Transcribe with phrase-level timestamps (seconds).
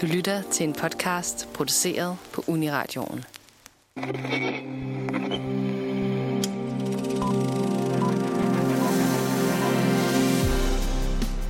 [0.00, 3.24] Du lytter til en podcast produceret på Uniradioen.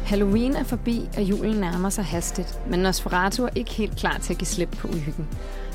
[0.04, 4.32] Halloween er forbi, og julen nærmer sig hastigt, men Nosferatu er ikke helt klar til
[4.32, 5.28] at give slip på uhyggen.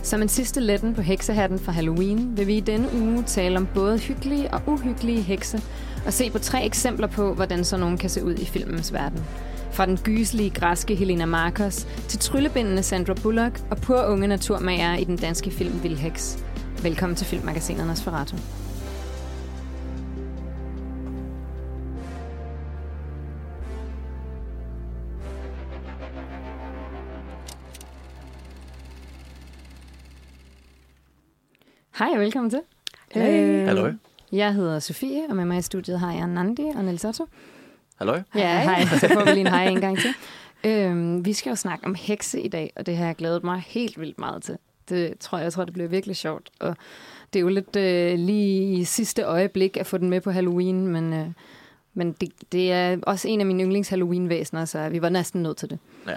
[0.04, 3.68] Som en sidste letten på heksehatten fra Halloween vil vi i denne uge tale om
[3.74, 5.62] både hyggelige og uhyggelige hekse,
[6.06, 9.26] og se på tre eksempler på, hvordan sådan nogen kan se ud i filmens verden.
[9.76, 15.04] Fra den gyselige græske Helena Marcos til tryllebindende Sandra Bullock og pur unge naturmager i
[15.04, 16.46] den danske film Vildheks.
[16.84, 18.36] Velkommen til Filmmagasinet Nosferatu.
[31.98, 32.62] Hej og velkommen til.
[33.12, 33.66] Hey.
[33.66, 33.92] Hallo.
[34.32, 37.26] Jeg hedder Sofie, og med mig i studiet har jeg Nandi og Niels Otto.
[37.96, 38.20] Hallo.
[38.36, 38.86] Ja, hej.
[38.86, 40.14] Så får vi lige en hej en gang til.
[40.64, 43.64] Øhm, vi skal jo snakke om hekse i dag, og det har jeg glædet mig
[43.68, 44.58] helt vildt meget til.
[44.90, 46.50] Det tror jeg, jeg tror, det bliver virkelig sjovt.
[46.60, 46.76] Og
[47.34, 50.88] det er jo lidt øh, lige i sidste øjeblik at få den med på Halloween,
[50.88, 51.28] men, øh,
[51.94, 55.58] men det, det er også en af mine yndlings Halloween-væsener, så vi var næsten nødt
[55.58, 55.80] til det.
[56.08, 56.16] Ja.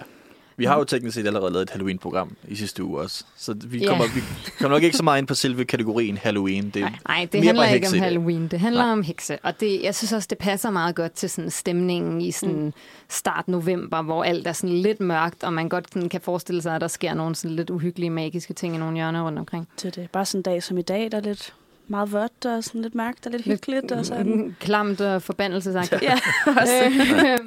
[0.58, 3.24] Vi har jo teknisk set allerede lavet et Halloween-program i sidste uge også.
[3.36, 3.88] Så vi Ja.
[3.88, 4.20] kommer, vi
[4.60, 6.70] kommer nok ikke så meget ind på selve kategorien Halloween.
[6.70, 7.98] Det er Nej, nej det mere handler bare ikke om.
[7.98, 8.48] Halloween.
[8.48, 8.92] Det handler Nej.
[8.92, 9.38] om hekse.
[9.42, 12.72] Og det, jeg synes også, det passer meget godt til sådan stemningen i sådan Mm.
[13.08, 16.74] start november, hvor alt er sådan lidt mørkt, og man godt sådan kan forestille sig,
[16.74, 19.68] at der sker nogle sådan lidt uhyggelige, magiske ting i nogle hjørner rundt omkring.
[19.76, 20.10] til det.
[20.10, 21.54] Bare sådan en dag som i dag, der er lidt
[21.88, 23.92] meget vådt og sådan lidt mørkt og lidt hyggeligt.
[23.92, 24.36] Og sådan.
[24.36, 26.02] Mm, Klamt og forbandelsesagtigt.
[26.02, 26.14] Ja,
[26.60, 27.38] også.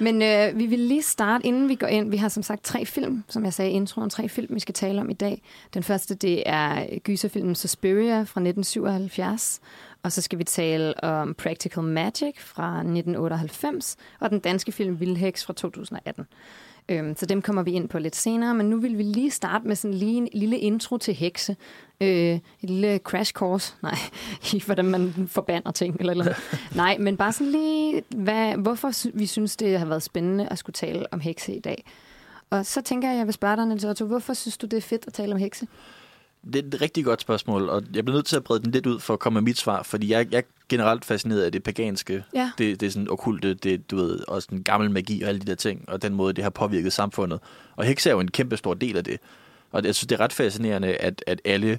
[0.00, 2.10] Men øh, vi vil lige starte, inden vi går ind.
[2.10, 4.74] Vi har som sagt tre film, som jeg sagde i introen, tre film, vi skal
[4.74, 5.42] tale om i dag.
[5.74, 9.60] Den første, det er gyserfilmen Suspiria fra 1977.
[10.02, 13.96] Og så skal vi tale om Practical Magic fra 1998.
[14.20, 16.26] Og den danske film Vildheks fra 2018.
[16.90, 19.68] Øhm, så dem kommer vi ind på lidt senere, men nu vil vi lige starte
[19.68, 21.56] med sådan lige en lille intro til hekse.
[22.00, 23.98] Øh, et lille crash course, nej,
[24.52, 26.34] i hvordan man forbander ting eller eller.
[26.76, 30.74] Nej, men bare sådan lige, hvad, hvorfor vi synes, det har været spændende at skulle
[30.74, 31.84] tale om hekse i dag.
[32.50, 34.76] Og så tænker jeg, at jeg vil spørge dig, Niels Otto, hvorfor synes du, det
[34.76, 35.66] er fedt at tale om hekse?
[36.44, 38.86] Det er et rigtig godt spørgsmål, og jeg bliver nødt til at brede den lidt
[38.86, 41.62] ud for at komme med mit svar, fordi jeg, jeg er generelt fascineret af det
[41.62, 42.24] paganske.
[42.34, 42.50] Ja.
[42.58, 45.46] Det, det er sådan okulte, det, du ved, også den gammel magi og alle de
[45.46, 47.40] der ting, og den måde, det har påvirket samfundet.
[47.76, 49.20] Og hekse er jo en kæmpe stor del af det.
[49.72, 51.78] Og jeg synes, det er ret fascinerende, at, at alle,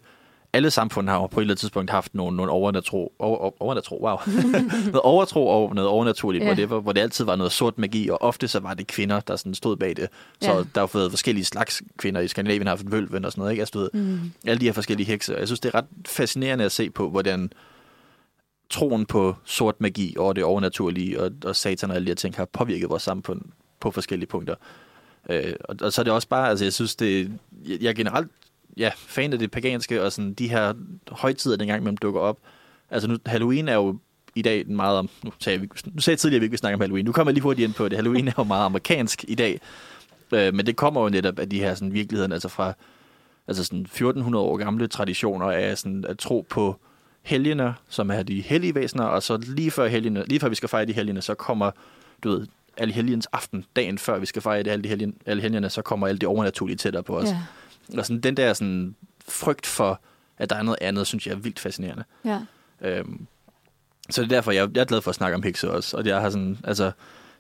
[0.54, 4.18] alle samfund har på et eller andet tidspunkt haft nogle, nogle overnatro, over, overnatro, wow.
[4.86, 6.54] noget overtro og noget overnaturligt, Ja.
[6.54, 6.66] ja.
[6.66, 9.54] hvor, det altid var noget sort magi, og ofte så var det kvinder, der sådan
[9.56, 10.08] stod bag det.
[10.42, 10.64] Så ja.
[10.76, 13.62] der har været forskellige slags kvinder i Skandinavien, har haft vølven og sådan noget, ikke?
[13.62, 14.20] Altså, du ved, Mm.
[14.46, 15.34] alle de her forskellige hekse.
[15.36, 17.52] Og Jeg synes, det er ret fascinerende at se på, hvordan
[18.70, 22.36] troen på sort magi og det overnaturlige og, og satan og alle de her ting
[22.36, 23.42] har påvirket vores samfund
[23.80, 24.56] på forskellige punkter.
[25.30, 27.32] Øh, og, og så er det også bare, altså jeg synes, det,
[27.68, 28.28] jeg, jeg er generelt
[28.78, 30.74] ja, fan af det paganske, og sådan de her
[31.12, 32.38] højtider, der engang imellem dukker op.
[32.90, 34.00] Altså nu, Halloween er jo
[34.36, 36.74] i dag meget om, nu sagde jeg, nu sagde jeg tidligere, at vi ikke snakke
[36.76, 37.06] om Halloween.
[37.06, 37.98] Nu kommer jeg lige hurtigt ind på det.
[37.98, 39.60] Halloween er jo meget amerikansk i dag.
[40.34, 42.74] Øh, men det kommer jo netop af de her sådan, virkeligheden, altså fra
[43.48, 46.76] altså sådan 1400 år gamle traditioner af sådan at tro på
[47.22, 50.70] helgener, som er de hellige væsener, og så lige før, helgene, lige før vi skal
[50.70, 51.72] fejre de helgene, så kommer,
[52.24, 55.42] du ved, alle helgens aften, dagen før vi skal fejre det, alle, de helgen, alle
[55.42, 57.30] helgene, så kommer alt det overnaturlige tættere på os.
[57.30, 57.40] Yeah.
[57.98, 58.96] Og sådan den der sådan
[59.28, 60.02] frygt for,
[60.38, 62.04] at der er noget andet, synes jeg er vildt fascinerende.
[62.26, 62.40] ja.
[62.82, 63.28] Øhm,
[64.10, 65.98] så det er derfor, jeg, jeg er glad for at snakke om hekse også.
[65.98, 66.92] Og jeg har sådan, altså,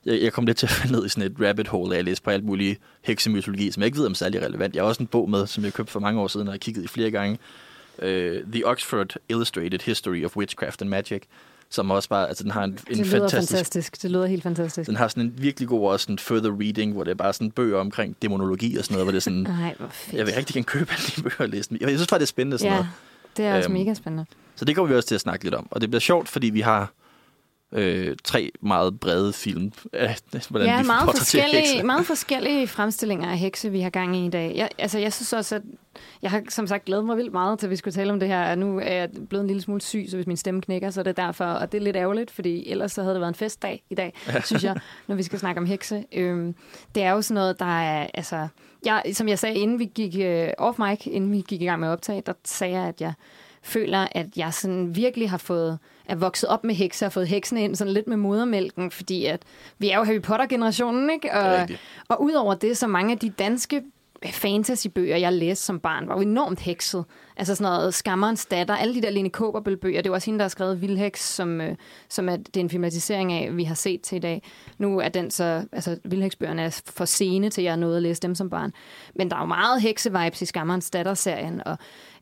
[0.05, 2.05] jeg, jeg kom lidt til at falde ned i sådan et rabbit hole af at
[2.05, 4.75] læse på alt muligt heksemytologi, som jeg ikke ved om er særlig relevant.
[4.75, 6.53] Jeg har også en bog med, som jeg købte for mange år siden, og jeg
[6.53, 7.39] har kigget i flere gange.
[7.97, 8.07] Uh,
[8.51, 11.21] The Oxford Illustrated History of Witchcraft and Magic,
[11.71, 14.01] som også bare, altså den har en, en Det lyder fantastisk, fantastisk.
[14.01, 14.87] Det lyder helt fantastisk.
[14.87, 17.51] den har sådan en virkelig god også sådan further reading, hvor det er bare sådan
[17.51, 20.17] bøger omkring dæmonologi og sådan noget, hvor det er sådan, Nej, hvor fedt.
[20.17, 21.77] jeg vil rigtig gerne købe alle de bøger og læse dem.
[21.81, 22.89] Jeg synes bare, det er spændende sådan Ja, noget.
[23.37, 24.25] det er også Øhm, mega spændende.
[24.55, 25.67] Så det kommer vi også til at snakke lidt om.
[25.71, 26.91] Og det bliver sjovt, fordi vi har
[27.71, 29.71] øh, tre meget brede film
[30.49, 31.83] hvordan ja, vi meget forskellige, hekse.
[31.93, 34.53] meget forskellige fremstillinger af hekse, vi har gang i i dag.
[34.55, 35.61] Jeg, altså, jeg synes også, at
[36.21, 38.27] jeg har som sagt glædet mig vildt meget til, at vi skulle tale om det
[38.27, 38.55] her.
[38.55, 41.03] Nu er jeg blevet en lille smule syg, så hvis min stemme knækker, så er
[41.03, 41.45] det derfor.
[41.45, 44.13] Og det er lidt ærgerligt, fordi ellers så havde det været en festdag i dag,
[44.43, 46.05] synes jeg, når vi skal snakke om hekse.
[46.13, 46.55] Øhm,
[46.95, 48.07] det er jo sådan noget, der er...
[48.13, 48.47] Altså,
[48.85, 51.79] jeg, som jeg sagde, inden vi gik øh, off mic, inden vi gik i gang
[51.79, 53.13] med at optage, der sagde jeg, at jeg
[53.63, 57.63] føler, at jeg sådan virkelig har fået er vokset op med hekse og fået heksene
[57.63, 59.41] ind sådan lidt med modermælken, fordi at
[59.77, 61.33] vi er jo Harry Potter-generationen, ikke?
[61.33, 61.69] Og,
[62.07, 63.81] og udover det, så mange af de danske
[64.25, 67.05] fantasybøger, jeg læste som barn, var jo enormt hekset.
[67.37, 70.43] Altså sådan noget Skammerens datter, alle de der Lene Kåberbøl-bøger, det var også hende, der
[70.43, 71.75] har skrevet Vildheks, som, øh,
[72.09, 74.43] som er, det er en filmatisering af, vi har set til i dag.
[74.77, 78.21] Nu er den så, altså Vildheksbøgerne er for sene til, at jeg nåede at læse
[78.21, 78.73] dem som barn.
[79.15, 81.77] Men der er jo meget heksevibes i Skammerens datter-serien, og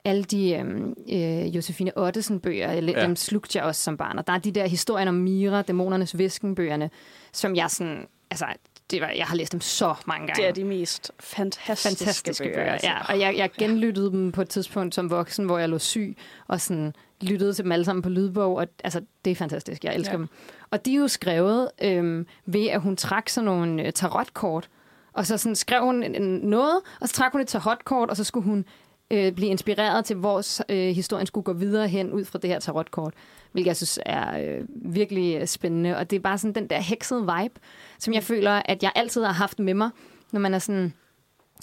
[0.05, 3.01] alle de øhm, øh, Josefine Ottesen-bøger, ja.
[3.01, 4.17] dem slugte jeg også som barn.
[4.17, 6.89] Og der er de der historier om Mira, Dæmonernes Visken-bøgerne,
[7.31, 8.45] som jeg sådan, altså,
[8.91, 10.41] det var, jeg har læst dem så mange gange.
[10.41, 12.55] Det er de mest fantastiske, fantastiske bøger.
[12.55, 12.87] bøger altså.
[12.87, 13.13] ja.
[13.13, 16.17] Og jeg, jeg genlyttede dem på et tidspunkt som voksen, hvor jeg lå syg,
[16.47, 19.83] og sådan lyttede til dem alle sammen på lydbog, og altså, det er fantastisk.
[19.83, 20.17] Jeg elsker ja.
[20.17, 20.27] dem.
[20.71, 24.69] Og de er jo skrevet øhm, ved, at hun trak sådan nogle øh, tarotkort,
[25.13, 25.95] og så sådan skrev hun
[26.43, 28.65] noget, og så trak hun et tarotkort, og så skulle hun
[29.11, 32.59] øh, blive inspireret til, hvor øh, historien skulle gå videre hen ud fra det her
[32.59, 33.13] tarotkort,
[33.51, 35.97] hvilket jeg synes er øh, virkelig spændende.
[35.97, 37.59] Og det er bare sådan den der heksede vibe,
[37.99, 39.89] som jeg føler, at jeg altid har haft med mig,
[40.31, 40.93] når man er sådan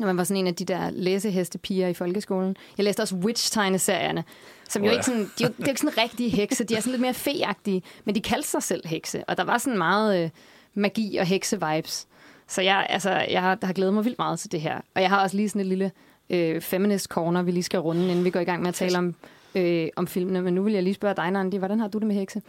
[0.01, 2.57] når man var sådan en af de der læsehestepiger i folkeskolen.
[2.77, 4.25] Jeg læste også Witch-tegneserierne,
[4.69, 4.93] som oh, jo ja.
[4.93, 7.01] ikke sådan, de er jo, det er ikke sådan rigtige hekse, de er sådan lidt
[7.01, 10.31] mere feagtige, men de kaldte sig selv hekse, og der var sådan meget øh,
[10.75, 12.07] magi og hekse-vibes.
[12.49, 14.81] Så jeg, altså, jeg har, har glædet mig vildt meget til det her.
[14.95, 15.93] Og jeg har også lige sådan et lille
[16.31, 18.99] øh, feminist corner, vi lige skal runde, inden vi går i gang med at tale
[18.99, 19.15] om,
[19.55, 20.43] øh, om filmene.
[20.43, 22.43] Men nu vil jeg lige spørge dig, Nandi, hvordan har du det med hekse?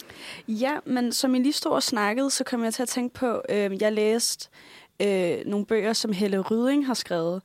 [0.48, 3.42] Ja, men som I lige stod og snakkede, så kom jeg til at tænke på,
[3.50, 4.50] øh, jeg læste
[5.02, 7.42] øh, nogle bøger, som Helle Ryding har skrevet,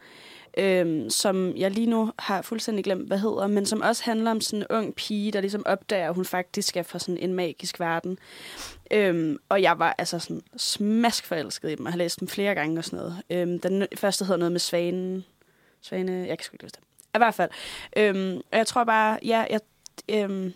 [0.59, 4.41] øh, som jeg lige nu har fuldstændig glemt, hvad hedder, men som også handler om
[4.41, 7.81] sådan en ung pige, der ligesom opdager, at hun faktisk er fra sådan en magisk
[7.81, 8.19] verden.
[8.91, 12.55] Øhm, og jeg var altså sådan smask forelsket i dem, og har læst dem flere
[12.55, 13.23] gange og sådan noget.
[13.31, 15.25] Øhm, den første hedder noget med svanen,
[15.83, 16.85] Svane, jeg kan sgu ikke huske det.
[17.15, 17.51] I hvert fald.
[17.97, 19.61] Øhm, og jeg tror bare, ja, jeg,
[20.09, 20.53] øhm,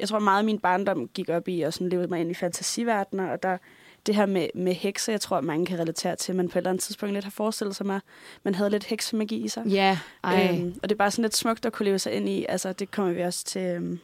[0.00, 2.34] jeg tror meget, at min barndom gik op i og sådan levede mig ind i
[2.34, 3.58] fantasiverdenen, og der,
[4.06, 6.60] det her med, med hekse, jeg tror, at mange kan relatere til, men på et
[6.60, 8.00] eller andet tidspunkt lidt har forestillet sig mig,
[8.42, 9.66] man havde lidt heksemagi i sig.
[9.66, 12.28] Ja, yeah, øhm, Og det er bare sådan lidt smukt at kunne leve sig ind
[12.28, 12.46] i.
[12.48, 14.00] Altså, det kommer vi også til, øhm,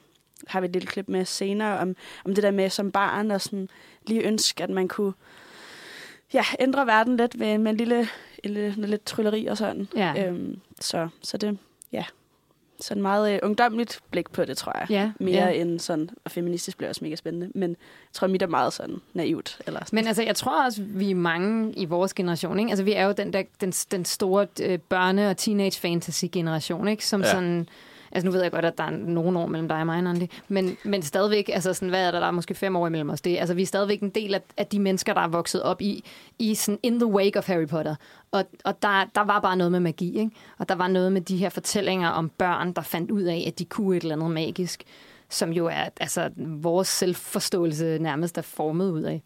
[0.46, 3.40] har vi et lille klip med senere, om, om det der med som barn, og
[3.40, 3.69] sådan
[4.06, 5.12] lige ønske, at man kunne
[6.32, 8.08] ja, ændre verden lidt med, med en lille,
[8.49, 9.89] en lille, lidt trylleri og sådan.
[9.97, 10.27] Ja.
[10.29, 11.59] Øhm, så, så det,
[11.93, 12.05] ja,
[12.81, 14.91] sådan meget øh, ungdomligt blik på det, tror jeg.
[14.91, 15.51] Ja, Mere ja.
[15.51, 17.77] end sådan, og feministisk bliver også mega spændende, men jeg
[18.13, 19.59] tror, mit er meget sådan naivt.
[19.67, 19.97] Eller sådan.
[19.97, 22.71] Men altså, jeg tror også, vi er mange i vores generation, ikke?
[22.71, 27.07] Altså, vi er jo den, der, den, den store øh, børne- og teenage-fantasy-generation, ikke?
[27.07, 27.31] Som Ja.
[27.31, 27.69] sådan...
[28.17, 30.31] Altså, nu ved jeg godt, at der er nogle år mellem dig og mig, Nandi,
[30.49, 33.21] men, men stadigvæk, altså sådan, hvad er der, der er måske fem år imellem os?
[33.21, 35.83] Det, altså, vi er stadigvæk en del af, af de mennesker, der er vokset op
[35.83, 36.05] i,
[36.39, 37.95] i sådan in the wake of Harry Potter.
[38.31, 40.31] Og, og der, der var bare noget med magi, ikke?
[40.59, 43.59] Og der var noget med de her fortællinger om børn, der fandt ud af, at
[43.59, 44.85] de kunne et eller andet magisk,
[45.29, 49.23] som jo er altså, vores selvforståelse nærmest er formet ud af.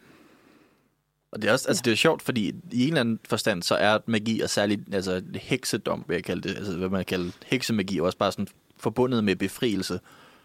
[1.32, 3.74] Og det er også, altså det er sjovt, fordi i en eller anden forstand, så
[3.74, 7.98] er magi, og særligt altså, heksedom, vil jeg kalde det, altså hvad man kalder heksemagi,
[7.98, 8.46] er også bare sådan
[8.80, 10.00] forbundet med befrielse.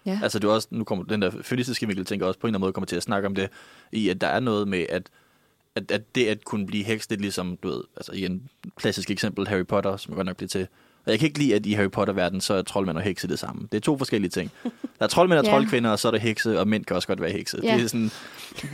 [0.06, 0.20] Ja.
[0.24, 2.58] Altså det er også, nu kommer den der feministiske Mikkel, tænker også på en eller
[2.58, 3.50] anden måde kommer til at snakke om det,
[3.92, 5.10] i at der er noget med, at,
[5.76, 9.12] at, at det at kunne blive heks, det er ligesom, du ved, altså igen, klassisk
[9.12, 10.68] eksempel Harry Potter, som godt nok bliver til.
[11.06, 13.40] Og jeg kan ikke lide, at i Harry Potter-verden, så er troldmænd og hekse det
[13.40, 13.68] samme.
[13.72, 14.52] Det er to forskellige ting.
[14.64, 14.70] Der
[15.00, 15.52] er troldmænd og Ja.
[15.52, 17.60] troldkvinder, og så er der hekse, og mænd kan også godt være hekse.
[17.64, 17.74] Ja.
[17.76, 18.12] Det er sådan,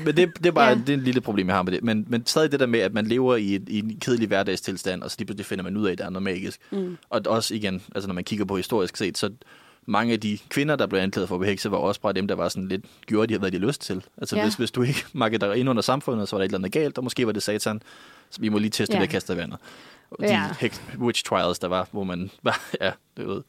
[0.05, 0.75] men det, det er bare Ja.
[0.75, 1.83] det er en lille problem, jeg har med det.
[1.83, 5.03] Men, men stadig det der med, at man lever i, et, i en kedelig hverdagstilstand,
[5.03, 6.59] og så lige pludselig finder man ud af, at der er noget magisk.
[6.71, 6.97] Mm.
[7.09, 9.29] Og også igen, altså når man kigger på historisk set, så
[9.85, 12.27] mange af de kvinder, der blev anklaget for at være hekse, var også bare dem,
[12.27, 14.03] der var sådan lidt, gjorde de, hvad de lyst til.
[14.17, 14.43] Altså Ja.
[14.43, 16.71] hvis, hvis du ikke makkede dig ind under samfundet, så var der et eller andet
[16.71, 17.81] galt, og måske var det satan.
[18.29, 19.01] Så vi må lige teste ja.
[19.01, 19.57] det, kaster vandet.
[20.19, 20.55] De Ja.
[20.59, 22.31] hex, witch trials, der var, hvor man
[22.81, 23.41] ja, det ved,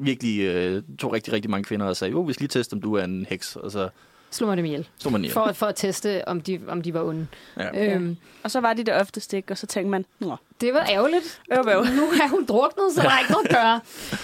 [0.00, 2.80] virkelig øh, tog rigtig, rigtig mange kvinder og sagde, jo, vi skal lige teste, om
[2.80, 3.56] du er en heks.
[3.56, 3.88] Og så
[4.32, 4.88] Slå mig dem ihjel.
[4.98, 5.28] stod man i.
[5.28, 7.26] For, for at teste, om de, om de var onde.
[7.58, 7.94] Ja.
[7.94, 10.86] Øhm, Og så var de det oftest ikke, og så tænkte man, nå, det var
[10.90, 11.40] ærgerligt.
[11.52, 11.84] øv, øv.
[11.84, 13.80] Nu er hun druknet, så der er ikke noget at gøre.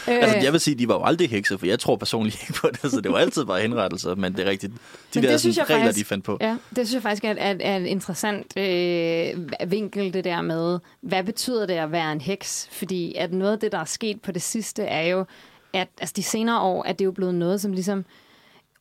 [0.15, 2.53] Øh, Altså, jeg vil sige, de var jo aldrig hekse, for jeg tror personligt ikke
[2.53, 4.73] på det, så det var altid bare henrettelser, men det er rigtigt.
[4.73, 4.79] De
[5.15, 6.39] Men der det synes sådan, jeg regler, faktisk- de fandt på.
[6.41, 10.79] Ja, det synes jeg faktisk er, er, er et interessant øh, vinkel, det der med,
[11.01, 12.69] hvad betyder det at være en heks?
[12.73, 15.25] Fordi at noget af det, der er sket på det sidste, er jo,
[15.73, 18.05] at altså, de senere år, at det er jo blevet noget, som ligesom,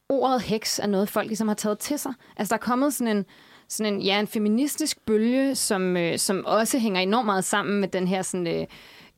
[0.10, 2.14] ordet heks er noget, folk ligesom har taget til sig.
[2.38, 3.26] Altså, der er kommet sådan en,
[3.68, 7.88] sådan en, ja, en feministisk bølge, som, øh, som også hænger enormt meget sammen med
[7.88, 8.66] den her sådan, øh,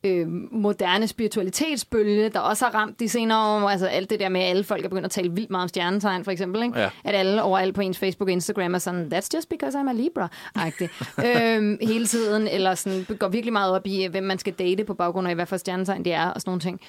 [0.04, 3.68] øh, moderne spiritualitetsbølge, der også har ramt de senere år.
[3.68, 5.68] Altså alt det der med, at alle folk er begyndt at tale vildt meget om
[5.68, 6.62] stjernetegn, for eksempel.
[6.62, 6.80] Ikke?
[6.80, 6.90] Ja.
[7.04, 9.92] At alle overalt på ens Facebook og Instagram er sådan, that's just because I'm a
[9.92, 10.88] Libra-agtig.
[11.56, 14.94] øhm, hele tiden, eller sådan, går virkelig meget op i, hvem man skal date på
[14.94, 16.80] baggrund af, hvad for stjernetegn det er, og sådan nogle ting.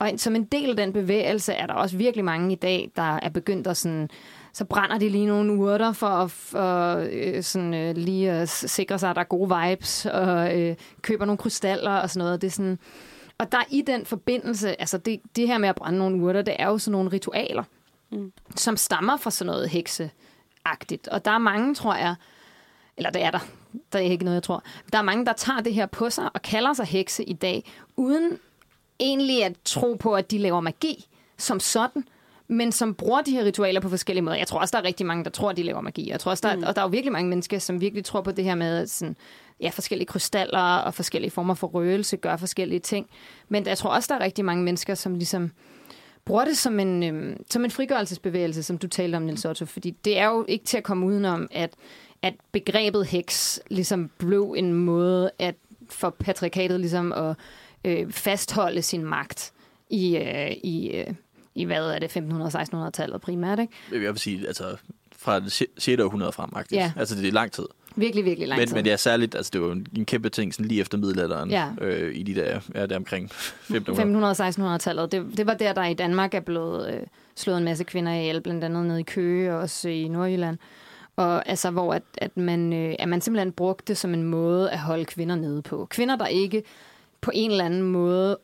[0.00, 3.16] Og som en del af den bevægelse er der også virkelig mange i dag, der
[3.22, 4.10] er begyndt at sådan,
[4.52, 8.98] så brænder de lige nogle urter for at for, øh, sådan, øh, lige at sikre
[8.98, 12.40] sig, at der er gode vibes, og øh, køber nogle krystaller og sådan noget.
[12.40, 12.78] Det er sådan,
[13.38, 16.56] og der i den forbindelse, altså det, det her med at brænde nogle urter, det
[16.58, 17.64] er jo sådan nogle ritualer,
[18.10, 18.32] mm.
[18.56, 21.08] som stammer fra sådan noget hekseagtigt.
[21.08, 22.14] Og der er mange, tror jeg,
[22.96, 23.38] eller det er der,
[23.92, 24.62] der er ikke noget, jeg tror.
[24.92, 27.72] Der er mange, der tager det her på sig og kalder sig hekse i dag,
[27.96, 28.38] uden
[29.00, 31.06] egentlig at tro på, at de laver magi
[31.38, 32.04] som sådan,
[32.48, 34.36] men som bruger de her ritualer på forskellige måder.
[34.36, 36.10] Jeg tror også, der er rigtig mange, der tror, at de laver magi.
[36.10, 36.62] Jeg tror også, der, mm.
[36.62, 39.16] og der er jo virkelig mange mennesker, som virkelig tror på det her med sådan,
[39.60, 43.06] ja, forskellige krystaller og forskellige former for røgelse gør forskellige ting.
[43.48, 45.50] Men jeg tror også, der er rigtig mange mennesker, som ligesom
[46.24, 49.64] bruger det som en, øhm, som en frigørelsesbevægelse, som du talte om, Nils Otto.
[49.64, 51.74] Fordi det er jo ikke til at komme udenom, at,
[52.22, 55.54] at begrebet heks ligesom blev en måde at
[55.90, 57.36] for patriarkatet ligesom at
[57.84, 59.52] øh, fastholde sin magt
[59.90, 61.06] i, øh, i, øh,
[61.54, 63.72] i hvad er det, 1500-1600-tallet primært, ikke?
[63.92, 64.76] Jeg vil sige, altså
[65.16, 65.88] fra det 6.
[66.00, 66.78] århundrede frem, faktisk.
[66.78, 66.92] Ja.
[66.96, 67.66] Altså, det er lang tid.
[67.96, 68.74] Virkelig, virkelig lang Men, tid.
[68.76, 71.68] men det er særligt, altså det var en, kæmpe ting sådan lige efter middelalderen, Ja.
[71.80, 74.74] øh, i de der, ja, der omkring 1500.
[74.76, 75.12] 1500-1600-tallet.
[75.12, 77.00] Det, det var der, der i Danmark er blevet øh,
[77.36, 80.58] slået en masse kvinder ihjel, blandt andet nede i Køge og også i Nordjylland.
[81.16, 84.70] Og altså, hvor at, at, man, øh, at man simpelthen brugte det som en måde
[84.70, 85.86] at holde kvinder nede på.
[85.90, 86.62] Kvinder, der ikke
[87.20, 88.38] på en eller anden måde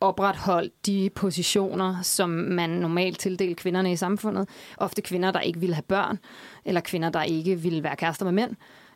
[0.00, 4.48] opretholdt de positioner, som man normalt tildelte kvinderne i samfundet.
[4.76, 6.18] Ofte kvinder, der ikke ville have børn,
[6.64, 8.50] eller kvinder, der ikke ville være kærester med mænd,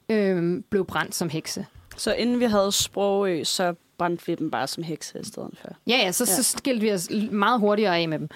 [0.08, 1.66] øh, blev brændt som hekse.
[1.96, 5.76] Så inden vi havde sprogø, så brændte vi dem bare som hekse i stedet for.
[5.86, 6.42] Ja, ja, så, ja.
[6.42, 8.28] så skilte vi os meget hurtigere af med dem,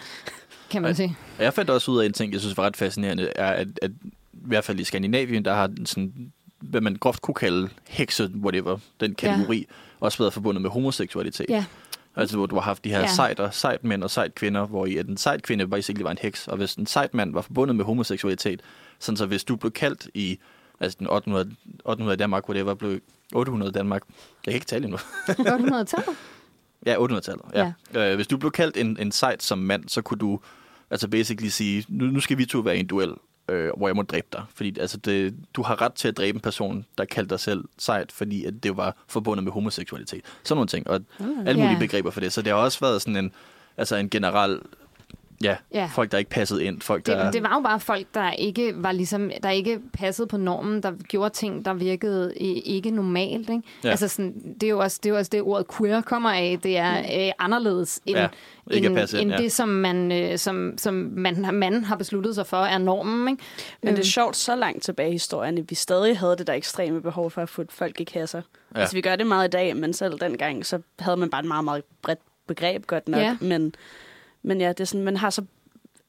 [0.71, 0.95] kan man Ej.
[0.95, 1.17] sige.
[1.39, 3.69] Og jeg fandt også ud af en ting, jeg synes var ret fascinerende, er, at,
[3.83, 3.91] at
[4.33, 8.31] i hvert fald i Skandinavien, der har den sådan, hvad man groft kunne kalde hekse,
[8.37, 9.75] whatever, den kategori, ja.
[10.05, 11.47] Også været forbundet med homoseksualitet.
[11.49, 11.65] Ja,
[12.17, 13.03] Altså, hvor du har haft de her Ja.
[13.05, 13.15] ja.
[13.15, 16.19] sejter, sejt mænd og sejt kvinder, hvor i at en sejt kvinde basically var en
[16.21, 18.61] heks, og hvis en sejt mand var forbundet med homoseksualitet,
[18.99, 20.39] sådan så hvis du blev kaldt i
[20.81, 21.51] altså den 800,
[21.85, 23.01] 800 i Danmark, hvor det var blev
[23.35, 24.03] 800 i Danmark.
[24.47, 24.99] Jeg kan ikke tale endnu.
[25.29, 26.17] 800-tallet.
[26.87, 27.45] Ja, 800-tallet.
[27.55, 27.73] Ja.
[27.95, 28.11] Ja.
[28.11, 30.41] Øh, hvis du blev kaldt en, en sejt som mand, så kunne du
[30.91, 33.13] altså basically sige, nu, nu skal vi to være i en duel,
[33.49, 34.43] øh, hvor jeg må dræbe dig.
[34.55, 37.65] Fordi altså, det, du har ret til at dræbe en person, der kaldte dig selv
[37.79, 40.25] sejt, fordi at det var forbundet med homoseksualitet.
[40.43, 40.91] Sådan nogle ting.
[40.91, 41.79] Og alle mulige Ja.
[41.79, 42.33] begreber for det.
[42.33, 43.33] Så det har også været sådan en,
[43.77, 44.61] altså en generel,
[45.45, 45.91] ja, Ja.
[45.95, 46.81] folk, der ikke passede ind.
[46.81, 47.25] Folk, der...
[47.25, 50.83] Det, det var jo bare folk, der ikke var ligesom, der ikke passede på normen,
[50.83, 52.35] der gjorde ting, der virkede
[52.65, 53.51] ikke normalt.
[53.51, 53.63] Ikke?
[53.85, 53.91] Ja.
[53.91, 56.59] Altså sådan, det, er jo også, det er jo også det, ordet queer kommer af.
[56.63, 58.29] Det er øh, anderledes end, Ja,
[58.71, 59.43] ikke end, passe ind, end ja.
[59.45, 63.29] det, som man, øh, som, som man, har- man har besluttet sig for, er normen.
[63.29, 63.43] Ikke?
[63.83, 66.47] Men det er Øhm, sjovt så langt tilbage i historien, at vi stadig havde det
[66.47, 68.43] der ekstreme behov for at få folk i kasser.
[68.75, 68.81] Ja.
[68.81, 71.47] Altså, vi gør det meget i dag, men selv dengang, så havde man bare et
[71.49, 73.21] meget, meget bredt begreb, godt nok.
[73.21, 73.37] Ja.
[73.41, 73.75] Men,
[74.45, 75.45] men ja, det er sådan, man har så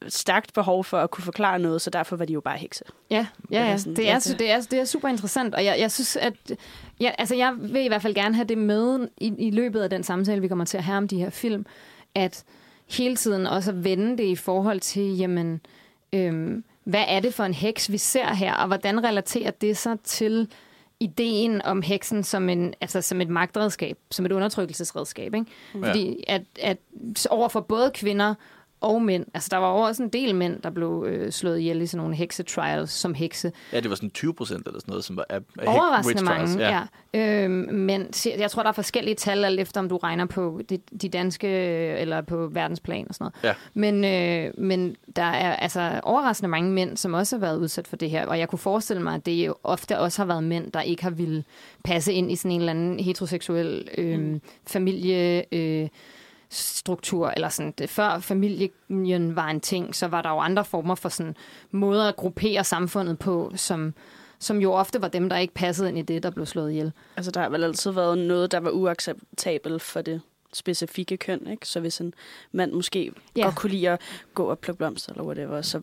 [0.08, 2.84] stærkt behov for at kunne forklare noget, så derfor var de jo bare hekse.
[3.10, 3.77] Ja, ja, ja.
[3.77, 6.34] sådan- Det, er, det- det, er, det er super interessant, og jeg, jeg synes, at
[7.00, 9.89] ja, altså, jeg vil i hvert fald gerne have det med i, i løbet af
[9.89, 11.65] den samtale, vi kommer til at have om de her film,
[12.15, 12.44] at
[12.89, 15.62] hele tiden også at vende det i forhold til, jamen,
[16.13, 20.00] øhm, hvad er det for en heks, vi ser her, og hvordan relaterer det sig
[20.04, 20.48] til
[20.99, 25.33] ideen om heksen som, en, altså som et magtredskab, som et undertrykkelsesredskab.
[25.33, 25.45] Ikke?
[25.73, 25.87] Ja.
[25.87, 26.77] Fordi at, at
[27.29, 28.35] over for både kvinder
[28.82, 31.82] og mænd, altså der var jo også en del mænd, der blev øh, slået ihjel
[31.82, 33.51] i sådan nogle heksetrials som hekse.
[33.74, 36.50] Ja, det var sådan 20 procent eller sådan noget, som var af, af Overraskende trials,
[36.50, 36.88] mange, ja.
[37.13, 37.44] ja.
[37.44, 40.77] Øhm, men jeg tror, der er forskellige tal, alt efter om du regner på de,
[41.01, 43.44] de danske øh, eller på verdensplan og sådan noget.
[43.44, 43.53] Ja.
[43.74, 47.96] Men, øh, men der er altså overraskende mange mænd, som også har været udsat for
[47.96, 48.25] det her.
[48.25, 51.03] Og jeg kunne forestille mig, at det jo ofte også har været mænd, der ikke
[51.03, 51.44] har ville
[51.84, 54.41] passe ind i sådan en eller anden heteroseksuel øh, mm.
[54.67, 55.46] familie...
[55.55, 55.89] Øh,
[56.55, 60.95] struktur, eller sådan, det, før familien var en ting, så var der jo andre former
[60.95, 61.35] for sådan
[61.71, 63.93] måder at gruppere samfundet på, som,
[64.39, 66.91] som jo ofte var dem, der ikke passede ind i det, der blev slået ihjel.
[67.17, 70.21] Altså, der har vel altid været noget, der var uacceptabelt for det
[70.53, 71.67] specifikke køn, ikke?
[71.67, 72.13] Så hvis en
[72.51, 73.43] mand måske Ja.
[73.43, 74.01] godt kunne lide at
[74.33, 75.81] gå og plukke blomster eller whatever, så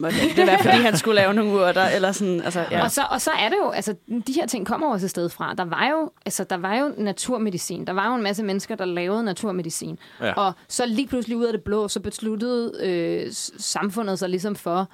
[0.00, 2.82] det være, fordi han skulle lave nogle urter, eller sådan, altså, ja.
[2.82, 3.94] Og, så, og så er det jo, altså
[4.26, 5.54] de her ting kommer også et sted fra.
[5.54, 7.86] Der var jo, altså, der var jo naturmedicin.
[7.86, 9.98] Der var jo en masse mennesker, der lavede naturmedicin.
[10.20, 10.32] Ja.
[10.32, 13.26] Og så lige pludselig ud af det blå, så besluttede øh,
[13.58, 14.88] samfundet sig ligesom for,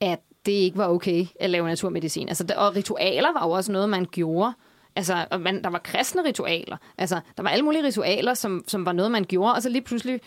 [0.00, 2.28] at det ikke var okay at lave naturmedicin.
[2.28, 4.52] Altså, og ritualer var jo også noget, man gjorde.
[4.96, 6.76] Altså, og man, der var kristne ritualer.
[6.98, 9.82] Altså, der var alle mulige ritualer, som, som var noget, man gjorde, og så lige
[9.82, 10.20] pludselig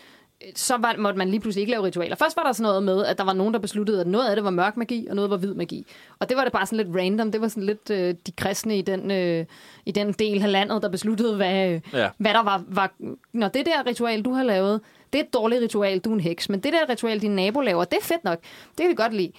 [0.55, 2.15] så var, måtte man lige pludselig ikke lave ritualer.
[2.15, 4.35] Først var der sådan noget med, at der var nogen, der besluttede, at noget af
[4.35, 5.85] det var mørk magi, og noget var hvid magi.
[6.19, 7.31] Og det var det bare sådan lidt random.
[7.31, 9.45] Det var sådan lidt øh, de kristne i den, øh,
[9.85, 12.09] i den del af landet, der besluttede, hvad, Ja.
[12.17, 12.91] hvad der var, var...
[13.33, 14.81] Når det der ritual, du har lavet,
[15.13, 16.49] det er et dårligt ritual, du er en heks.
[16.49, 18.39] Men det der ritual, din nabo laver, det er fedt nok.
[18.41, 19.31] Det kan vi godt lide.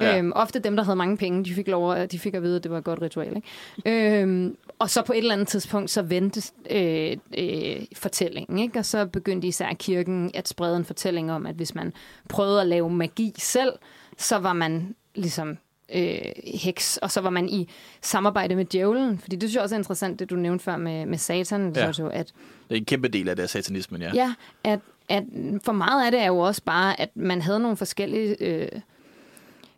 [0.00, 0.18] Ja.
[0.18, 2.56] Øhm, ofte dem, der havde mange penge, de fik, lov, at- de fik at vide,
[2.56, 3.36] at det var et godt ritual.
[3.36, 4.20] Ikke?
[4.22, 8.58] Øhm, og så på et eller andet tidspunkt, så vendte øh, øh, fortællingen.
[8.58, 8.78] Ikke?
[8.78, 11.92] Og så begyndte især kirken at sprede en fortælling om, at hvis man
[12.28, 13.72] prøvede at lave magi selv,
[14.18, 15.58] så var man ligesom
[15.94, 16.18] øh,
[16.54, 17.68] heks, og så var man i
[18.02, 19.18] samarbejde med djævlen.
[19.18, 21.72] Fordi det synes jeg også er interessant, det du nævnte før med, med satan.
[21.76, 21.92] Ja.
[21.92, 22.26] Så, at
[22.68, 24.10] Det er en kæmpe del af det af satanismen, ja.
[24.14, 24.34] Ja,
[24.64, 25.24] at, at
[25.64, 28.68] for meget af det er jo også bare, at man havde nogle forskellige øh,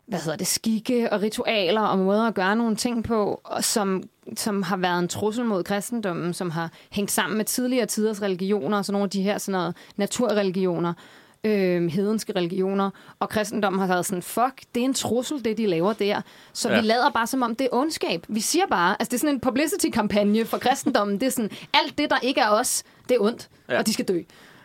[0.05, 4.03] hvad hedder det, skikke og ritualer og måder at gøre nogle ting på, og som,
[4.37, 8.77] som har været en trussel mod kristendommen, som har hængt sammen med tidligere tiders religioner,
[8.77, 10.93] og så nogle af de her sådan noget, naturreligioner,
[11.43, 15.65] øh, hedenske religioner, og kristendommen har været sådan, fuck, det er en trussel, det de
[15.67, 16.21] laver der.
[16.53, 16.81] Så Ja.
[16.81, 18.25] vi lader bare som om, det er ondskab.
[18.27, 21.97] Vi siger bare, altså det er sådan en publicity-kampagne for kristendommen, det er sådan, alt
[21.97, 23.79] det, der ikke er os, det er ondt, ja.
[23.79, 24.21] og de skal dø.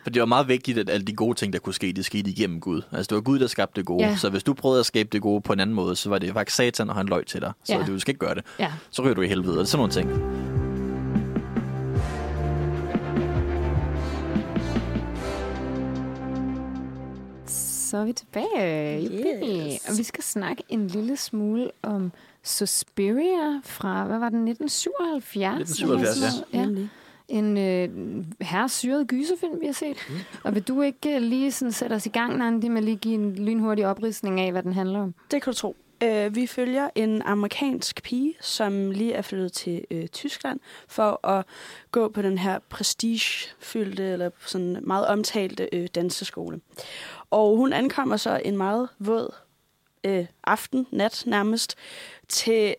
[0.08, 2.30] For det var meget vigtigt, at alle de gode ting, der kunne ske, det skete
[2.30, 2.82] igennem Gud.
[2.92, 4.04] Altså, det var Gud, der skabte det gode.
[4.06, 4.16] Ja.
[4.16, 6.32] Så hvis du prøvede at skabe det gode på en anden måde, så var det
[6.32, 7.52] faktisk satan, og han løg til dig.
[7.64, 7.84] Så Ja.
[7.86, 8.44] du skal ikke gøre det.
[8.58, 8.72] Ja.
[8.90, 9.52] Så ryger du i helvede.
[9.52, 10.10] Og det er sådan nogle ting.
[17.46, 19.02] Så er vi tilbage.
[19.02, 19.10] Yes.
[19.74, 19.88] Yes.
[19.90, 22.12] Og vi skal snakke en lille smule om
[22.44, 25.70] Suspiria fra, hvad var den, 1977?
[25.70, 26.80] 1977, eller sådan noget?
[26.82, 26.88] ja.
[27.28, 27.88] En øh,
[28.40, 29.97] herresyret gyserfilm, vi har set.
[30.08, 30.14] Mm.
[30.44, 33.14] Og vil du ikke øh, lige sådan sætte os i gang, Nandi, med lige give
[33.14, 35.14] en lynhurtig opridsning af, hvad den handler om?
[35.30, 35.76] Det kan du tro.
[36.02, 41.44] Øh, vi følger en amerikansk pige, som lige er flyttet til øh, Tyskland for at
[41.90, 46.61] gå på den her prestigefyldte, eller sådan meget omtalte øh, danseskole.
[47.30, 49.35] Og hun ankommer så en meget våd
[50.04, 51.76] øh, aften, nat nærmest,
[52.28, 52.75] til...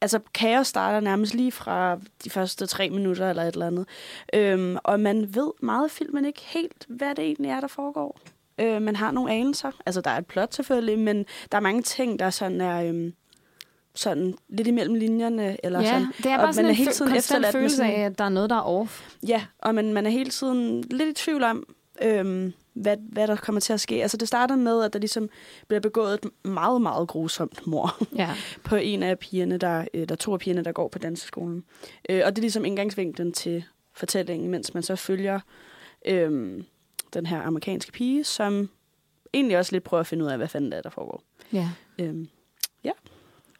[0.00, 3.86] Altså, kaos starter nærmest lige fra de første tre minutter eller et eller andet.
[4.34, 8.18] Øhm, og man ved meget af filmen ikke helt, hvad det egentlig er, der foregår.
[8.60, 9.70] Øh, man har nogle anelser.
[9.86, 13.14] Altså, der er et plot selvfølgelig, men der er mange ting, der sådan er øhm,
[13.94, 15.56] sådan lidt imellem linjerne.
[15.64, 16.12] Eller ja, sådan.
[16.16, 18.24] det er Og bare sådan man en er hele tiden konstant følelse af, at der
[18.24, 19.08] er noget, der er off.
[19.28, 23.36] Ja, og man, man er hele tiden lidt i tvivl om, øhm, hvad, hvad der
[23.36, 24.02] kommer til at ske.
[24.02, 25.28] Altså, det starter med, at der ligesom
[25.68, 28.34] bliver begået et meget, meget grusomt mor Ja.
[28.64, 31.64] på en af pigerne, der, øh, der er to af pigerne, der går på danseskolen.
[32.08, 35.40] Øh, og det er ligesom indgangsvinklen til fortællingen, mens man så følger
[36.06, 36.64] øhm,
[37.14, 38.70] den her amerikanske pige, som
[39.34, 41.22] egentlig også lidt prøver at finde ud af, hvad fanden det er, der foregår.
[41.52, 42.04] ja.
[42.04, 42.28] Øhm,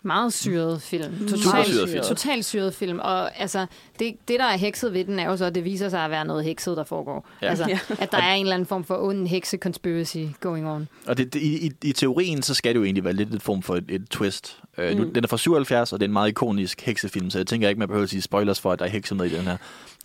[0.06, 1.28] Meget syret film.
[1.28, 2.02] Totalt syret film.
[2.04, 2.98] Totalt syret film.
[2.98, 3.66] Og altså,
[3.98, 6.10] det, det, der er hekset ved den, er jo så, at det viser sig at
[6.10, 7.28] være noget hekset, der foregår.
[7.42, 7.48] Ja.
[7.48, 7.78] Altså, Ja.
[7.98, 10.88] at der er en eller anden form for ond hekse-conspiracy going on.
[11.06, 13.42] Og det, det, i, i, i teorien, så skal det jo egentlig være lidt et
[13.42, 14.58] form for et, et twist.
[14.78, 14.96] Øh, mm.
[14.96, 15.14] nu, Mm.
[15.14, 17.78] den er fra 77, og det er en meget ikonisk heksefilm, så jeg tænker ikke,
[17.78, 19.56] man behøver at sige spoilers for, at der er hekse med i den her.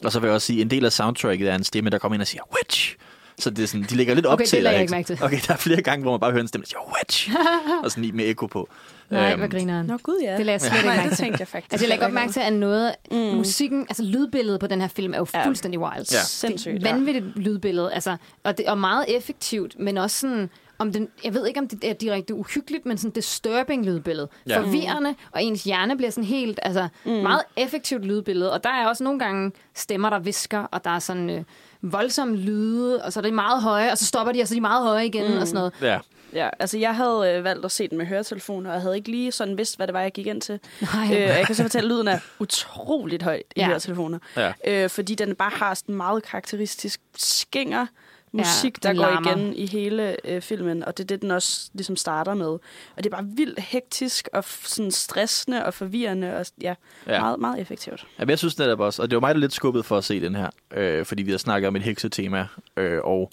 [0.06, 1.98] Og så vil jeg også sige, at en del af soundtracket er en stemme, der
[1.98, 2.96] kommer ind og siger, witch!
[3.40, 4.56] Så det er sådan, de lægger lidt op Okay, til.
[4.58, 5.20] det lagde at jeg ikke mærke til.
[5.24, 7.32] Okay, der er flere gange, hvor man bare hører en stemme, der siger, witch!
[7.84, 8.70] og sådan lige med ekko på.
[9.10, 10.38] Nej, Øhm, hvad griner Nå gud, ja.
[10.38, 11.24] Det lagde jeg slet Nej, ikke mærke det til.
[11.26, 11.72] tænkte jeg faktisk.
[11.74, 13.18] Altså, jeg lægger op mærke til, at noget Mm.
[13.18, 15.46] musikken, altså lydbilledet på den her film er jo Ja.
[15.46, 16.12] fuldstændig wild.
[16.14, 16.24] Ja.
[16.24, 16.92] Sindssygt, Det ja.
[16.94, 21.48] vanvittigt lydbillede, altså, og, det, og meget effektivt, men også sådan, om den, jeg ved
[21.48, 24.28] ikke, om det er direkte uhyggeligt, men sådan disturbing lydbillede.
[24.48, 24.54] Ja.
[24.54, 24.62] Ja.
[24.62, 27.12] Forvirrende, og ens hjerne bliver sådan helt, altså, mm.
[27.12, 28.54] meget effektivt lydbillede.
[28.54, 31.44] Og der er også nogle gange stemmer, der visker, og der er sådan øh,
[31.82, 34.56] voldsomme lyde, og så er de meget høje, og så stopper de, og så er
[34.56, 35.38] de meget høje igen, mm.
[35.42, 35.74] og sådan noget.
[35.82, 36.00] Ja,
[36.34, 39.12] Ja, altså jeg havde øh, valgt at se den med høretelefoner, og jeg havde ikke
[39.12, 40.60] lige sådan vidst, hvad det var, jeg gik ind til.
[40.82, 41.06] Nej.
[41.14, 43.66] Øh, jeg kan så fortælle, at lyden er utroligt højt i Ja.
[43.68, 44.20] høretelefoner.
[44.38, 44.54] ja.
[44.68, 47.86] Øh, fordi den bare har sådan meget karakteristisk skinger
[48.34, 49.36] musik, Ja, der går larmer.
[49.38, 52.46] igen i hele øh, filmen, og det er det, den også ligesom starter med.
[52.48, 52.60] Og
[52.98, 56.76] det er bare vildt hektisk og sådan stressende og forvirrende, og ja,
[57.08, 57.14] Ja.
[57.14, 57.20] ja.
[57.22, 58.08] Meget, meget effektivt.
[58.20, 60.04] Jamen, jeg synes netop også, og det var mig, der er lidt skubbet for at
[60.04, 63.32] se den her, øh, fordi vi har snakket om et heksetema, øh, og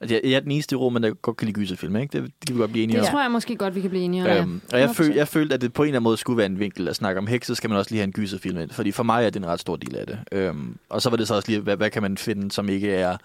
[0.00, 2.12] at jeg, jeg er den eneste i rummet, der godt kan lide gyserfilm, ikke?
[2.18, 3.10] Det, det kan vi godt blive enige Det om.
[3.12, 4.28] tror jeg måske godt, vi kan blive enige om.
[4.28, 4.40] ja.
[4.40, 4.92] Øhm, og jeg, 100%.
[4.92, 6.96] føl, jeg følte, at det på en eller anden måde skulle være en vinkel at
[6.96, 8.70] snakke om hekse, skal man også lige have en gyserfilm ind.
[8.70, 10.18] Fordi for mig er det en ret stor del af det.
[10.32, 12.92] Øhm, og så var det så også lige, hvad, hvad kan man finde, som ikke
[12.94, 13.16] er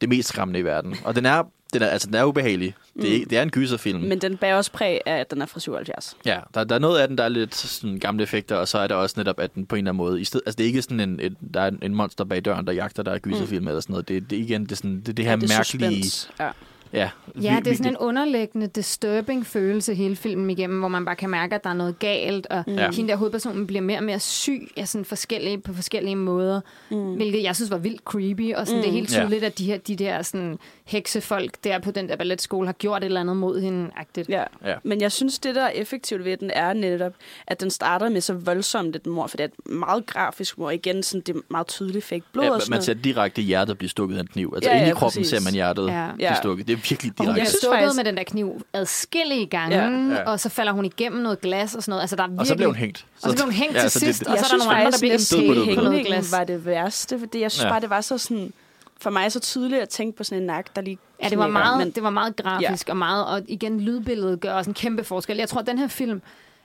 [0.00, 0.96] det mest skræmmende i verden.
[1.04, 2.74] Og den er, den er, altså, den er ubehagelig.
[3.02, 3.28] Det er, Mm.
[3.28, 4.00] det er en gyserfilm.
[4.00, 6.16] Men den bærer også præg af, at den er fra 77.
[6.26, 8.78] Ja, der, der er noget af den, der er lidt sådan gamle effekter, og så
[8.78, 10.64] er der også netop, at den på en eller anden måde, i sted, altså det
[10.64, 13.18] er ikke sådan en, et, der er en monster bag døren, der jagter, der er
[13.18, 13.68] gyserfilm mm.
[13.68, 14.08] eller sådan noget.
[14.08, 16.02] Det, det, er igen, det er sådan, det, det her ja, det mærkelige...
[16.04, 16.28] suspense.
[16.40, 16.50] Ja.
[16.94, 17.10] Ja,
[17.42, 21.04] Ja, vi- det er vi- sådan en underliggende, disturbing følelse hele filmen igennem, hvor man
[21.04, 22.74] bare kan mærke, at der er noget galt, og Mm.
[22.74, 22.90] ja.
[22.90, 27.14] hende der hovedpersonen bliver mere og mere syg ja, sådan forskellige, på forskellige måder, mm.
[27.14, 28.82] hvilket jeg synes var vildt creepy, og sådan, mm.
[28.82, 29.20] det er helt Ja.
[29.20, 33.02] tydeligt, at de, her, de der sådan, heksefolk der på den der balletskole har gjort
[33.02, 33.90] et eller andet mod hende.
[33.96, 34.24] -agtigt.
[34.28, 34.44] Ja.
[34.64, 34.70] Ja.
[34.70, 37.12] ja, men jeg synes, det der er effektivt ved den, er netop,
[37.46, 40.70] at den starter med så voldsomt et mor, for det er et meget grafisk mor.
[40.70, 43.04] Igen, sådan, det er meget tydeligt fake blod Ja, og man sådan ser noget.
[43.04, 44.52] direkte hjertet blive stukket af en kniv.
[44.56, 45.38] Altså Ja, ja, inde i ja, kroppen præcis.
[45.38, 46.04] ser man hjertet Ja.
[46.04, 46.10] ja.
[46.14, 46.34] blive Ja.
[46.34, 46.66] stukket.
[46.68, 47.32] Det er virkelig direkte.
[47.32, 50.14] bliver synes stukket faktisk- med den der kniv adskillige gange, Ja.
[50.14, 50.30] Ja.
[50.30, 52.00] og så falder hun igennem noget glas og sådan noget.
[52.00, 52.40] Altså, der er virkelig...
[52.40, 53.06] Og så blev hun hængt.
[53.22, 54.80] Og så blev hun hængt til altså, sidst, det, og så jeg er der nogle
[54.80, 55.64] andre, der bliver på død.
[55.64, 56.32] hængningen glas.
[56.32, 57.68] var det værste, fordi jeg synes Ja.
[57.70, 58.52] bare, det var så sådan...
[59.00, 61.46] For mig så tydeligt at tænke på sådan en nak, der lige Ja, det var
[61.48, 62.92] meget, men- det var meget grafisk, ja.
[62.92, 65.36] og meget, og igen, lydbilledet gør også en kæmpe forskel.
[65.36, 66.22] Jeg tror, at den her film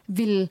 [0.07, 0.49] ville...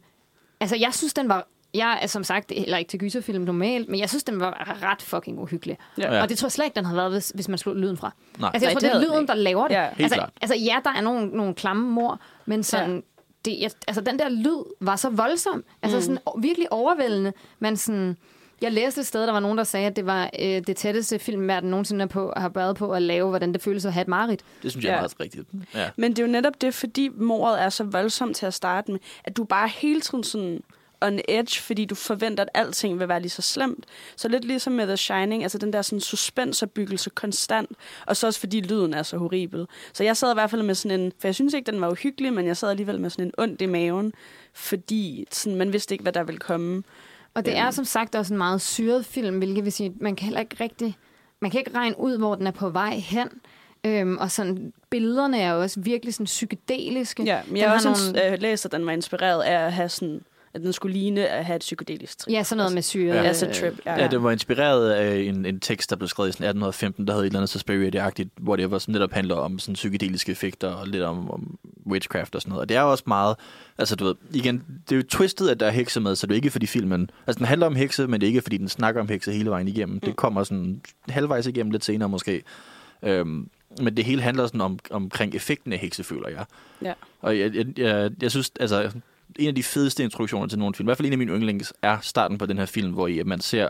[0.61, 1.47] Altså, jeg synes, den var...
[1.75, 5.03] Jeg er som sagt heller ikke til gyserfilm normalt, men jeg synes, den var ret
[5.03, 5.79] fucking uhyggelig.
[5.99, 6.15] Ja.
[6.15, 6.23] Ja.
[6.23, 8.13] Og det tror jeg slet ikke, den havde været, hvis, hvis man slog lyden fra.
[8.39, 8.51] Nej.
[8.55, 9.75] Altså, jeg Nej, tror, det det er lyden, der laver det.
[9.75, 9.89] Ja.
[9.89, 10.31] Helt altså, klart.
[10.43, 12.95] altså, ja, der er nogle, nogle klamme mor, men sådan...
[12.95, 13.01] Ja.
[13.45, 15.65] Det, jeg, altså, den der lyd var så voldsom.
[15.83, 16.03] Altså, mm.
[16.03, 17.33] sådan virkelig overvældende.
[17.59, 18.17] Men sådan...
[18.61, 21.19] Jeg læste et sted, der var nogen, der sagde, at det var øh, det tætteste
[21.19, 24.09] filmverden nogensinde er på, har været på at lave, hvordan det føles at have et
[24.09, 24.41] mareridt.
[24.63, 25.01] det synes jeg er Ja.
[25.01, 25.49] meget rigtigt.
[25.75, 25.91] Ja.
[25.97, 29.01] Men det er jo netop det, fordi mordet er så voldsomt til at starte med,
[29.25, 30.61] at du bare hele tiden sådan
[31.01, 33.87] on edge, fordi du forventer, at alting vil være lige så slemt.
[34.17, 37.71] Så lidt ligesom med The Shining, altså den der sådan suspensopbyggelse konstant,
[38.07, 39.67] og så også fordi lyden er så horribel.
[39.93, 41.91] Så jeg sad i hvert fald med sådan en, for jeg synes ikke, den var
[41.91, 44.13] uhyggelig, men jeg sad alligevel med sådan en ondt i maven,
[44.55, 46.83] fordi sådan, man vidste ikke, hvad der ville komme.
[47.35, 47.73] Og det er Øhm.
[47.73, 50.57] som sagt også en meget syret film, hvilket vil sige, at man kan heller ikke
[50.61, 50.97] rigtig,
[51.41, 53.29] man kan ikke regne ud, hvor den er på vej hen.
[53.85, 57.23] Øhm, og sådan, billederne er jo også virkelig sådan psykedeliske.
[57.23, 58.37] Ja, men Den jeg har har også nogle- nogle...
[58.37, 60.21] læst, at den var inspireret af at have sådan,
[60.55, 62.33] at den skulle ligne at have et psykedelisk trip.
[62.33, 63.15] Ja, sådan noget med syre.
[63.15, 63.23] Ja.
[63.23, 64.03] Altså trip, ja.
[64.03, 67.13] Ja, det var inspireret af en, en tekst, der blev skrevet i sådan 1815, der
[67.13, 70.69] havde et eller andet Suspiria-agtigt, hvor det var, som netop handler om sådan psykedeliske effekter
[70.69, 72.61] og lidt om, om witchcraft og sådan noget.
[72.61, 73.37] Og det er jo også meget,
[73.79, 76.33] altså du ved, igen, det er jo twistet, at der er hekse med, så det
[76.33, 78.69] er ikke fordi filmen, altså den handler om hekse, men det er ikke fordi den
[78.69, 80.01] snakker om hekse hele vejen igennem.
[80.01, 82.43] Det kommer sådan halvvejs igennem lidt senere måske.
[83.03, 86.45] Øhm, men det hele handler sådan om, omkring effekten af hekse, føler jeg.
[86.83, 86.93] Ja.
[87.21, 88.91] Og jeg, jeg, jeg, jeg synes, altså,
[89.39, 91.73] en af de fedeste introduktioner til nogle film, i hvert fald en af mine yndlings,
[91.83, 93.69] er starten på den her film, hvor I, man ser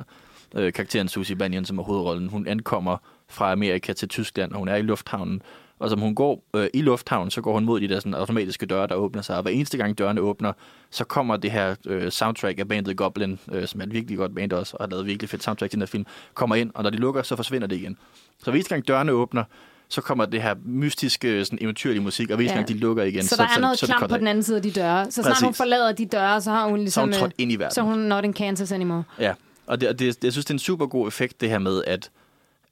[0.55, 2.29] øh, karakteren Susie Bannion, som er hovedrollen.
[2.29, 2.97] Hun ankommer
[3.29, 5.42] fra Amerika til Tyskland, og hun er i lufthavnen.
[5.79, 8.66] Og som hun går øh, i lufthavnen, så går hun mod de der sådan, automatiske
[8.66, 9.37] døre, der åbner sig.
[9.37, 10.53] Og hver eneste gang dørene åbner,
[10.90, 14.35] så kommer det her øh, soundtrack af bandet Goblin, øh, som er et virkelig godt
[14.35, 16.83] band også, og har lavet virkelig fedt soundtrack til den her film, kommer ind, og
[16.83, 17.97] når de lukker, så forsvinder det igen.
[18.38, 19.44] Så hver eneste gang dørene åbner,
[19.88, 22.59] så kommer det her mystiske, sådan eventyrlige musik, og hver eneste Ja.
[22.61, 24.57] gang de lukker igen, Så, der er noget så, klam så, på den anden side
[24.57, 25.05] af de døre.
[25.05, 25.44] Så snart Præcis.
[25.44, 27.03] hun forlader de døre, så har hun så ligesom...
[27.03, 27.74] hun øh, trådt ind i verden.
[27.74, 29.03] så er hun not in Kansas anymore.
[29.20, 29.33] Ja,
[29.66, 31.85] og det, og det, jeg synes, det er en super god effekt, det her med,
[31.87, 32.11] at,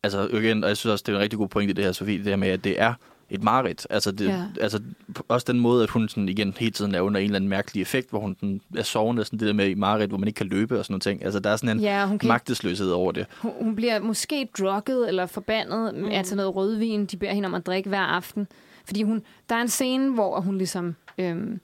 [0.03, 2.19] altså igen, og jeg synes også, det er en rigtig god pointe, det her, Sofie,
[2.19, 2.95] det her med, at det er
[3.31, 3.87] et mareridt.
[3.91, 4.43] Altså, det, Ja.
[4.61, 4.81] altså
[5.29, 7.81] også den måde, at hun sådan, igen hele tiden er under en eller anden mærkelig
[7.81, 10.39] effekt, hvor hun sådan, er sovende, sådan det der med i mareridt, hvor man ikke
[10.39, 11.25] kan løbe og sådan noget ting.
[11.25, 13.27] Altså, der er sådan en Ja, hun, kan magtesløshed over det.
[13.39, 16.05] hun, hun bliver måske drukket eller forbandet mm.
[16.05, 18.47] af sådan noget rødvin, de beder hende om at drikke hver aften.
[18.85, 21.61] Fordi hun, der er en scene, hvor hun ligesom øhm,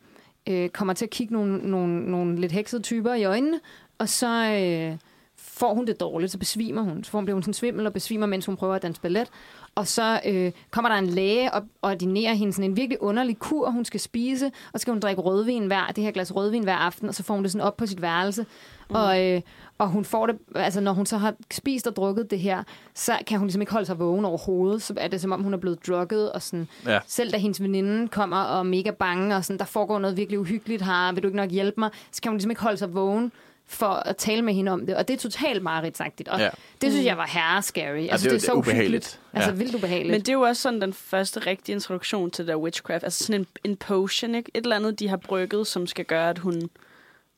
[0.49, 3.61] øh, kommer til at kigge nogle, nogle, nogle lidt heksede typer i øjnene,
[3.99, 4.97] og så øh,
[5.37, 7.05] får hun det dårligt, så besvimer hun.
[7.05, 9.29] Så får hun, bliver hun sådan svimmel og besvimer, mens hun prøver at danse ballet.
[9.75, 13.71] Og så øh, kommer der en læge og ordinerer hende sådan en virkelig underlig kur,
[13.71, 16.77] hun skal spise, og så skal hun drikke rødvin hver, det her glas rødvin hver
[16.77, 18.47] aften, og så får hun det sådan op på sit værelse.
[18.91, 18.97] Mm.
[18.97, 19.41] Og, øh,
[19.79, 22.63] og hun får det, altså når hun så har spist og drukket det her,
[22.95, 24.83] så kan hun ligesom ikke holde sig vågen overhovedet.
[24.83, 26.99] Så er det som om, hun er blevet drukket, og sådan, Ja.
[27.07, 30.39] selv da hendes veninde kommer og er mega bange, og sådan, der foregår noget virkelig
[30.41, 32.95] uhyggeligt her, vil du ikke nok hjælpe mig, så kan hun ligesom ikke holde sig
[32.95, 33.33] vågen
[33.73, 34.97] for at tale med hende om det.
[34.97, 36.29] Og det er totalt mareridtsagtigt.
[36.29, 36.45] Og Ja.
[36.45, 36.51] ja.
[36.83, 38.09] det synes jeg var herre scary.
[38.11, 38.85] Altså, det er det, jo er så ubehageligt.
[38.89, 39.21] uhyggeligt.
[39.33, 39.57] Altså Ja.
[39.57, 40.11] vildt ubehageligt.
[40.11, 43.05] Men det er jo også sådan den første rigtige introduktion til der witchcraft.
[43.05, 44.51] Altså sådan en, en potion, ikke?
[44.55, 46.71] Et eller andet, de har brygget, som skal gøre, at hun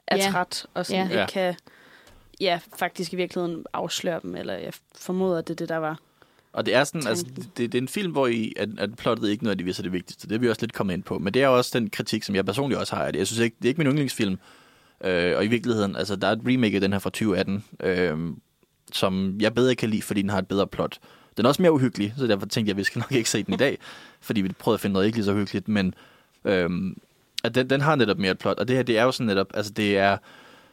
[0.07, 0.31] er Ja.
[0.31, 1.05] træt, og sådan Ja.
[1.05, 1.27] ikke Ja.
[1.27, 1.55] kan
[2.41, 5.99] ja, faktisk i virkeligheden afsløre dem, eller jeg formoder, at det er det, der var.
[6.53, 9.29] Og det er sådan, altså, det, det er en film, hvor I, at, at plottet
[9.31, 10.29] ikke noget af det, viser det vigtigste.
[10.29, 11.19] Det er vi også lidt kommet ind på.
[11.19, 13.05] Men det er også den kritik, som jeg personligt også har.
[13.05, 14.39] At jeg synes ikke, det er ikke min yndlingsfilm.
[15.05, 18.19] Øh, og i virkeligheden, altså, der er et remake af den her fra 2018, øh,
[18.93, 20.99] som jeg bedre kan lide, fordi den har et bedre plot.
[21.37, 23.43] Den er også mere uhyggelig, så derfor tænkte jeg, at vi skal nok ikke se
[23.43, 23.79] den i dag,
[24.21, 25.95] fordi vi prøvede at finde noget ikke lige så hyggeligt, men
[26.45, 26.71] øh,
[27.45, 29.27] at den, den har netop mere et plot, og det her, det er jo sådan
[29.27, 30.17] netop, altså det er,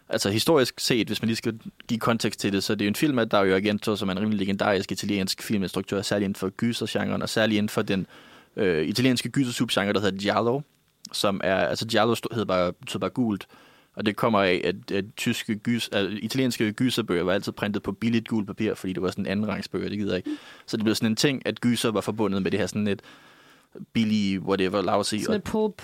[0.09, 2.89] altså historisk set, hvis man lige skal give kontekst til det, så det er jo
[2.89, 6.49] en film af Dario Argento, som er en rimelig legendarisk italiensk filminstruktør, særligt inden for
[6.49, 8.07] gysergenren, og særligt inden for den
[8.55, 10.61] øh, italienske gysersubgenre, der hedder Giallo,
[11.11, 13.47] som er, altså Giallo stod- hedder bare, betyder bare gult,
[13.95, 17.91] og det kommer af, at, at tyske gys, uh, italienske gyserbøger var altid printet på
[17.91, 20.39] billigt gult papir, fordi det var sådan en anden rangsbøger, det gider jeg ikke.
[20.65, 23.01] Så det blev sådan en ting, at gyser var forbundet med det her sådan et
[23.93, 25.15] billige, whatever, lousy.
[25.15, 25.81] Sådan et pulp.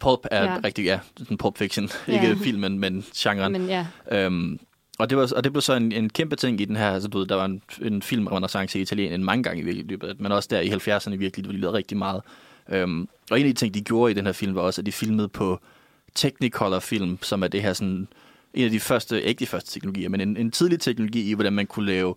[0.00, 0.60] Pulp er Ja.
[0.64, 1.88] rigtig, ja, sådan pulp fiction.
[2.08, 2.12] Ja.
[2.30, 3.52] Ikke filmen, men genren.
[3.52, 4.58] Men ja, Øhm,
[4.98, 7.08] og, det var, og det blev så en, en kæmpe ting i den her, altså
[7.08, 10.14] du ved, der var en, en filmrenaissance i Italien mange gange i virkelig løbet, af-
[10.18, 12.22] men også der i 70'erne virkelig, hvor de lavede rigtig meget.
[12.68, 14.86] Øhm, og en af de ting, de gjorde i den her film, var også, at
[14.86, 15.75] de filmede på Technicolor
[16.80, 18.08] film, som er det her sådan,
[18.54, 21.52] en af de første, ikke de første teknologier, men en, en tidlig teknologi i, hvordan
[21.52, 22.14] man kunne lave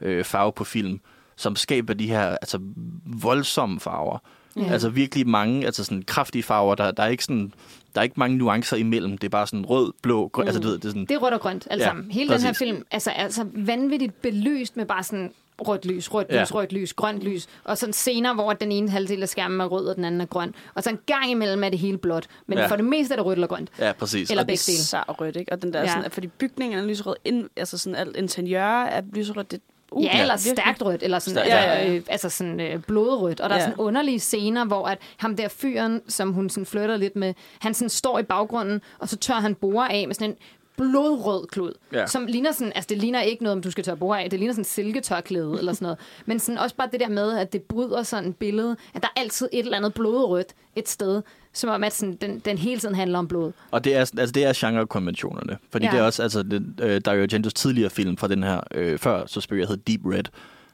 [0.00, 1.00] øh, farve på film.
[1.36, 2.58] som skaber de her altså,
[3.06, 4.18] voldsomme farver.
[4.56, 4.72] Ja.
[4.72, 6.74] Altså virkelig mange, altså sådan kraftige farver.
[6.74, 7.52] Der, der er ikke sådan,
[7.94, 9.18] der er ikke mange nuancer imellem.
[9.18, 10.44] Det er bare sådan rød, blå, grøn.
[10.44, 10.48] Mm.
[10.48, 12.10] Altså, du ved, det er sådan, Det er rødt og grønt, alle Ja, sammen.
[12.10, 12.58] Hele den her præcis.
[12.58, 16.40] film altså, altså vanvittigt belyst med bare sådan rødt lys, rødt Ja.
[16.42, 17.46] lys, rødt lys, grønt lys.
[17.64, 20.24] Og sådan scener, hvor den ene halvdel af skærmen er rød, og den anden er
[20.26, 20.54] grøn.
[20.74, 22.26] Og så en gang imellem er det hele blåt.
[22.46, 22.66] Men Ja.
[22.66, 23.70] for det meste er det rødt eller grønt.
[23.78, 24.30] ja, præcis.
[24.30, 24.78] Eller Og- begge dele.
[24.78, 25.52] Så rødt, ikke?
[25.52, 25.84] Og den der, Ja.
[25.86, 25.92] ja.
[25.92, 29.50] sådan, fordi bygningen er lyserød, ind, altså sådan alt interiør er lyserødt.
[29.50, 29.60] Det,
[29.92, 30.52] uh, Ja, eller virkelig.
[30.64, 31.94] stærkt rødt, eller sådan, Stærkt, ja, ja.
[31.94, 33.40] Øh, altså sådan øh, blodrødt.
[33.40, 33.64] Og der er Ja.
[33.66, 37.74] sådan underlige scener, hvor at ham der fyren, som hun sådan flytter lidt med, han
[37.74, 40.36] sådan står i baggrunden, og så tør han bore af med sådan en
[40.76, 42.06] blodrød klud, Ja.
[42.06, 44.38] som ligner sådan, altså det ligner ikke noget, om du skal tørre bore af, det
[44.38, 45.98] ligner sådan silketørklæde eller sådan noget.
[46.26, 49.08] Men sådan også bare det der med, at det bryder sådan et billede, at der
[49.16, 52.80] er altid et eller andet blodrødt et sted, som om at sådan, den, den hele
[52.80, 53.52] tiden handler om blod.
[53.70, 55.58] Og det er, altså, det er genrekonventionerne.
[55.72, 55.90] Fordi Ja.
[55.90, 59.26] det er også, altså, det, øh, Dario Argentos tidligere film fra den her, øh, før
[59.26, 60.24] Suspiria hed Deep Red.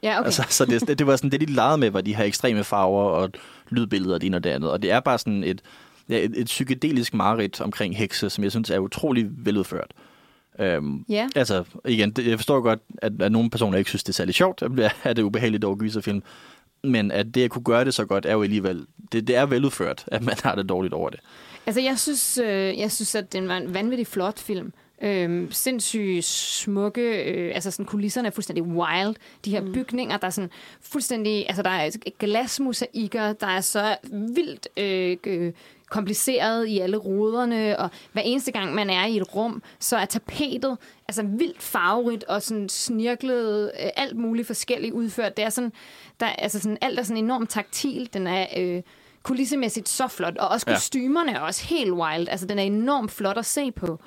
[0.03, 0.25] Ja, okay.
[0.25, 2.63] Altså, så det, det, det var sådan, det de legede med, var de her ekstreme
[2.63, 3.29] farver og
[3.69, 4.71] lydbilleder og det ene og det andet.
[4.71, 5.61] Og det er bare sådan et,
[6.09, 9.91] ja, et, et psykedelisk mareridt omkring hekse, som jeg synes er utrolig veludført.
[10.59, 11.27] Øhm, Ja.
[11.35, 14.35] Altså, igen, det, jeg forstår godt, at, at nogle personer ikke synes, det er særlig
[14.35, 14.71] sjovt, at
[15.15, 16.23] det er ubehageligt over gyserfilm.
[16.83, 19.45] Men at det at kunne gøre det så godt, er jo alligevel, det, det er
[19.45, 21.19] veludført, at man har det dårligt over det.
[21.65, 24.73] Altså, jeg synes, øh, jeg synes at den var en vanvittig flot film.
[25.01, 29.15] Øhm, sindssygt smukke, øh, altså sådan kulisserne er fuldstændig wild.
[29.45, 29.73] De her mm.
[29.73, 30.49] bygninger, der er sådan
[30.81, 35.53] fuldstændig, altså der er glasmosaikker, der er så vildt øh, øh,
[35.89, 40.05] kompliceret i alle ruderne, og hver eneste gang man er i et rum, så er
[40.05, 45.37] tapetet altså vildt farverigt og sådan snirklet, øh, alt muligt forskelligt udført.
[45.37, 45.73] Det er sådan,
[46.19, 48.09] der, altså sådan, alt er sådan enormt taktil.
[48.13, 48.81] Den er øh,
[49.23, 50.73] kulissemæssigt så flot, og også Ja.
[50.73, 52.27] kostymerne er også helt wild.
[52.29, 53.99] Altså, den er enormt flot at se på.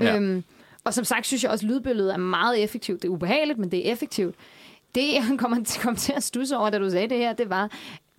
[0.00, 0.04] Ja.
[0.04, 0.16] Ja.
[0.16, 0.44] Øhm,
[0.84, 3.02] og som sagt, synes jeg også, at lydbilledet er meget effektivt.
[3.02, 4.34] Det er ubehageligt, men det er effektivt.
[4.94, 7.50] Det, jeg kommer til, kom til at stusse over, da du sagde det her, det
[7.50, 7.70] var,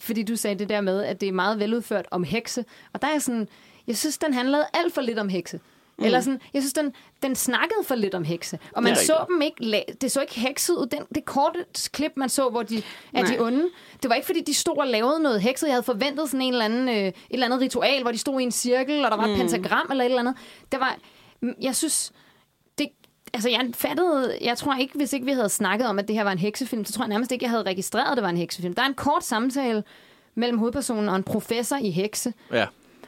[0.01, 2.65] fordi du sagde det der med, at det er meget veludført om hekse.
[2.93, 3.47] Og der er sådan,
[3.87, 5.59] jeg synes, den handlede alt for lidt om hekse.
[5.97, 6.05] Mm.
[6.05, 8.59] Eller sådan, jeg synes, den, den snakkede for lidt om hekse.
[8.75, 10.85] Og man så dem ikke, det så ikke hekset ud.
[10.85, 12.81] Den, det korte klip, man så, hvor de er
[13.23, 13.31] Nej.
[13.31, 13.69] de onde,
[14.03, 15.67] det var ikke, fordi de stod og lavede noget hekset.
[15.67, 18.39] Jeg havde forventet sådan en eller anden, øh, et eller andet ritual, hvor de stod
[18.39, 20.35] i en cirkel, og der var et pentagram eller et eller andet.
[20.71, 20.97] Det var,
[21.41, 22.11] mm, jeg synes,
[23.33, 26.23] altså jeg fattede, jeg tror ikke, hvis ikke vi havde snakket om, at det her
[26.23, 28.37] var en heksefilm, så tror jeg nærmest ikke, jeg havde registreret, at det var en
[28.37, 28.73] heksefilm.
[28.73, 29.83] Der er en kort samtale
[30.35, 32.65] mellem hovedpersonen og en professor i hekse, Ja.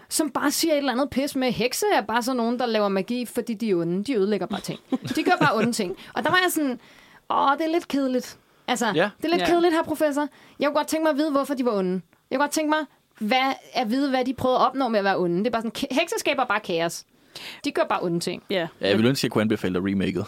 [0.09, 2.87] som bare siger et eller andet pis med, hekse er bare sådan nogen, der laver
[2.87, 4.03] magi, fordi de er onde.
[4.03, 4.79] De ødelægger bare ting.
[5.15, 5.95] De gør bare onde ting.
[6.13, 6.79] Og der var jeg sådan,
[7.29, 8.37] åh, det er lidt kedeligt.
[8.67, 9.09] Altså, Ja.
[9.17, 9.45] det er lidt Ja.
[9.45, 10.27] kedeligt her, professor.
[10.59, 12.01] Jeg kunne godt tænke mig at vide, hvorfor de var onde.
[12.31, 12.79] Jeg kunne godt tænke mig
[13.19, 15.37] hvad, at vide, hvad de prøvede at opnå med at være onde.
[15.39, 17.03] Det er bare sådan, ke- hekse skaber bare kaos.
[17.65, 18.43] De gør bare onde ting.
[18.49, 18.67] Ja.
[18.81, 20.25] Ja, jeg vil ønske, at jeg kunne anbefale dig remaket.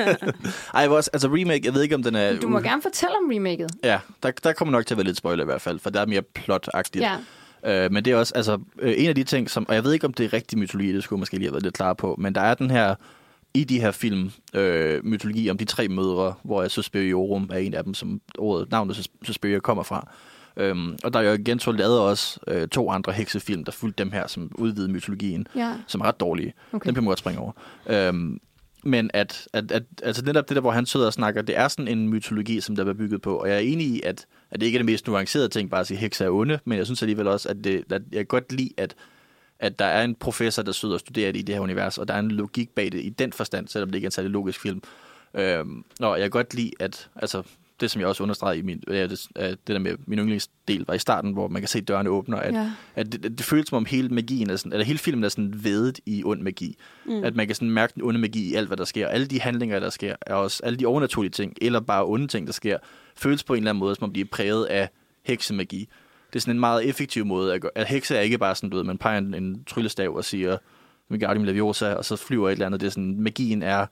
[0.74, 2.40] Ej, også, altså remake, jeg ved ikke, om den er...
[2.40, 3.70] Du må gerne fortælle om remaket.
[3.84, 6.00] Ja, der, der kommer nok til at være lidt spoiler i hvert fald, for der
[6.00, 7.04] er mere plot-agtigt.
[7.04, 7.16] Ja.
[7.84, 9.92] Øh, men det er også, altså, øh, en af de ting, som, og jeg ved
[9.92, 11.92] ikke, om det er rigtig mytologi, det skulle jeg måske lige have været lidt klar
[11.94, 12.94] på, men der er den her,
[13.54, 17.84] i de her film, øh, mytologi om de tre mødre, hvor Suspiriorum er en af
[17.84, 20.08] dem, som ordet, navnet Sus- Suspiria kommer fra.
[20.56, 24.12] Øhm, og der er jo igen lavede også øh, to andre heksefilm, der fulgte dem
[24.12, 25.74] her, som udvidede mytologien, Ja.
[25.86, 26.54] som er ret dårlige.
[26.68, 26.76] Okay.
[26.76, 26.86] Okay.
[26.86, 27.52] Dem kan man godt springe over.
[27.86, 28.40] Øhm,
[28.84, 31.68] men at, at, at altså netop det der, hvor han sidder og snakker, det er
[31.68, 33.36] sådan en mytologi, som der er bygget på.
[33.36, 35.80] Og jeg er enig i, at, at det ikke er det mest nuancerede ting, bare
[35.80, 38.26] at sige, hekser er onde, men jeg synes alligevel også, at, det, at jeg kan
[38.26, 38.94] godt lide, at,
[39.58, 42.08] at der er en professor, der sidder og studerer det i det her univers, og
[42.08, 44.30] der er en logik bag det i den forstand, selvom det ikke er en særlig
[44.30, 44.82] logisk film.
[45.34, 47.42] Øhm, og jeg kan godt lide, at altså,
[47.80, 50.94] det, som jeg også understregede i min, ja, det, det der med min yndlingsdel, var
[50.94, 52.70] i starten, hvor man kan se dørene åbner, at, Ja.
[52.94, 55.54] at det, det, føles som om hele magien er sådan, eller hele filmen er sådan
[55.64, 56.76] vedet i ond magi.
[57.06, 57.24] Mm.
[57.24, 59.08] At man kan sådan mærke den onde magi i alt, hvad der sker.
[59.08, 62.46] Alle de handlinger, der sker, er også alle de overnaturlige ting, eller bare onde ting,
[62.46, 62.78] der sker,
[63.16, 64.88] føles på en eller anden måde, som om de er præget af
[65.22, 65.88] heksemagi.
[66.32, 67.70] Det er sådan en meget effektiv måde at gøre.
[67.74, 70.56] At hekse er ikke bare sådan, du ved, man peger en, en tryllestav og siger,
[71.10, 72.80] Wingardium Leviosa, og så flyver et eller andet.
[72.80, 73.86] Det er sådan, magien er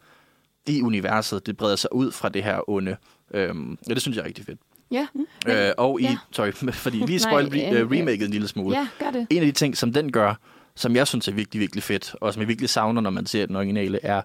[0.66, 1.47] i universet.
[1.47, 2.97] Det breder sig ud fra det her onde.
[3.35, 4.61] Øhm, ja, det synes jeg er rigtig fedt.
[4.90, 5.07] Ja.
[5.47, 6.16] Øh, og i, ja.
[6.33, 8.77] sorry, fordi lige spoil re- øh, remaket en lille smule.
[8.79, 9.27] ja, gør det.
[9.31, 10.35] En af de ting, som den gør,
[10.77, 13.47] som jeg synes er virkelig, virkelig fedt, og som jeg virkelig savner, når man ser
[13.47, 14.23] den originale, er,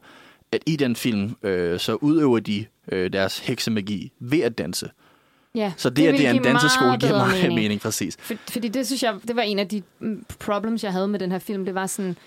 [0.52, 4.90] at i den film, øh, så udøver de øh, deres heksemagi ved at danse.
[5.56, 5.74] Ja.
[5.78, 7.54] Så det, det at det er en danseskole, meget giver meget mening.
[7.56, 8.18] mening, præcis.
[8.20, 11.20] For, fordi det synes jeg, det var en af de mm, problems, jeg havde med
[11.20, 11.66] den her film.
[11.66, 12.18] Det var sådan,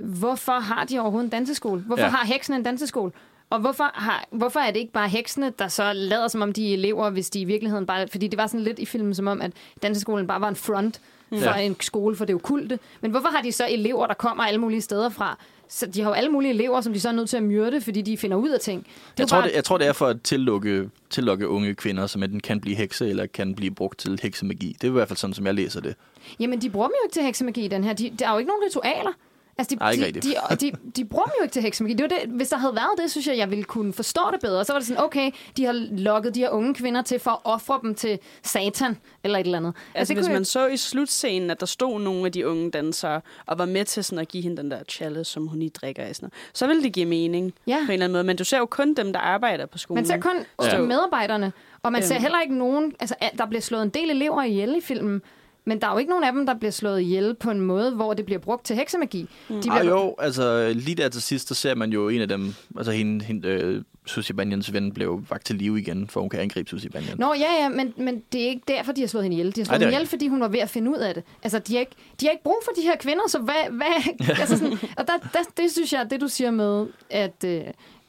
[0.00, 1.80] hvorfor har de overhovedet en danseskole?
[1.80, 2.08] Hvorfor Ja.
[2.08, 3.12] har heksene en danseskole?
[3.52, 6.68] Og hvorfor, har, hvorfor er det ikke bare heksene, der så lader som om de
[6.70, 8.08] er elever, hvis de i virkeligheden bare...
[8.08, 11.00] Fordi det var sådan lidt i filmen som om, at danseskolen bare var en front
[11.28, 11.56] for Ja.
[11.58, 12.78] en skole for det okulte.
[13.00, 15.38] Men hvorfor har de så elever, der kommer alle mulige steder fra,
[15.68, 17.80] Så de har jo alle mulige elever, som de så er nødt til at myrde,
[17.80, 18.82] fordi de finder ud af ting.
[18.86, 22.06] Det Jeg tror, bare- det, jeg tror, det er for at tillukke, tillukke unge kvinder,
[22.06, 24.76] som enten kan blive hekse eller kan blive brugt til heksemagi.
[24.80, 25.94] Det er i hvert fald sådan, som jeg læser det.
[26.40, 27.92] Jamen, de bruger dem jo ikke til heksemagi, den her.
[27.92, 29.12] De, der er jo ikke nogen ritualer.
[29.58, 30.60] Altså, de, Nej, ikke de, rigtigt.
[30.60, 31.94] de, de, de bruger dem jo ikke til heksemagi.
[31.94, 34.40] Det var det, hvis der havde været det, synes jeg, jeg ville kunne forstå det
[34.40, 34.64] bedre.
[34.64, 37.38] Så var det sådan, okay, de har lokket de her unge kvinder til for at
[37.44, 39.74] ofre dem til satan, eller et eller andet.
[39.94, 42.70] Altså, det hvis man jeg- så i slutscenen, at der stod nogle af de unge
[42.70, 45.70] dansere, og var med til sådan at give hende den der chalice, som hun lige
[45.70, 47.76] drikker af, sådan noget, så ville det give mening Ja.
[47.76, 48.24] på en eller anden måde.
[48.24, 49.96] Men du ser jo kun dem, der arbejder på skolen.
[49.98, 50.78] Man ser kun Ja.
[50.80, 52.22] medarbejderne, og man ser Øhm.
[52.22, 52.92] heller ikke nogen...
[53.00, 55.22] Altså, der bliver slået en del elever ihjel i filmen,
[55.64, 57.90] men der er jo ikke nogen af dem, der bliver slået ihjel på en måde,
[57.90, 59.28] hvor det bliver brugt til heksemagi.
[59.48, 62.28] De Ah, bliver, jo, altså lige der til sidst, så ser man jo en af
[62.28, 66.28] dem, altså hende, hende øh, Susie Banyans ven, blev vagt til live igen, for hun
[66.28, 67.18] kan angribe Susie Banyan.
[67.18, 69.56] Nå, ja, ja, men, men det er ikke derfor, de har slået hende ihjel.
[69.56, 70.96] De har slået Ej, det er hende ihjel, fordi hun var ved at finde ud
[70.96, 71.22] af det.
[71.42, 73.70] Altså, de har ikke, de har ikke brug for de her kvinder, så hvad...
[73.70, 77.60] hvad altså sådan, og der, der, det synes jeg, det du siger med, at, øh,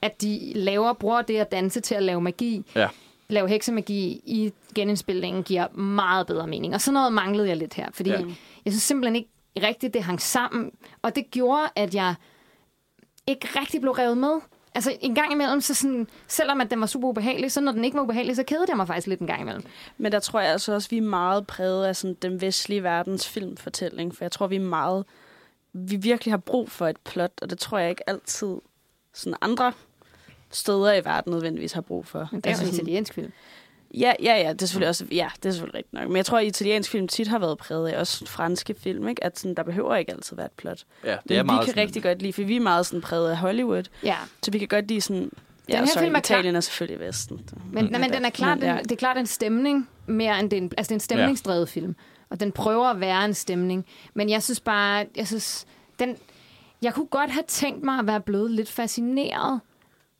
[0.01, 2.87] at de laver, bruger det at danse til at lave magi, Ja.
[3.33, 6.73] Lave heksemagi i genindspilningen, giver meget bedre mening.
[6.73, 8.19] Og sådan noget manglede jeg lidt her, fordi Ja.
[8.65, 9.29] jeg synes simpelthen ikke
[9.67, 10.71] rigtigt, det hang sammen.
[11.01, 12.15] Og det gjorde, at jeg
[13.27, 14.39] ikke rigtig blev revet med.
[14.75, 17.85] Altså en gang imellem, så sådan, selvom at den var super ubehagelig, så når den
[17.85, 19.63] ikke var ubehagelig, så kedede jeg mig faktisk lidt en gang imellem.
[19.97, 22.83] Men der tror jeg altså også, at vi er meget præget af sådan, den vestlige
[22.83, 24.15] verdens filmfortælling.
[24.15, 25.05] For jeg tror, vi er meget...
[25.73, 28.55] Vi virkelig har brug for et plot, og det tror jeg ikke altid
[29.13, 29.73] sådan andre
[30.53, 32.27] steder i verden nødvendigvis har brug for.
[32.31, 33.31] Men det er jo en sådan- italiensk film.
[33.97, 36.07] Ja, ja, ja, det er selvfølgelig også, ja, det er selvfølgelig rigtigt nok.
[36.07, 39.23] Men jeg tror, at italiensk film tit har været præget af også franske film, ikke?
[39.23, 40.83] At sådan, der behøver ikke altid være et plot.
[41.03, 42.85] Ja, det Men er vi meget kan sådan, rigtig godt lide, for vi er meget
[42.85, 45.31] sådan præget af Hollywood, Ja, så vi kan godt lide sådan...
[45.69, 47.49] Ja, her sorry, film er klar- Italien er selvfølgelig Vesten.
[47.71, 47.91] men, mm.
[47.91, 48.75] men den er klart, Men, ja.
[48.75, 50.99] den, det er klart en stemning mere end det er en, altså det er en
[50.99, 51.95] stemningsdrevet film.
[52.29, 53.85] Og den prøver at være en stemning.
[54.13, 55.65] Men jeg synes bare, jeg synes,
[55.99, 56.17] den,
[56.81, 59.59] jeg kunne godt have tænkt mig at være blevet lidt fascineret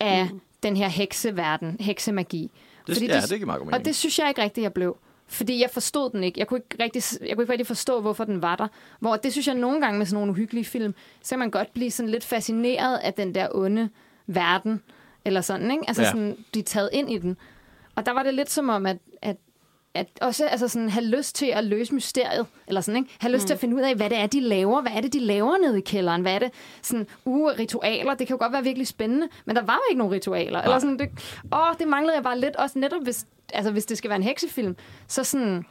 [0.04, 0.42] af mm.
[0.64, 2.52] den her hekseverden, heksemagi.
[2.88, 3.86] det, Fordi ja, det- det giver meget god Og mening.
[3.86, 4.98] det synes jeg ikke rigtigt, jeg blev.
[5.28, 6.40] Fordi jeg forstod den ikke.
[6.40, 8.68] Jeg kunne ikke rigtig, jeg kunne ikke rigtig forstå, hvorfor den var der.
[9.00, 11.74] Hvor det synes jeg nogle gange med sådan nogle uhyggelige film, så kan man godt
[11.74, 13.90] blive sådan lidt fascineret af den der onde
[14.28, 14.82] verden.
[15.26, 15.84] Eller sådan, ikke?
[15.88, 16.08] Altså ja.
[16.10, 17.38] sådan, blive taget ind i den.
[17.96, 19.38] Og der var det lidt som om, at, at
[19.96, 23.16] at også altså sådan, have lyst til at løse mysteriet, eller sådan, ikke?
[23.20, 23.48] Have lyst mm.
[23.48, 24.82] til at finde ud af, hvad det er, de laver.
[24.82, 26.22] Hvad er det, de laver nede i kælderen?
[26.22, 26.52] Hvad er det?
[26.82, 29.98] Sådan, uh, ritualer, det kan jo godt være virkelig spændende, men der var jo ikke
[30.00, 30.62] nogen ritualer.
[30.62, 31.10] Eller sådan, det,
[31.54, 34.24] åh, det manglede jeg bare lidt, også netop hvis, altså, hvis det skal være en
[34.24, 34.76] heksefilm,
[35.08, 35.66] så sådan,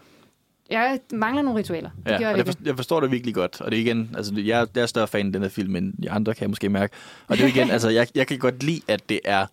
[0.71, 1.91] jeg mangler nogle ritualer.
[1.97, 3.61] Det Ja, gør jeg jeg, forstår, jeg forstår det virkelig godt.
[3.61, 5.93] Og det er igen, altså jeg, jeg er større fan af den her film, end
[6.03, 6.95] de andre kan jeg måske mærke.
[7.29, 9.47] Og det er igen, altså jeg, jeg kan godt lide, at det er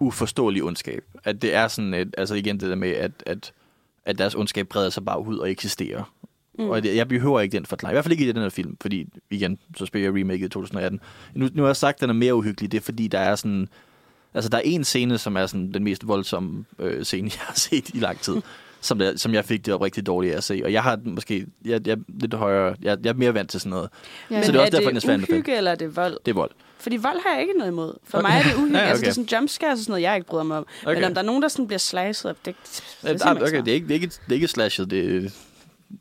[0.00, 1.04] uforståelig ondskab.
[1.24, 3.52] At det er sådan, et, altså igen det der med, at, at,
[4.08, 6.12] at deres ondskab breder sig bare ud og eksisterer.
[6.58, 6.68] Mm.
[6.68, 7.92] Og jeg behøver ikke den forklaring.
[7.92, 10.48] I hvert fald ikke i den her film, fordi igen, så spiller jeg remake i
[10.48, 11.00] 2018.
[11.34, 12.72] Nu, nu har jeg sagt, at den er mere uhyggelig.
[12.72, 13.68] Det er fordi, der er sådan...
[14.34, 17.54] Altså, der er en scene, som er sådan den mest voldsomme øh, scene, jeg har
[17.54, 18.36] set i lang tid.
[18.80, 20.60] Som, der, som jeg fik det rigtig dårligt af at se.
[20.64, 21.46] Og jeg har måske...
[21.64, 23.90] Jeg, jeg, er lidt højere, jeg, jeg er mere vant til sådan noget.
[24.30, 24.42] Ja.
[24.42, 25.34] Så det er også derfor, er er at det anbefale.
[25.38, 26.16] uhygge, eller er det vold?
[26.26, 26.50] Det er vold.
[26.78, 27.94] Fordi vold har jeg ikke noget imod.
[28.04, 28.28] For Okay.
[28.28, 28.78] mig er det uhygge.
[28.78, 29.08] Ja, Altså, det okay.
[29.08, 30.66] er sådan jumpscares og sådan noget, jeg ikke bryder mig om.
[30.82, 30.86] Okay.
[30.88, 31.06] Men Okay.
[31.06, 33.68] om der er nogen, der sådan bliver sliced op, det, det, det, ah, okay, det
[33.68, 34.90] er ikke, det er ikke, det er ikke slashet.
[34.90, 35.30] Det, er-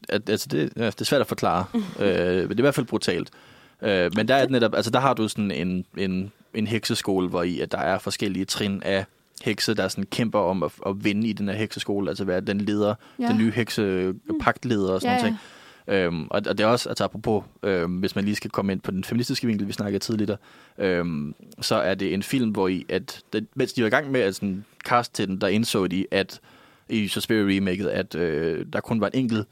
[0.10, 1.66] at, altså det, ja, det er svært at forklare.
[1.76, 3.30] øh, men det er i hvert fald brutalt.
[3.82, 7.28] Øh, men der er det netop, altså der har du sådan en, en, en hekseskole,
[7.30, 9.06] hvor i at der er forskellige trin af
[9.44, 12.62] hekse, der sådan kæmper om at, at vinde i den her hekseskole, altså være den
[12.62, 13.24] leder, ja.
[13.24, 13.30] Ja.
[13.30, 15.38] den nye heksepagtleder og sådan Ja, noget.
[15.90, 18.80] Øhm, og, og det er også, altså apropos, øhm, hvis man lige skal komme ind
[18.82, 20.38] på den feministiske vinkel, vi snakkede tidligere,
[20.78, 24.12] øhm, så er det en film, hvor i, at den, mens de var i gang
[24.12, 26.40] med at sådan, cast til den, der indså de, at
[26.90, 29.48] i Suspiria remaket, at øh, der kun var en enkelt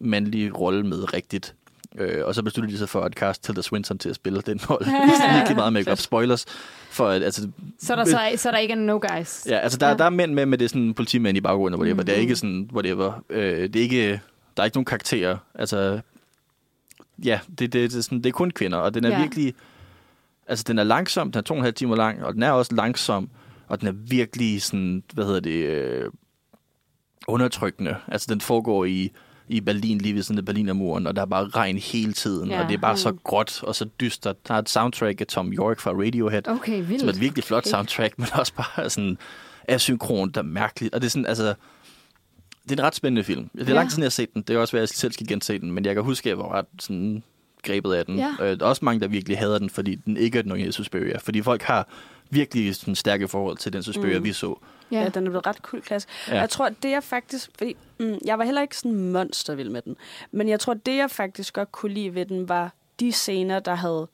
[0.00, 1.54] mandlig rolle med rigtigt.
[1.96, 4.60] Øh, og så besluttede de sig for at cast Tilda Swinton til at spille den
[4.70, 4.86] rolle.
[4.92, 5.98] Det er virkelig meget make-up.
[5.98, 6.44] Spoilers.
[6.90, 7.48] For, at, altså,
[7.78, 9.46] Så er der, så, så er der ikke en no guys.
[9.48, 9.94] Ja, altså der, ja.
[9.96, 12.02] Der er mænd med, med det er sådan politimænd i baggrunden, og whatever.
[12.02, 12.06] Mm.
[12.06, 12.22] Det er Mhm.
[12.22, 13.24] ikke sådan, whatever.
[13.30, 14.20] Øh, det er ikke,
[14.56, 15.36] der er ikke nogen karakterer.
[15.54, 16.00] Altså,
[17.24, 19.14] ja, det, det, det, er sådan, det er kun kvinder, og den er ja.
[19.16, 19.20] Ja.
[19.22, 19.54] virkelig,
[20.46, 22.50] altså den er langsom, den er to og en halv timer lang, og den er
[22.50, 23.30] også langsom,
[23.68, 26.10] og den er virkelig sådan, hvad hedder det, øh,
[27.28, 27.96] undertrykkende.
[28.08, 29.12] Altså den foregår i,
[29.48, 32.62] i Berlin, lige ved sådan af Berlinermuren, og der er bare regn hele tiden, Ja.
[32.62, 33.18] og det er bare så Mm.
[33.24, 34.48] gråt og så dystert.
[34.48, 37.00] Der er et soundtrack af Tom York fra Radiohead, Okay, vildt.
[37.00, 37.70] som er et virkelig flot Okay.
[37.70, 39.18] soundtrack, men også bare sådan
[39.68, 40.94] asynkron, der er mærkeligt.
[40.94, 41.54] Og det er sådan, altså,
[42.64, 43.48] det er en ret spændende film.
[43.52, 43.72] Det er Ja.
[43.72, 44.42] lang tid, siden jeg har set den.
[44.42, 46.38] Det er også, hvad jeg selv skal gense den, men jeg kan huske, at jeg
[46.38, 47.22] var ret sådan
[47.62, 48.16] grebet af den.
[48.18, 48.34] Ja.
[48.40, 51.18] Øh, der er også mange, der virkelig hader den, fordi den ikke er nogen Suspiria.
[51.18, 51.88] Fordi folk har
[52.30, 54.24] virkelig sådan stærke forhold til den Suspiria, Mm.
[54.24, 54.60] vi så.
[54.92, 54.96] Ja.
[54.96, 55.02] Ja.
[55.02, 56.08] ja, den er blevet ret kul klasse.
[56.28, 56.34] Ja.
[56.34, 56.40] Ja.
[56.40, 57.50] Jeg tror, det er faktisk...
[57.58, 59.96] Fordi, mm, jeg var heller ikke sådan monstervild med den.
[60.30, 63.74] Men jeg tror, det jeg faktisk godt kunne lide ved den, var de scener, der
[63.74, 64.08] havde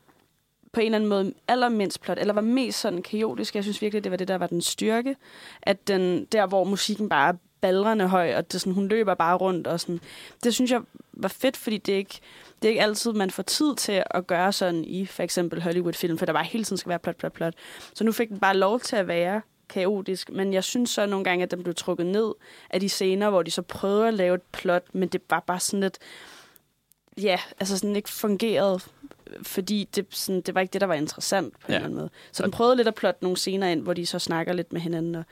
[0.72, 3.54] på en eller anden måde allermindst plot, eller var mest sådan kaotisk.
[3.54, 5.16] Jeg synes virkelig, det var det, der var den styrke.
[5.62, 9.36] At den, der, hvor musikken bare er ballrende høj, og det sådan, hun løber bare
[9.36, 9.66] rundt.
[9.66, 10.00] Og sådan.
[10.44, 10.80] Det synes jeg
[11.12, 12.20] var fedt, fordi det er ikke,
[12.62, 16.18] det er ikke altid, man får tid til at gøre sådan i for eksempel Hollywood-film,
[16.18, 17.54] for der bare hele tiden skal være plot, plot, plot.
[17.94, 21.24] Så nu fik den bare lov til at være kaotisk, men jeg synes så nogle
[21.24, 22.32] gange, at den blev trukket ned
[22.70, 25.60] af de scener, hvor de så prøvede at lave et plot, men det var bare
[25.60, 25.98] sådan lidt,
[27.18, 28.80] ja, altså sådan ikke fungerede,
[29.42, 31.72] fordi det, sådan, det var ikke det, der var interessant på ja.
[31.72, 32.10] en eller anden måde.
[32.32, 34.80] Så den prøvede lidt at plotte nogle scener ind, hvor de så snakker lidt med
[34.80, 35.24] hinanden, og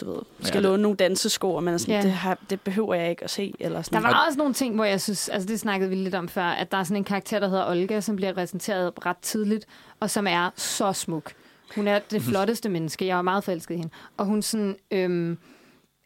[0.00, 2.02] du ved, skal ja, låne nogle dansesko, og man er sådan, ja.
[2.02, 3.54] det, har, det behøver jeg ikke at se.
[3.60, 4.02] Eller sådan.
[4.02, 6.44] Der var også nogle ting, hvor jeg synes, altså det snakkede vi lidt om før,
[6.44, 9.66] at der er sådan en karakter, der hedder Olga, som bliver repræsenteret ret tidligt,
[10.00, 11.32] og som er så smuk.
[11.74, 13.06] Hun er det flotteste menneske.
[13.06, 13.92] Jeg var meget forelsket i hende.
[14.16, 14.76] Og hun sådan...
[14.90, 15.38] Øhm,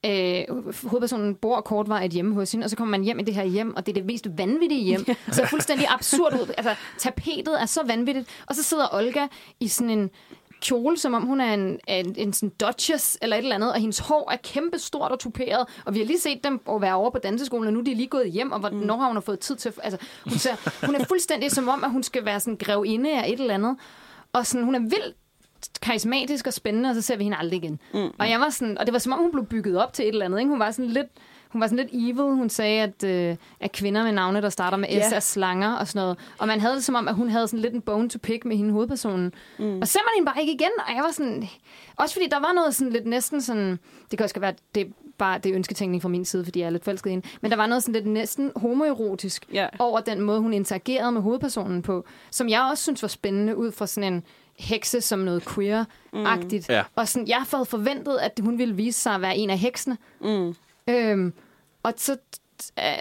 [0.07, 0.45] Øh,
[0.89, 3.77] hovedpersonen bor kortvarigt hjemme hos hende, og så kommer man hjem i det her hjem,
[3.77, 5.05] og det er det mest vanvittige hjem.
[5.05, 6.55] Så det er fuldstændig absurd ud.
[6.57, 8.29] Altså, tapetet er så vanvittigt.
[8.47, 9.27] Og så sidder Olga
[9.61, 10.11] i sådan en
[10.61, 13.81] kjole, som om hun er en, en, en sådan duchess eller et eller andet, og
[13.81, 17.11] hendes hår er kæmpe stort og tuperet, og vi har lige set dem være over
[17.11, 19.01] på danseskolen, og nu er de lige gået hjem, og hvornår mm.
[19.01, 19.73] har hun fået tid til...
[19.83, 23.29] Altså, hun, ser, hun er fuldstændig som om, at hun skal være sådan grevinde af
[23.29, 23.77] et eller andet,
[24.33, 25.17] og sådan, hun er vildt
[25.83, 27.81] karismatisk og spændende, og så ser vi hende aldrig igen.
[27.95, 28.11] Mm.
[28.19, 30.09] Og jeg var sådan, og det var som om, hun blev bygget op til et
[30.09, 30.39] eller andet.
[30.39, 30.51] Ikke?
[30.51, 31.07] Hun var sådan lidt,
[31.49, 32.35] hun var sådan lidt evil.
[32.35, 35.13] Hun sagde, at, øh, at kvinder med navne, der starter med S, yeah.
[35.13, 36.19] er slanger og sådan noget.
[36.39, 38.45] Og man havde det som om, at hun havde sådan lidt en bone to pick
[38.45, 39.35] med hende hovedpersonen.
[39.59, 39.81] Mm.
[39.81, 41.49] Og så man hende bare ikke igen, og jeg var sådan...
[41.97, 43.79] Også fordi der var noget sådan lidt næsten sådan...
[44.11, 46.71] Det kan også være, det bare det er ønsketænkning fra min side, fordi jeg er
[46.71, 47.29] lidt forelsket i hende.
[47.41, 49.69] Men der var noget sådan lidt næsten homoerotisk yeah.
[49.79, 53.73] over den måde, hun interagerede med hovedpersonen på, som jeg også synes var spændende ud
[53.73, 54.25] fra sådan en
[54.59, 56.69] hekse som noget queer-agtigt.
[56.69, 56.75] Mm.
[56.75, 56.83] Ja.
[56.97, 59.97] Og sådan, jeg havde forventet, at hun ville vise sig at være en af heksene.
[60.21, 60.55] Mm.
[60.89, 61.33] Øhm,
[61.83, 62.17] og så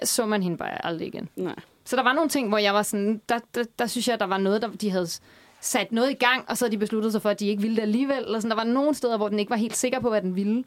[0.04, 1.30] så man hende bare aldrig igen.
[1.36, 1.56] Nej.
[1.86, 4.26] Så der var nogle ting, hvor jeg var sådan, der, der, der synes jeg, der
[4.26, 5.08] var noget, der de havde
[5.62, 7.76] sat noget i gang, og så havde de besluttet sig for, at de ikke ville
[7.76, 8.18] det alligevel.
[8.18, 8.50] Eller sådan.
[8.52, 10.64] Der var nogle steder, hvor den ikke var helt sikker på, hvad den ville.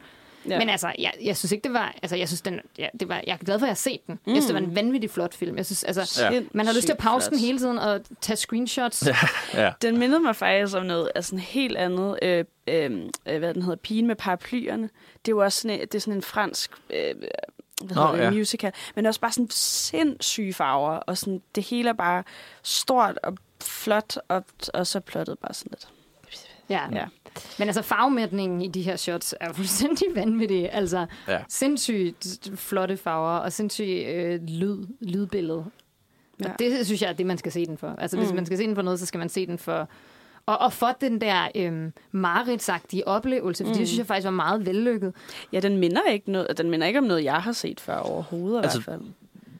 [0.49, 0.59] Ja.
[0.59, 1.95] Men altså, jeg, jeg synes ikke, det var...
[2.01, 4.07] Altså, jeg synes, den, ja, det var, jeg er glad for, at jeg har set
[4.07, 4.19] den.
[4.25, 4.33] Mm.
[4.33, 5.57] Jeg synes, det var en vanvittig flot film.
[5.57, 6.41] Jeg synes, altså, ja.
[6.51, 9.07] man har lyst til at pause den hele tiden og tage screenshots.
[9.07, 9.15] Ja.
[9.53, 9.71] Ja.
[9.81, 12.19] Den mindede mig faktisk om noget altså, helt andet.
[12.21, 13.75] Øh, øh, hvad den hedder?
[13.75, 14.89] Pigen med paraplyerne.
[15.25, 16.71] Det er jo også sådan, det er sådan en fransk...
[16.89, 17.15] Øh,
[17.85, 18.29] hvad hedder oh, det, ja.
[18.29, 22.23] musical, men også bare sådan sindssyge farver, og sådan, det hele er bare
[22.63, 25.87] stort og flot, og, og så plottet bare sådan lidt.
[26.71, 26.83] Ja.
[26.91, 27.05] ja.
[27.59, 30.73] Men altså farvemætningen i de her shots er fuldstændig vanvittig.
[30.73, 31.39] Altså ja.
[31.49, 35.65] sindssygt flotte farver og sindssygt øh, lyd, lydbillede.
[36.43, 36.51] Ja.
[36.51, 37.95] Og det synes jeg er det, man skal se den for.
[37.97, 38.23] Altså mm.
[38.23, 39.89] hvis man skal se den for noget, så skal man se den for...
[40.45, 43.77] Og, og for den der øhm, mareridsagtige oplevelse, for mm.
[43.77, 45.13] det synes jeg faktisk var meget vellykket.
[45.53, 48.63] Ja, den minder ikke, noget, den minder ikke om noget, jeg har set før overhovedet
[48.63, 49.11] altså, i hvert fald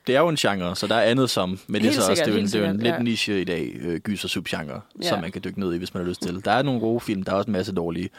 [0.08, 2.24] det er jo en genre, så der er andet som, men det er, så også,
[2.26, 3.02] det er, en, det er en lidt ja.
[3.02, 5.10] niche i dag, øh, gyser subgenre, ja.
[5.10, 6.46] som man kan dykke ned i, hvis man har lyst til.
[6.46, 8.10] Der er nogle gode film, der er også en masse dårlige,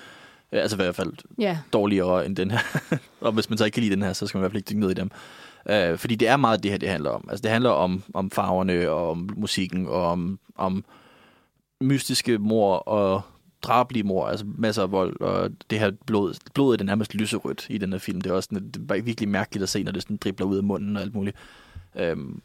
[0.52, 1.58] øh, altså i hvert fald ja.
[1.72, 2.58] dårligere end den her.
[3.20, 4.58] og hvis man så ikke kan lide den her, så skal man i hvert fald
[4.60, 5.10] ikke dykke ned i dem.
[5.70, 7.28] Øh, fordi det er meget det her, det handler om.
[7.30, 10.84] Altså det handler om, om farverne, og om musikken, og om, om
[11.80, 13.22] mystiske mor og
[13.62, 17.78] drablige mor, altså masser af vold, og det her blod, blodet er nærmest lyserødt i
[17.78, 18.20] den her film.
[18.20, 20.56] Det er også sådan, det er virkelig mærkeligt at se, når det sådan dribler ud
[20.56, 21.36] af munden og alt muligt.
[21.96, 22.42] Øhm,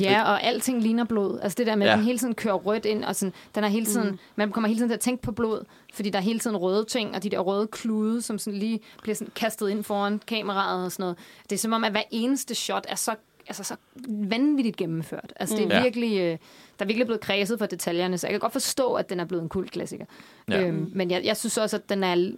[0.00, 1.38] Ja, og alting ligner blod.
[1.42, 1.96] Altså det der med, at ja.
[1.96, 4.18] den hele tiden kører rødt ind, og sådan, den er hele tiden, mm.
[4.36, 6.84] man kommer hele tiden til at tænke på blod, fordi der er hele tiden røde
[6.84, 10.84] ting, og de der røde klude, som sådan lige bliver sådan kastet ind foran kameraet
[10.84, 11.18] og sådan noget.
[11.50, 13.14] Det er som om, at hver eneste shot er så,
[13.46, 13.76] altså så
[14.08, 15.32] vanvittigt gennemført.
[15.36, 15.84] Altså det er mm.
[15.84, 16.38] virkelig, øh,
[16.78, 19.24] der er virkelig blevet kredset for detaljerne, så jeg kan godt forstå, at den er
[19.24, 20.04] blevet en kult klassiker.
[20.48, 20.60] Ja.
[20.60, 22.32] Øhm, men jeg, jeg synes også, at den er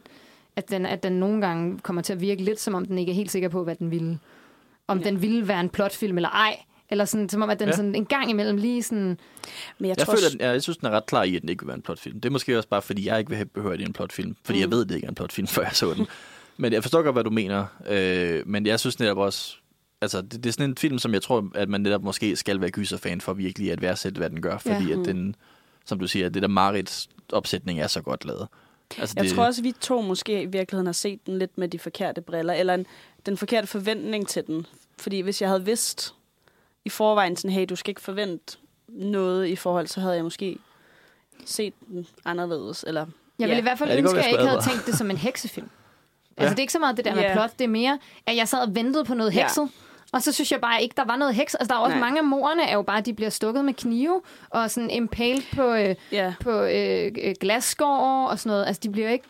[0.56, 3.12] at den, at den nogle gange kommer til at virke lidt, som om den ikke
[3.12, 4.18] er helt sikker på, hvad den ville
[4.88, 5.04] om ja.
[5.04, 6.56] den ville være en plotfilm eller ej.
[6.90, 7.76] Eller sådan, som om, at den ja.
[7.76, 9.18] sådan en gang imellem lige sådan...
[9.78, 11.42] Men jeg, jeg, tror, føler, den, jeg, jeg synes, den er ret klar i, at
[11.42, 12.20] den ikke vil være en plotfilm.
[12.20, 14.36] Det er måske også bare, fordi jeg ikke vil have behørt i en plotfilm.
[14.44, 14.60] Fordi mm.
[14.60, 16.06] jeg ved, at det ikke er en plotfilm, før jeg så den.
[16.56, 17.66] men jeg forstår godt, hvad du mener.
[17.88, 19.56] Øh, men jeg synes netop også...
[20.00, 22.60] Altså, det, det, er sådan en film, som jeg tror, at man netop måske skal
[22.60, 24.58] være gyserfan for virkelig at værdsætte, hvad den gør.
[24.58, 25.00] Fordi ja.
[25.00, 25.34] at den,
[25.84, 28.48] som du siger, det der Marits opsætning er så godt lavet.
[28.98, 29.34] Altså, jeg det...
[29.34, 32.20] tror også, at vi to måske i virkeligheden har set den lidt med de forkerte
[32.20, 32.86] briller, eller en,
[33.26, 34.66] den forkerte forventning til den.
[34.98, 36.14] Fordi hvis jeg havde vidst
[36.84, 38.58] i forvejen, sådan, hey, du skal ikke forvente
[38.88, 40.58] noget i forhold, så havde jeg måske
[41.44, 42.84] set den anderledes.
[42.86, 43.06] Eller,
[43.38, 43.58] jeg vil ja.
[43.58, 45.70] i hvert fald ja, ønske, at jeg ikke havde tænkt det som en heksefilm.
[46.38, 46.42] Ja.
[46.42, 47.32] Altså, det er ikke så meget det der med yeah.
[47.32, 49.62] plot, det er mere, at jeg sad og ventede på noget hekset.
[49.62, 49.87] Ja.
[50.12, 51.54] Og så synes jeg bare ikke, der var noget heks.
[51.54, 52.00] Altså, der er også Nej.
[52.06, 55.72] mange af morerne, er jo bare, de bliver stukket med knive, og sådan impaled på,
[55.74, 56.32] øh, yeah.
[56.40, 58.66] på øh, glasskår og sådan noget.
[58.66, 59.24] Altså, de bliver ikke...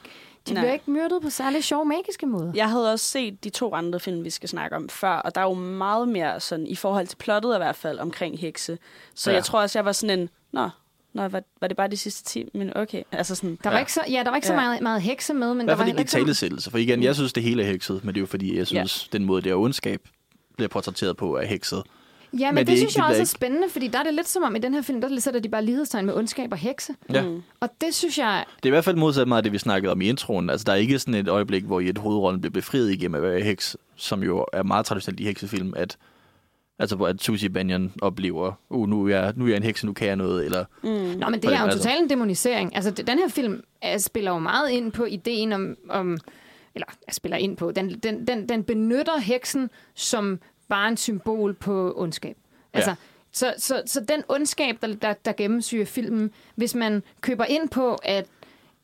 [0.49, 0.63] De Nej.
[0.63, 2.53] bliver ikke myrdet på særlig sjov, magiske måde.
[2.55, 5.41] Jeg havde også set de to andre film, vi skal snakke om før, og der
[5.41, 8.79] er jo meget mere sådan, i forhold til plottet i hvert fald, omkring hekse.
[9.15, 9.37] Så ja.
[9.37, 10.69] jeg tror også, jeg var sådan en, nå,
[11.13, 12.83] Nå, var, var det bare de sidste 10 minutter?
[12.83, 13.59] Okay, altså sådan...
[13.65, 13.81] Der var Ja.
[13.81, 14.61] ikke så, ja, der var ikke så Ja.
[14.61, 16.71] meget, meget hekse med, men I der hvert var fald heller ikke meget- talesættelse.
[16.71, 19.09] For igen, jeg synes, det hele er hekset, men det er jo fordi, jeg synes,
[19.13, 20.09] den måde, det er ondskab
[20.59, 21.83] bliver portrætteret på, er hekset.
[22.39, 24.03] Ja, men, Men det, det er synes ikke- jeg også er spændende, fordi der er
[24.03, 26.53] det lidt som om, i den her film, der sætter de bare lighedstegn med ondskab
[26.53, 26.93] og hekse.
[27.13, 27.23] Ja.
[27.23, 27.43] Mm.
[27.61, 29.93] Og det synes jeg, Det er i hvert fald modsat meget af det, vi snakkede
[29.93, 30.51] om i introen.
[30.51, 33.23] Altså, der er ikke sådan et øjeblik, hvor i et hovedrollen bliver befriet igennem at
[33.23, 35.97] være heks, som jo er meget traditionelt i heksefilm, at
[36.81, 39.85] Altså, hvor at Susie Banyan oplever, uh, nu er, jeg, nu er jeg en heks,
[39.85, 40.65] nu kan jeg noget, eller...
[40.83, 40.89] Mm.
[40.91, 41.79] Nå, men det er jo altså.
[41.79, 42.77] totalt en demonisering.
[42.77, 43.61] Altså, den her film
[43.95, 45.77] uh, spiller jo meget ind på ideen om...
[45.91, 46.19] om
[46.79, 47.71] eller spiller ind på.
[47.73, 52.37] Den, den, den, den benytter heksen som bare en symbol på ondskab.
[52.73, 52.97] Altså, Ja.
[53.33, 57.95] så, så, så den ondskab, der, der, der gennemsyrer filmen, hvis man køber ind på,
[57.95, 58.27] at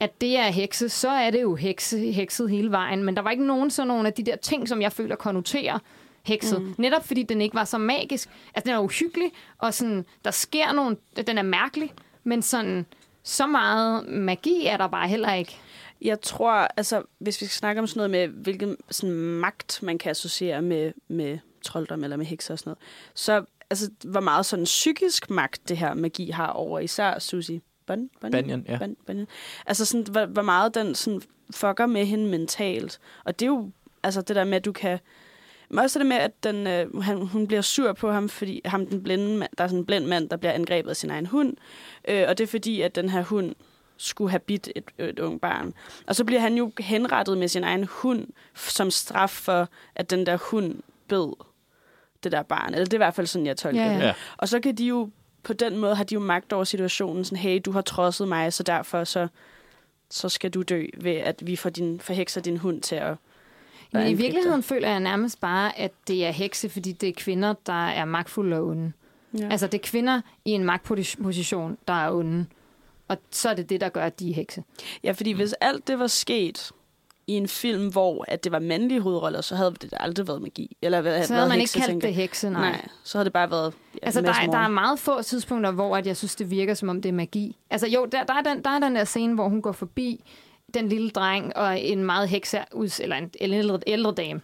[0.01, 3.05] at det er hekse, så er det jo hekse, hekset hele vejen.
[3.05, 5.79] Men der var ikke nogen sådan nogle af de der ting, som jeg føler konnoterer
[6.23, 6.63] hekset.
[6.63, 6.75] Mm.
[6.79, 8.29] Netop fordi den ikke var så magisk.
[8.55, 10.97] Altså, den er uhyggelig, og sådan, der sker nogle...
[11.27, 11.93] Den er mærkelig,
[12.25, 12.87] men sådan,
[13.23, 15.57] så meget magi er der bare heller ikke.
[16.05, 19.99] Jeg tror, altså, hvis vi skal snakke om sådan noget med, hvilken sådan, magt man
[19.99, 22.79] kan associere med, med trolddom eller med hekser og sådan noget,
[23.15, 28.11] så altså, hvor meget sådan psykisk magt det her magi har over især Susie Bun,
[28.21, 28.79] Bun, Banyan, ja.
[28.79, 29.27] Bun, Bun.
[29.67, 33.01] Altså sådan, hvor, hvor meget den sådan, fucker med hende mentalt.
[33.25, 33.71] Og det er jo
[34.03, 34.99] altså det der med, at du kan...
[35.69, 38.87] Men også det med, at den, øh, han, hun bliver sur på ham, fordi ham,
[38.87, 41.27] den blinde mand, der er sådan en blind mand, der bliver angrebet af sin egen
[41.27, 41.57] hund.
[42.09, 43.55] Øh, og det er fordi, at den her hund
[43.97, 45.75] skulle have bidt et, et ung barn.
[46.07, 50.27] Og så bliver han jo henrettet med sin egen hund som straf for, at den
[50.27, 51.33] der hund bed
[52.25, 52.75] det der barn.
[52.75, 54.01] Eller det er i hvert fald sådan, jeg tolker Ja, det.
[54.01, 54.13] ja.
[54.37, 55.11] Og så kan de jo,
[55.43, 57.25] på den måde har de jo magt over situationen.
[57.25, 59.29] Sådan, hey, du har trodset mig, så derfor så,
[60.11, 63.17] så skal du dø ved, at vi får din, forhekser din hund til at
[63.93, 67.55] Men i virkeligheden føler jeg nærmest bare, at det er hekse, fordi det er kvinder,
[67.67, 68.93] der er magtfulde og onde.
[69.39, 69.49] Ja.
[69.51, 72.47] Altså, det er kvinder i en magtposition, der er onde.
[73.09, 74.63] Og så er det det, der gør, at de er hekse.
[75.05, 76.73] Ja, fordi hvis alt det var sket
[77.27, 80.77] i en film, hvor at det var mandlige hovedroller, så havde det aldrig været magi.
[80.83, 82.71] Eller Så havde man ikke hekse, kaldt tænker det hekse, nej.
[82.71, 85.71] Nej, så havde det bare været ja, Altså, der, er- der er meget få tidspunkter,
[85.71, 87.57] hvor at jeg synes, det virker, som om det er magi.
[87.71, 90.25] Altså jo, der, der, er, den, der er den der scene, hvor hun går forbi
[90.75, 92.59] den lille dreng og en meget hekse,
[93.01, 94.41] eller en, en ældre, ældre dame.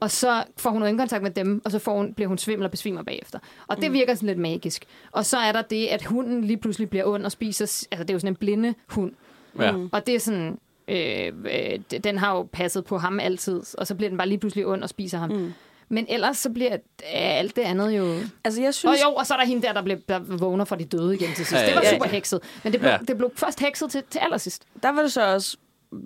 [0.00, 2.70] Og så får hun øjenkontakt med dem, og så får hun, bliver hun svimmel og
[2.70, 3.38] besvimer bagefter.
[3.66, 3.92] Og det Mm.
[3.94, 4.84] virker sådan lidt magisk.
[5.12, 7.64] Og så er der det, at hunden lige pludselig bliver ond og spiser...
[7.64, 9.12] Altså, det er jo sådan en blinde hund.
[9.58, 9.72] Ja.
[9.72, 9.88] Mm.
[9.92, 10.58] Og det er sådan...
[10.88, 14.38] Øh, øh, den har jo passet på ham altid, og så bliver den bare lige
[14.38, 15.30] pludselig ond og spiser ham.
[15.30, 15.52] Mm.
[15.88, 16.76] Men ellers så bliver
[17.12, 18.14] alt det andet jo...
[18.44, 19.00] Altså, jeg Og synes...
[19.04, 21.28] jo, og så er der hende der, der, blev, der vågner fra de døde igen
[21.28, 21.52] til sidst.
[21.52, 21.90] Ja, ja, Det var ja.
[21.92, 22.40] super hekset.
[22.64, 22.98] Men det blev, Ja.
[23.08, 24.62] det blev først hekset til, til allersidst.
[24.82, 25.56] der var det så også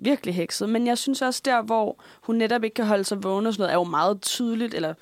[0.01, 0.69] virkelig hekset.
[0.69, 3.61] Men jeg synes også der, hvor hun netop ikke kan holde sig vågen og sådan
[3.61, 4.93] noget, er jo meget tydeligt, eller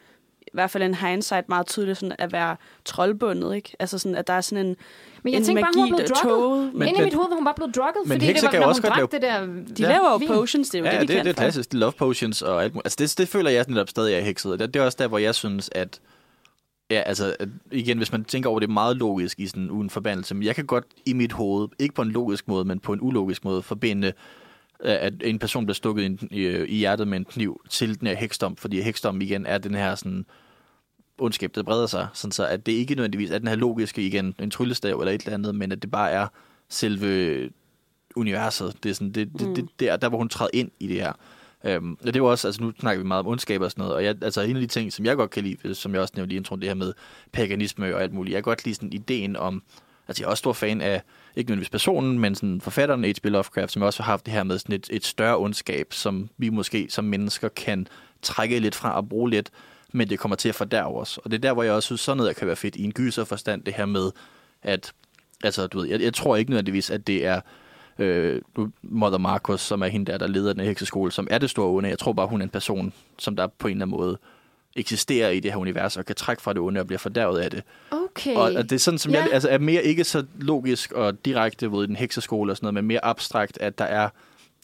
[0.41, 3.75] i hvert fald en hindsight meget tydeligt, sådan at være troldbundet, ikke?
[3.79, 4.75] Altså sådan, at der er sådan en,
[5.23, 6.39] Men jeg en tænkte bare, hun var magi, er drugget.
[6.39, 6.73] toget.
[6.73, 8.65] Men, Inde i mit hoved var hun bare blevet drugget, Men fordi det var, når
[8.67, 9.45] også hun drak det der...
[9.45, 9.87] De Ja.
[9.87, 10.27] laver jo Vin.
[10.27, 11.41] potions, det er jo Ja, det, det, de det, kan det er for.
[11.41, 11.71] klassisk.
[11.71, 12.85] Det love potions og alt muligt.
[12.85, 14.59] Altså, det, det føler jeg netop stadig er hekset.
[14.59, 15.99] Det, det er også der, hvor jeg synes, at
[16.91, 17.35] Ja, altså
[17.71, 20.65] igen, hvis man tænker over det meget logisk i sådan uden forbandelse, men jeg kan
[20.65, 24.13] godt i mit hoved, ikke på en logisk måde, men på en ulogisk måde, forbinde,
[24.79, 28.15] at en person bliver stukket i, i, i hjertet med en kniv til den her
[28.15, 30.25] heksdom, fordi heksdom igen er den her sådan
[31.17, 34.35] ondskab, der breder sig, sådan så at det ikke nødvendigvis er den her logiske igen,
[34.39, 36.27] en tryllestav eller et eller andet, men at det bare er
[36.69, 37.49] selve
[38.15, 38.83] universet.
[38.83, 39.55] Det er sådan, det, det, Mm.
[39.55, 41.13] det, det er der, hvor hun træder ind i det her.
[41.63, 43.95] Øhm, og det jo også, altså nu snakker vi meget om ondskab og sådan noget,
[43.95, 46.13] og jeg, altså en af de ting, som jeg godt kan lide, som jeg også
[46.17, 46.93] nævnte i introen, det her med
[47.31, 49.63] paganisme og alt muligt, jeg kan godt lide sådan ideen om,
[50.07, 51.01] altså jeg er også stor fan af,
[51.35, 53.25] ikke nødvendigvis personen, men sådan forfatteren H.P.
[53.25, 56.49] Lovecraft, som også har haft det her med sådan et, et større ondskab, som vi
[56.49, 57.87] måske som mennesker kan
[58.21, 59.49] trække lidt fra og bruge lidt,
[59.93, 61.17] men det kommer til at fordærve os.
[61.17, 62.91] Og det er der, hvor jeg også synes, sådan noget kan være fedt i en
[62.91, 64.11] gyserforstand, det her med,
[64.63, 64.93] at,
[65.43, 67.41] altså du ved, jeg, jeg tror ikke nødvendigvis, at det er
[67.99, 68.41] øh,
[68.81, 71.69] Mother Marcus, som er hende der, der leder den her hekseskole, som er det store
[71.69, 71.89] onde.
[71.89, 74.17] Jeg tror bare, hun er en person, som der på en eller anden måde
[74.77, 77.51] eksisterer i det her univers og kan trække fra det onde og bliver fordærvet af
[77.51, 77.63] det.
[77.91, 78.35] Okay.
[78.35, 79.23] Og, og det er sådan, som Ja.
[79.23, 82.73] jeg altså, er mere ikke så logisk og direkte ved en hekseskole og sådan noget,
[82.73, 84.09] men mere abstrakt, at der er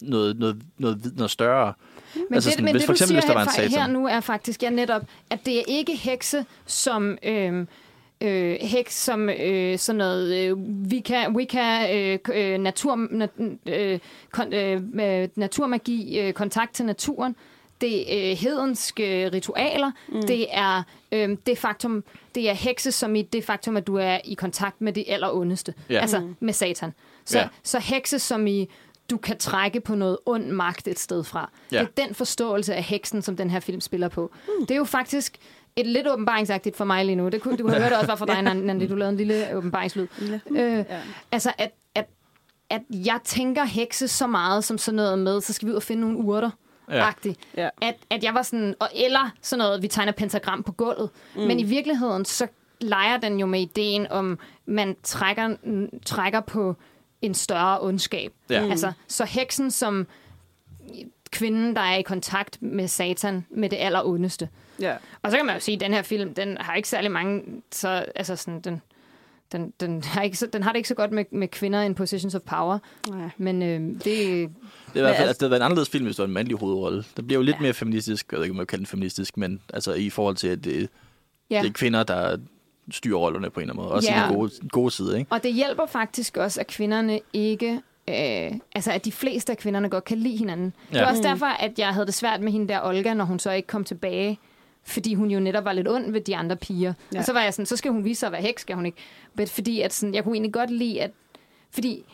[0.02, 1.72] noget, noget, noget, noget større.
[2.14, 3.70] Men Altså det, sådan, men hvis det for du eksempel, siger hvis der var en
[3.70, 7.18] her, her nu er faktisk ja, netop, at det er ikke hekse som...
[7.22, 7.66] Øh,
[8.20, 10.56] øh, heks som øh, sådan noget øh,
[10.92, 13.30] Wicca, Wicca øh, øh, natur, nat,
[13.66, 13.98] øh,
[14.30, 17.36] kon, øh, øh, naturmagi, øh, kontakt til naturen.
[17.80, 19.90] Det er øh, hedenske ritualer.
[20.08, 20.22] Mm.
[20.22, 22.04] Det er øh, det faktum,
[22.34, 25.74] det er hekse som i det faktum, at du er i kontakt med det allerondeste.
[25.90, 26.00] Ja.
[26.00, 26.36] Altså Mm.
[26.40, 26.92] med satan.
[27.24, 27.48] Så, Ja.
[27.62, 28.70] så hekse som i
[29.10, 31.50] du kan trække på noget ond magt et sted fra.
[31.72, 31.78] Ja.
[31.80, 34.30] Det er den forståelse af heksen, som den her film spiller på.
[34.48, 34.66] Mm.
[34.66, 35.36] Det er jo faktisk
[35.76, 37.28] et lidt åbenbaringsagtigt for mig lige nu.
[37.28, 38.86] Det kunne, du kunne høre det også var for dig, Nandi.
[38.86, 40.06] Du lavede en lille åbenbaringslyd.
[40.50, 40.84] Øh, Ja.
[41.32, 42.06] altså, at, at,
[42.70, 45.82] at jeg tænker hekse så meget som sådan noget med, så skal vi ud og
[45.82, 46.50] finde nogle urter.
[46.90, 47.10] Ja.
[47.56, 47.68] Ja.
[47.80, 51.10] At, at jeg var sådan, og eller sådan noget, vi tegner pentagram på gulvet.
[51.36, 51.42] Mm.
[51.42, 52.46] Men i virkeligheden, så
[52.80, 55.56] leger den jo med ideen om, man trækker,
[56.06, 56.76] trækker på
[57.22, 58.32] en større ondskab.
[58.50, 58.64] Ja.
[58.64, 58.70] Mm.
[58.70, 60.06] Altså, så heksen som
[61.30, 64.48] kvinden, der er i kontakt med satan, med det allerondeste.
[64.80, 64.96] Ja.
[65.22, 67.42] Og så kan man jo sige, at den her film, den har ikke særlig mange,
[67.72, 68.82] så, altså sådan, den,
[69.54, 71.94] den, den, har ikke så, den har det ikke så godt med, med kvinder in
[71.94, 72.78] positions of power.
[73.10, 73.28] Nej.
[73.38, 74.50] Men øh, det, Det er i hvert
[74.94, 77.04] fald, altså- altså, det havde været en anderledes film, hvis det var en mandlig hovedrolle.
[77.16, 77.62] Det bliver jo lidt Ja.
[77.62, 80.36] mere feministisk, jeg ved ikke, om jeg kan kalde den feministisk, men altså i forhold
[80.36, 80.88] til, at det,
[81.50, 81.60] ja.
[81.62, 82.36] det er kvinder, der
[82.90, 83.94] styrer rollerne på en eller anden måde.
[83.94, 84.24] Også Ja.
[84.24, 85.32] i den gode, gode side, ikke?
[85.32, 87.80] Og det hjælper faktisk også, at kvinderne ikke...
[88.08, 90.72] Øh, altså, at de fleste af kvinderne godt kan lide hinanden.
[90.92, 90.98] Ja.
[90.98, 93.38] Det var også derfor, at jeg havde det svært med hende der Olga, når hun
[93.38, 94.38] så ikke kom tilbage.
[94.86, 96.94] Fordi hun jo netop var lidt ond ved de andre piger.
[97.14, 97.18] Ja.
[97.18, 98.86] Og så var jeg sådan, så skal hun vise sig at være heks, skal hun
[98.86, 98.98] ikke?
[99.34, 101.10] Men fordi at sådan, jeg kunne egentlig godt lide, at...
[101.70, 102.04] Fordi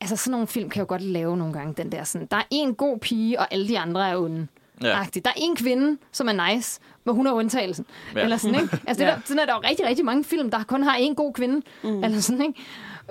[0.00, 2.42] altså, sådan nogle film kan jo godt lave nogle gange, den der sådan, der er
[2.50, 4.46] en god pige, og alle de andre er onde.
[4.82, 5.04] Ja.
[5.14, 7.86] Der er en kvinde, som er nice, men hun er undtagelsen.
[8.14, 8.18] Ja.
[8.18, 8.24] Ja.
[8.24, 8.80] Eller sådan, ikke?
[8.86, 9.14] Altså, det Ja.
[9.14, 11.62] der, sådan er der jo rigtig, rigtig mange film, der kun har en god kvinde.
[11.82, 12.04] Mm.
[12.04, 12.42] Eller sådan,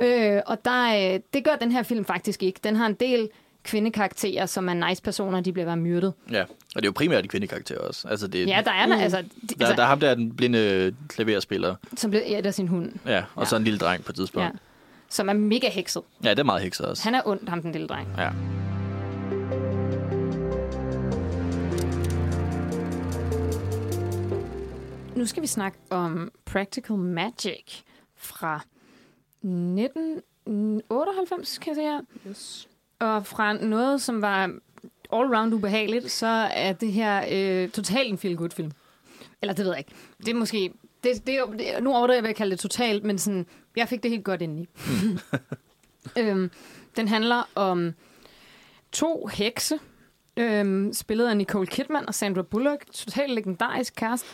[0.01, 0.35] ikke?
[0.35, 2.59] Øh, og der, øh, det gør den her film faktisk ikke.
[2.63, 3.29] Den har en del
[3.63, 6.13] kvindekarakterer, som er nice personer, de bliver bare myrdet.
[6.31, 6.43] Ja,
[6.75, 8.07] og det er jo primært de kvindekarakterer også.
[8.07, 8.91] Altså, det, Ja, der er mm.
[8.91, 11.75] altså, de, der, altså der er ham der, er den blinde klaverspiller.
[11.97, 12.91] som bliver ædt af sin hund.
[13.05, 13.49] Ja, og Ja.
[13.49, 14.21] så en lille dreng på et Ja.
[14.21, 14.57] tidspunkt.
[15.09, 16.01] Som er mega hekset.
[16.23, 17.03] Ja, det er meget hekser også.
[17.03, 18.07] Han er ond, ham den lille dreng.
[18.17, 18.29] Ja.
[25.15, 27.81] Nu skal vi snakke om Practical Magic
[28.15, 28.61] fra
[29.43, 32.01] 1998, kan jeg se her.
[32.29, 32.67] Yes.
[32.99, 34.51] Og fra noget, som var
[35.13, 38.71] all-round ubehageligt, så er det her øh, totalt en feel-good film.
[39.41, 39.91] Eller det ved jeg ikke.
[40.17, 40.71] Det er måske...
[41.03, 43.45] Det, det det, nu overdriver jeg, hvad jeg kalde det totalt, men sådan,
[43.75, 44.67] jeg fik det helt godt ind i.
[46.19, 46.51] øhm,
[46.95, 47.93] den handler om
[48.91, 49.79] to hekse,
[50.37, 52.85] øhm, spillet af Nicole Kidman og Sandra Bullock.
[52.93, 54.25] Totalt legendarisk cast.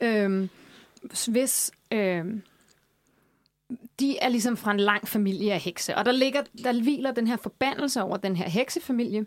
[0.00, 0.48] øhm,
[1.28, 1.70] hvis...
[1.92, 2.42] Øhm,
[4.00, 5.96] de er ligesom fra en lang familie af hekse.
[5.96, 9.26] Og der, ligger, der hviler den her forbandelse over den her heksefamilie,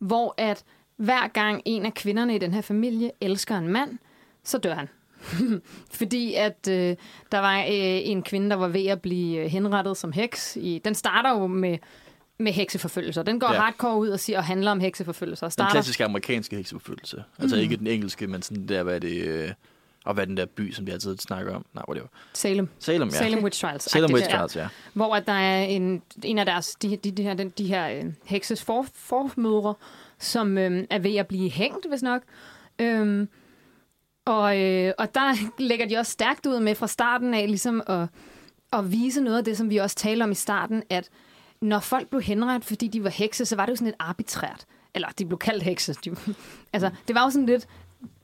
[0.00, 0.64] hvor at
[0.96, 3.98] hver gang en af kvinderne i den her familie elsker en mand,
[4.44, 4.88] så dør han.
[5.98, 6.96] Fordi at øh,
[7.32, 10.56] der var øh, en kvinde, der var ved at blive øh, henrettet som heks.
[10.56, 11.78] I, den starter jo med,
[12.38, 13.22] med hekseforfølgelser.
[13.22, 13.60] Den går Ja.
[13.60, 15.46] hardcore ud og siger og handler om hekseforfølgelser.
[15.46, 17.24] Og Den starter, klassiske amerikanske hekseforfølgelse.
[17.38, 17.62] Altså Mm.
[17.62, 19.16] ikke den engelske, men sådan der, hvad er det...
[19.24, 19.50] Øh,
[20.04, 21.66] og hvad den der by, som de altid snakker om?
[21.74, 22.08] Nej, whatever.
[22.34, 22.68] Salem.
[22.78, 23.14] Salem, ja.
[23.14, 23.82] Salem Witch Trials.
[23.82, 24.36] Salem Witch Ja.
[24.36, 24.68] Trials, ja.
[24.92, 27.88] hvor at der er en, en af deres, de, de, de her, de, de her
[27.88, 29.74] øh, hekses for, formødre,
[30.18, 32.22] som øh, er ved at blive hængt, hvis nok.
[32.78, 33.28] Øhm,
[34.24, 38.08] og, øh, og der lægger de også stærkt ud med fra starten af, ligesom at,
[38.72, 41.08] at vise noget af det, som vi også talte om i starten, at
[41.60, 44.64] når folk blev henrettet, fordi de var hekse, så var det jo sådan lidt arbitrært.
[44.94, 45.94] Eller de blev kaldt hekse.
[46.04, 46.10] De,
[46.72, 47.66] altså, det var jo sådan lidt,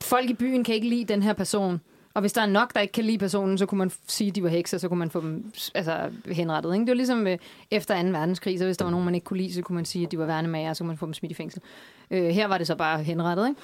[0.02, 1.80] folk i byen kan ikke lide den her person.
[2.14, 4.34] Og hvis der er nok, der ikke kan lide personen, så kunne man sige, at
[4.34, 6.74] de var hekse, så kunne man få dem altså, henrettet.
[6.74, 6.80] Ikke?
[6.80, 7.38] Det var ligesom øh,
[7.70, 8.08] efter 2.
[8.08, 10.12] verdenskrig, så hvis der var nogen, man ikke kunne lide, så kunne man sige, at
[10.12, 11.62] de var værnemager, så kunne man få dem smidt i fængsel.
[12.10, 13.48] Øh, her var det så bare henrettet.
[13.48, 13.60] Ikke?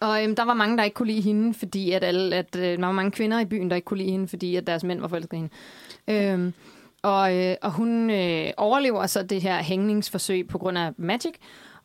[0.00, 2.62] Og øhm, der var mange, der ikke kunne lide hende, fordi at, alle, at øh,
[2.62, 5.00] der var mange kvinder i byen, der ikke kunne lide hende, fordi at deres mænd
[5.00, 5.48] var forelskede i
[6.08, 6.32] hende.
[6.32, 6.52] Øhm,
[7.02, 11.34] og, øh, og hun øh, overlever så det her hængningsforsøg på grund af Magic,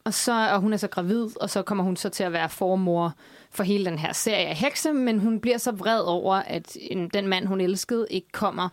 [0.05, 2.49] og, så, og hun er så gravid, og så kommer hun så til at være
[2.49, 3.13] formor
[3.51, 7.09] for hele den her serie af hekse, men hun bliver så vred over, at en,
[7.09, 8.69] den mand, hun elskede, ikke kommer,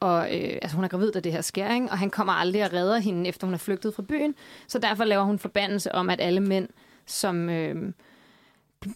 [0.00, 1.88] og øh, altså hun er gravid, da det her sker, ikke?
[1.90, 4.34] og han kommer aldrig og redder hende, efter hun er flygtet fra byen,
[4.66, 6.68] så derfor laver hun forbandelse om, at alle mænd,
[7.06, 7.92] som øh,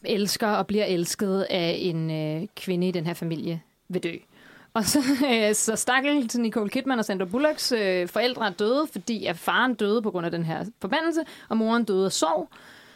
[0.05, 4.17] elsker og bliver elsket af en øh, kvinde i den her familie, vil dø.
[4.77, 4.99] Og så,
[5.33, 9.39] øh, så stakkel til Nicole Kidman og Sandra Bullocks øh, forældre er døde, fordi at
[9.39, 12.49] faren døde på grund af den her forbandelse, og moren døde af sorg.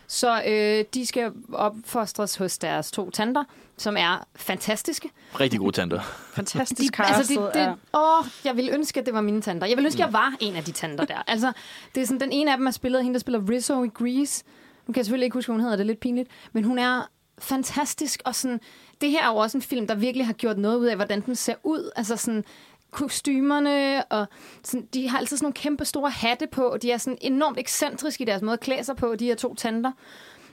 [0.07, 3.45] Så øh, de skal opfostres hos deres to tanter,
[3.77, 5.11] som er fantastiske.
[5.41, 6.01] Rigtig gode tanter.
[6.35, 9.67] Fantastisk De, altså, det, det, åh, jeg ville ønske, at det var mine tanter.
[9.67, 11.23] Jeg ville ønske, at jeg var en af de tanter der.
[11.27, 11.53] Altså,
[11.95, 13.89] det er sådan, den ene af dem er spillet af hende, der spiller Rizzo i
[13.89, 14.45] Grease.
[14.87, 16.29] Nu kan jeg selvfølgelig ikke huske, hvad hun hedder, det er lidt pinligt.
[16.53, 17.09] Men hun er
[17.41, 18.61] fantastisk, og sådan,
[19.01, 21.21] det her er jo også en film, der virkelig har gjort noget ud af, hvordan
[21.21, 21.91] den ser ud.
[21.97, 22.45] Altså sådan,
[22.91, 24.27] kostymerne, og
[24.63, 27.59] sådan, de har altid sådan nogle kæmpe store hatte på, og de er sådan enormt
[27.59, 29.93] ekscentriske i deres måde at klæde sig på, de her to tanter.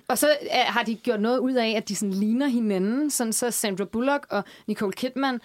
[0.07, 3.33] Og så øh, har de gjort noget ud af, at de sådan ligner hinanden, sådan
[3.33, 5.41] så Sandra Bullock og Nicole Kidman,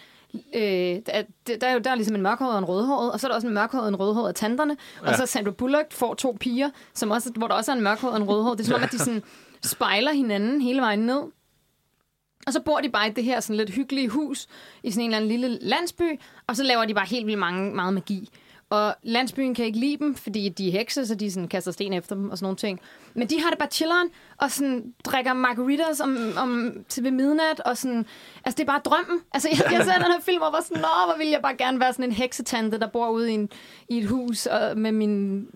[0.54, 3.26] øh, der, der, er jo der er ligesom en mørkhåret og en rødhåret, og så
[3.26, 5.08] er der også en mørkhåret og en rødhåret af tanterne, ja.
[5.08, 8.14] og så Sandra Bullock får to piger, som også, hvor der også er en mørkhåret
[8.14, 8.58] og en rødhåret.
[8.58, 9.22] Det er som om, at de sådan
[9.64, 11.22] spejler hinanden hele vejen ned.
[12.46, 14.48] Og så bor de bare i det her sådan lidt hyggelige hus
[14.82, 17.74] i sådan en eller anden lille landsby, og så laver de bare helt vildt mange,
[17.74, 18.28] meget magi.
[18.72, 21.92] Og landsbyen kan ikke lide dem, fordi de er hekse, så de sådan kaster sten
[21.92, 22.80] efter dem og sådan nogle ting.
[23.14, 24.08] Men de har det bare chilleren,
[24.38, 28.06] og sådan drikker margaritas om, om, til ved midnat, og sådan...
[28.44, 29.20] Altså, det er bare drømmen.
[29.34, 31.56] Altså, jeg, jeg ser den her film, og var sådan, Nå, hvor vil jeg bare
[31.56, 33.48] gerne være sådan en heksetante, der bor ude i, en,
[33.88, 35.46] i et hus og, med min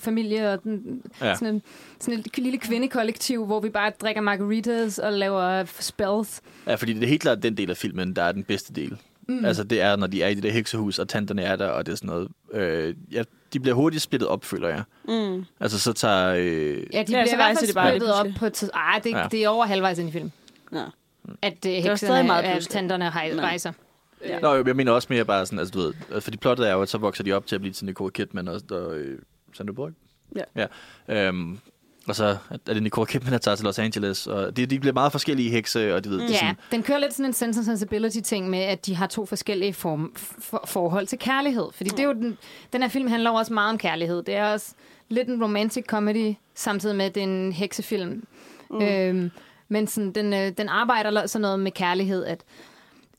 [0.00, 1.34] familie, og den, Ja.
[1.34, 1.62] sådan, en,
[2.00, 6.40] sådan et lille kvindekollektiv, hvor vi bare drikker margaritas og laver spells.
[6.66, 8.98] Ja, fordi det er helt klart den del af filmen, der er den bedste del.
[9.28, 9.44] Mm.
[9.44, 11.86] Altså, det er, når de er i det der heksehus, og tanterne er der, og
[11.86, 12.28] det er sådan noget.
[12.52, 13.22] Øh, ja,
[13.52, 14.82] de bliver hurtigt splittet op, føler jeg.
[15.08, 15.44] Mm.
[15.60, 16.34] Altså, så tager...
[16.34, 18.70] Øh, Ja, de Ja, ja, bliver i hvert fald splittet op på tid.
[18.74, 19.26] Ej, det, Ja.
[19.30, 20.32] det er over halvvejs ind i filmen.
[20.72, 20.84] Ja.
[21.42, 23.72] At stadig hekserne, meget at tanterne rejser.
[24.28, 24.40] Ja.
[24.40, 26.82] Nå, jeg mener også mere bare sådan, altså du ved, altså, fordi plottet er jo,
[26.82, 29.18] at så vokser de op til at blive til Nicole Kidman og, og øh,
[29.52, 29.94] Sandra Bullock.
[30.36, 30.66] Ja.
[31.08, 31.28] ja.
[31.28, 31.58] Øhm,
[32.08, 34.92] og så er det Nicole Kidman, der tager til Los Angeles, og de, de bliver
[34.92, 37.58] meget forskellige hekse, og de ved, det Ja, sådan, den kører lidt sådan en sense
[37.58, 41.66] and sensibility ting med, at de har to forskellige form, for, forhold til kærlighed.
[41.74, 42.38] Fordi det er jo den,
[42.72, 44.22] den her film handler også meget om kærlighed.
[44.22, 44.74] Det er også
[45.08, 48.24] lidt en romantic comedy, samtidig med, at det er en heksefilm.
[48.70, 48.82] Mm.
[48.82, 49.30] Øhm,
[49.68, 52.40] men sådan, den, øh, den arbejder sådan noget med kærlighed, at,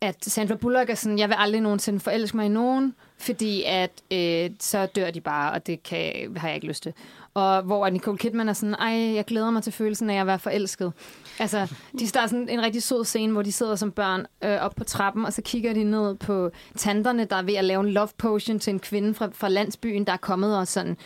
[0.02, 3.92] at Sandra Bullock er sådan, jeg vil aldrig nogensinde forelske mig i nogen, fordi at
[4.12, 6.94] øh, så dør de bare, og det kan, har jeg ikke lyst til.
[7.36, 10.40] Og hvor Nicole Kidman er sådan, ej, jeg glæder mig til følelsen af at være
[10.40, 10.94] forelsket.
[11.40, 14.76] Altså, de starter sådan en rigtig sød scene, hvor de sidder som børn øh, op
[14.76, 17.90] på trappen, og så kigger de ned på tanterne, der er ved at lave en
[17.92, 20.98] love potion til en kvinde fra, fra landsbyen, der er kommet og sådan,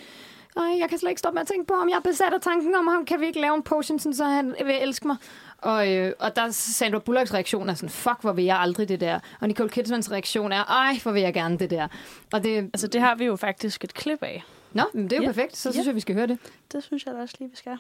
[0.58, 1.90] ej, jeg kan slet ikke stoppe med at tænke på ham.
[1.90, 3.06] Jeg er besat af tanken om ham.
[3.06, 5.18] Kan vi ikke lave en potion, sådan, så han vil elske mig?
[5.58, 8.90] Og, øh, og der er Sandra Bullocks reaktion er sådan, fuck, hvor vil jeg aldrig
[8.90, 9.20] det der.
[9.42, 11.88] Og Nicole Kidmans reaktion er, ej, hvor vil jeg gerne det der.
[12.34, 14.44] Og det, Altså, det har vi jo faktisk et klip af.
[14.74, 15.28] Nå, men det er jo Ja.
[15.28, 15.58] perfekt.
[15.58, 15.90] Så synes Ja.
[15.90, 16.38] jeg, vi skal høre det.
[16.72, 17.78] Det synes jeg da også lige, vi skal.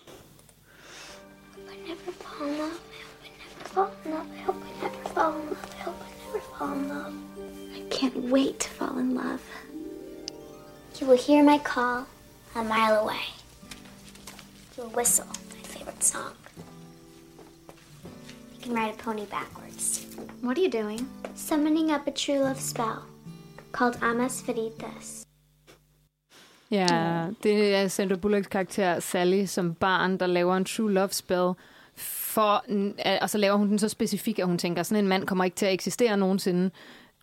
[1.57, 2.71] I never fall in love.
[3.65, 4.37] I hope I never fall in.
[4.37, 5.57] I hope I never fall in love.
[5.77, 7.13] I hope I never fall in love.
[7.77, 9.41] I can't wait to fall in love.
[11.01, 12.05] You will hear my call
[12.55, 13.25] a mile away.
[14.77, 16.33] You will whistle my favorite song.
[18.55, 20.05] You can ride a pony backwards.
[20.41, 21.07] What are you doing?
[21.35, 23.03] Summoning up a true love spell
[23.71, 25.25] called Amas Veritas.
[26.71, 31.51] Ja, det er Sandra Bullocks karakter Sally som barn, der laver en true love spell.
[31.95, 32.65] For,
[33.21, 35.55] og så laver hun den så specifik, at hun tænker, sådan en mand kommer ikke
[35.55, 36.69] til at eksistere nogensinde.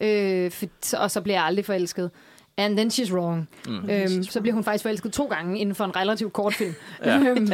[0.01, 0.67] Øh, for,
[0.97, 2.11] og så bliver jeg aldrig forelsket.
[2.57, 3.49] And then she's wrong.
[3.67, 3.91] Mm.
[3.91, 6.75] Øhm, så bliver hun faktisk forelsket to gange inden for en relativt kort film.
[7.05, 7.19] Ja.
[7.19, 7.49] Øhm,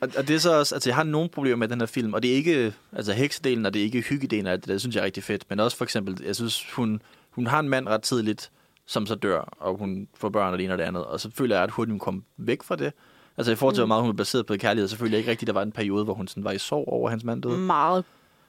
[0.00, 2.14] Og, og det er så også, altså jeg har nogle problemer med den her film,
[2.14, 4.96] og det er ikke, altså heksedelen, og det er ikke hyggedelen af det, det synes
[4.96, 7.88] jeg er rigtig fedt, men også for eksempel, jeg synes, hun, hun har en mand
[7.88, 8.50] ret tidligt,
[8.86, 11.30] som så dør, og hun får børn og det ene og det andet, og så
[11.30, 12.92] føler jeg, at hurtigt hun kom væk fra det.
[13.36, 15.30] Altså i forhold til, hvor meget hun er baseret på kærlighed, så føler jeg ikke
[15.30, 17.42] rigtigt, der var en periode, hvor hun sådan var i sorg over, at hans mand
[17.42, 17.58] døde.
[17.58, 18.04] Meget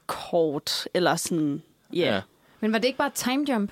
[0.08, 1.62] kort, eller sådan...
[1.96, 2.08] Yeah.
[2.08, 2.22] Ja.
[2.60, 3.72] men var det ikke bare et time jump?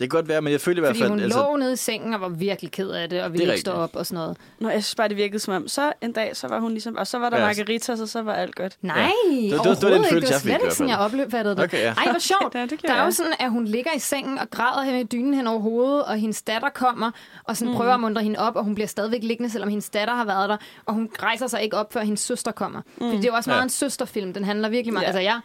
[0.00, 1.10] Det kan godt være, men jeg føler i hvert Fordi fald...
[1.10, 3.52] hun altså, lå nede i sengen og var virkelig ked af det, og ville Det
[3.52, 4.36] ikke stå op og sådan noget.
[4.58, 6.96] Nå, jeg synes bare, det virkede som om, så en dag, så var hun ligesom...
[6.96, 7.46] Og så var der Ja.
[7.46, 8.76] margaritas, og så var alt godt.
[8.82, 9.08] Nej, Ja.
[9.36, 10.74] det, det var- det, det var den følelse, det var jeg fik i slet ikke
[10.74, 11.64] sådan, jeg opfattede det.
[11.64, 11.94] Okay, ja.
[11.96, 12.54] Ej, hvor sjovt.
[12.58, 15.04] Ja, det der er jo sådan, at hun ligger i sengen og græder hen i
[15.04, 17.10] dynen hen over hovedet, og hendes datter kommer
[17.44, 17.76] og sådan mm.
[17.76, 20.48] prøver at mundre hende op, og hun bliver stadigvæk liggende, selvom hendes datter har været
[20.48, 22.80] der, og hun rejser sig ikke op, før hendes søster kommer.
[22.80, 22.92] Mm.
[22.98, 23.60] Fordi det er jo også meget Ja.
[23.60, 23.64] ja.
[23.64, 24.32] en søsterfilm.
[24.34, 25.02] Den handler virkelig meget...
[25.02, 25.06] Ja.
[25.08, 25.40] Altså, jeg,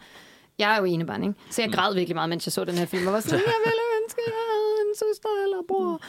[0.58, 1.34] jeg er jo enebarn, ikke?
[1.50, 3.52] Så jeg græd virkelig meget, mens jeg så den her film, og var sådan, jeg
[3.64, 3.80] ville
[4.98, 6.00] søster eller bror.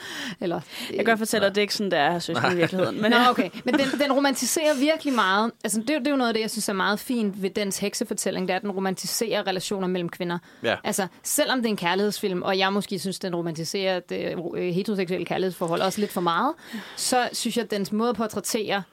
[0.42, 2.56] Eller, Jeg kan godt fortælle, at det er ikke sådan, der er her søster i
[2.56, 3.02] virkeligheden.
[3.02, 3.50] Men Nå, okay.
[3.66, 5.52] Men den, den romantiserer virkelig meget.
[5.64, 7.42] Altså, det, er jo- det er jo noget af det, jeg synes er meget fint
[7.42, 10.38] ved dens heksefortælling, det er, at den romantiserer relationer mellem kvinder.
[10.64, 10.76] Ja.
[10.84, 15.26] Altså, selvom det er en kærlighedsfilm, og jeg måske synes, den romantiserer det øh, heteroseksuelle
[15.26, 16.54] kærlighedsforhold også lidt for meget,
[16.96, 18.84] så synes jeg, at dens måde på at portrættere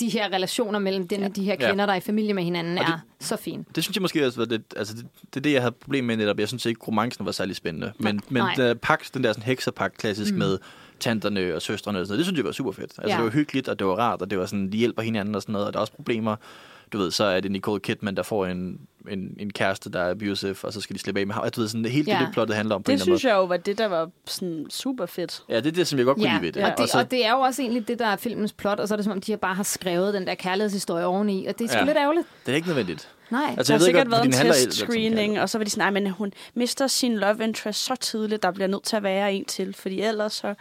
[0.00, 1.28] de her relationer mellem den, ja.
[1.28, 1.68] de her Ja.
[1.68, 3.66] kvinder, der er i familie med hinanden, Og det- er så fin.
[3.74, 6.04] Det synes jeg måske også var det, altså det, det er det, jeg havde problem
[6.04, 6.38] med netop.
[6.38, 7.92] Jeg synes ikke, romancen var særlig spændende.
[7.98, 10.38] Men, men den, pak, den der sådan hekserpak klassisk mm.
[10.38, 10.58] med
[11.00, 12.92] tanterne og søstrene og sådan noget, det synes jeg var super fedt.
[12.98, 13.16] Altså Ja.
[13.16, 15.42] det var hyggeligt, og det var rart, og det var sådan, de hjælper hinanden og
[15.42, 16.36] sådan noget, og der er også problemer.
[16.94, 18.80] Du ved, så er det Nicole Kidman, der får en,
[19.10, 21.44] en, en kæreste, der er abusive, og så skal de slippe af med ham.
[21.44, 22.18] Altså, Du ved, sådan, det hele Ja.
[22.18, 24.10] det, det plottet handler om på det en synes jeg jo var det, der var
[24.26, 25.42] sådan super fedt.
[25.48, 26.64] Ja, det er det, som jeg godt kunne Ja, lide ved det.
[26.64, 28.88] og, det, så, og det er jo også egentlig det, der er filmens plot, og
[28.88, 31.64] så er det som om, de bare har skrevet den der kærlighedshistorie oveni, og det
[31.64, 31.80] er sgu Ja.
[31.80, 31.86] ja.
[31.86, 32.26] lidt ærgerligt.
[32.46, 33.08] det er ikke nødvendigt.
[33.30, 33.54] Nej.
[33.58, 35.14] Altså, Der jeg har ved sikkert godt, været en den handler test alt som screening,
[35.16, 35.42] kærlighed.
[35.42, 38.50] og så var de sådan, nej, men hun mister sin love interest så tidligt, der
[38.50, 40.54] bliver nødt til at være en til, fordi ellers så...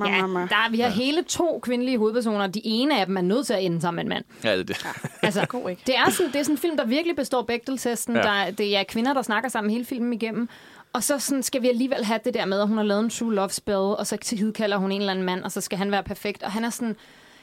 [0.00, 2.46] Ja, der, vi har hele to kvindelige hovedpersoner.
[2.46, 4.24] De ene af dem er nødt til at ende sammen med en mand.
[4.44, 4.86] Ja, det er det.
[5.22, 5.82] Altså, God ikke.
[5.86, 8.16] det, er sådan, det er sådan en film, der virkelig består Bechdel-testen.
[8.16, 8.38] Ja.
[8.38, 8.44] Ja.
[8.44, 10.48] Der, det er kvinder, der snakker sammen hele filmen igennem.
[10.92, 13.10] Og så sådan, skal vi alligevel have det der med, at hun har lavet en
[13.10, 15.78] true love spell, og så til kalder hun en eller anden mand, og så skal
[15.78, 16.42] han være perfekt.
[16.42, 16.96] Og han er sådan...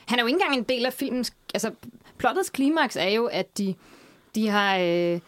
[0.06, 1.34] Han er jo ikke engang en del af filmens...
[1.54, 1.72] Altså,
[2.18, 3.76] plottets klimaks er jo, at de,
[4.36, 4.78] de har...
[4.78, 5.20] Øh,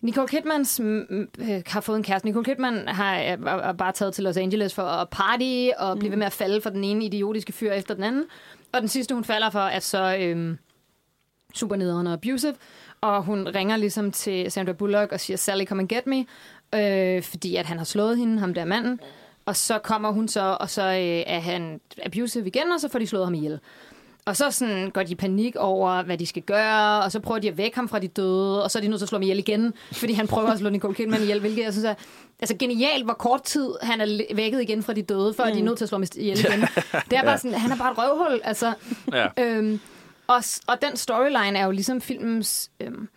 [0.00, 2.28] Nicole Kidmans mm, øh, har fået en kæreste.
[2.28, 6.10] Nicole Kidman har er, er bare taget til Los Angeles for at party og blive
[6.10, 8.24] ved med at falde for den ene idiotiske fyr efter den anden.
[8.72, 10.58] Og den sidste, hun falder for, er så øhm,
[11.54, 12.54] super nederen og abusive.
[13.00, 16.26] Og hun ringer ligesom til Sandra Bullock og siger, Sally, come and get me.
[16.74, 19.00] Øh, fordi at han har slået hende, ham der manden.
[19.46, 22.98] Og så kommer hun så, og så øh, er han abusive igen, og så får
[22.98, 23.60] de slået ham ihjel.
[24.26, 27.38] Og så sådan går de i panik over, hvad de skal gøre, og så prøver
[27.38, 29.16] de at vække ham fra de døde, og så er de nødt til at slå
[29.16, 31.94] ham ihjel igen, fordi han prøver at slå Nicole Kidman ihjel, hvilket jeg synes er
[32.40, 35.52] altså genialt, hvor kort tid han er vækket igen fra de døde, før mm.
[35.52, 36.60] de er nødt til at slå ham ihjel igen.
[37.10, 38.72] Det er bare sådan, han er bare et røvhul, altså.
[39.12, 39.26] Ja.
[39.38, 39.80] Øhm,
[40.26, 42.70] og, og den storyline er jo ligesom filmens...
[42.80, 43.08] Øhm,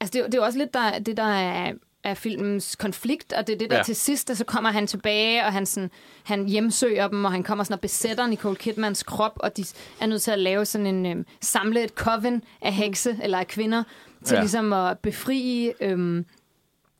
[0.00, 1.72] altså, det, er det er jo også lidt der, det, der er,
[2.04, 3.82] er filmens konflikt, og det er det, der Ja.
[3.82, 5.90] til sidst, og så kommer han tilbage, og han, sådan,
[6.24, 9.64] han hjemsøger dem, og han kommer sådan og besætter Nicole Kidmans krop, og de
[10.00, 11.06] er nødt til at lave sådan en...
[11.06, 13.82] Øhm, samle et coven af hekse, eller af kvinder,
[14.24, 14.40] til Ja.
[14.40, 16.26] ligesom at befri øhm,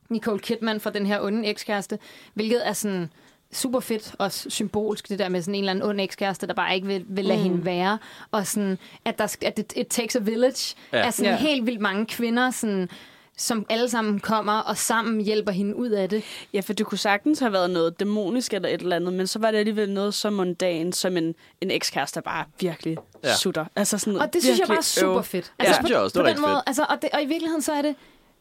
[0.09, 1.99] Nicole Kidman fra den her onde ekskæreste,
[2.33, 3.09] hvilket er sådan
[3.51, 6.75] super fedt og symbolsk, det der med sådan en eller anden ond ekskæreste, der bare
[6.75, 7.43] ikke vil, vil lade mm.
[7.43, 7.97] hende være.
[8.31, 10.75] Og sådan, at, der, at it, it takes a village.
[10.93, 10.97] Ja.
[10.97, 11.37] Er sådan Ja.
[11.37, 12.89] helt vildt mange kvinder, sådan,
[13.37, 16.23] som alle sammen kommer og sammen hjælper hende ud af det.
[16.53, 19.39] Ja, for det kunne sagtens have været noget dæmonisk eller et eller andet, men så
[19.39, 23.35] var det alligevel noget så mundan, som en, en ekskæreste, der bare virkelig Ja.
[23.35, 23.65] sutter.
[23.75, 25.23] Altså sådan Og det synes jeg bare er super øv.
[25.23, 25.53] fedt.
[25.63, 25.73] Ja.
[25.73, 26.63] synes jeg også, det på den måde, fedt.
[26.67, 27.95] altså, og, det, og i virkeligheden så er det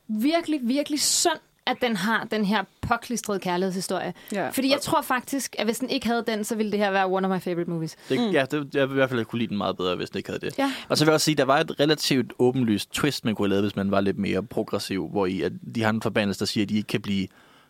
[0.08, 4.12] virkelig, virkelig synd, at den har den her påklistrede kærlighedshistorie.
[4.32, 4.48] Ja.
[4.48, 7.06] Fordi jeg tror faktisk, at hvis den ikke havde den, så ville det her være
[7.06, 7.96] one of my favorite movies.
[8.08, 8.26] Det, mm.
[8.30, 10.28] Ja, det, jeg vil i hvert fald kunne lide den meget bedre, hvis den ikke
[10.30, 10.58] havde det.
[10.58, 10.72] Ja.
[10.88, 13.50] Og så vil jeg også sige, der var et relativt åbenlyst twist, man kunne have
[13.50, 16.46] lavet, hvis man var lidt mere progressiv, hvor i, at de har en forbandelse, der
[16.46, 17.26] siger, at de ikke kan blive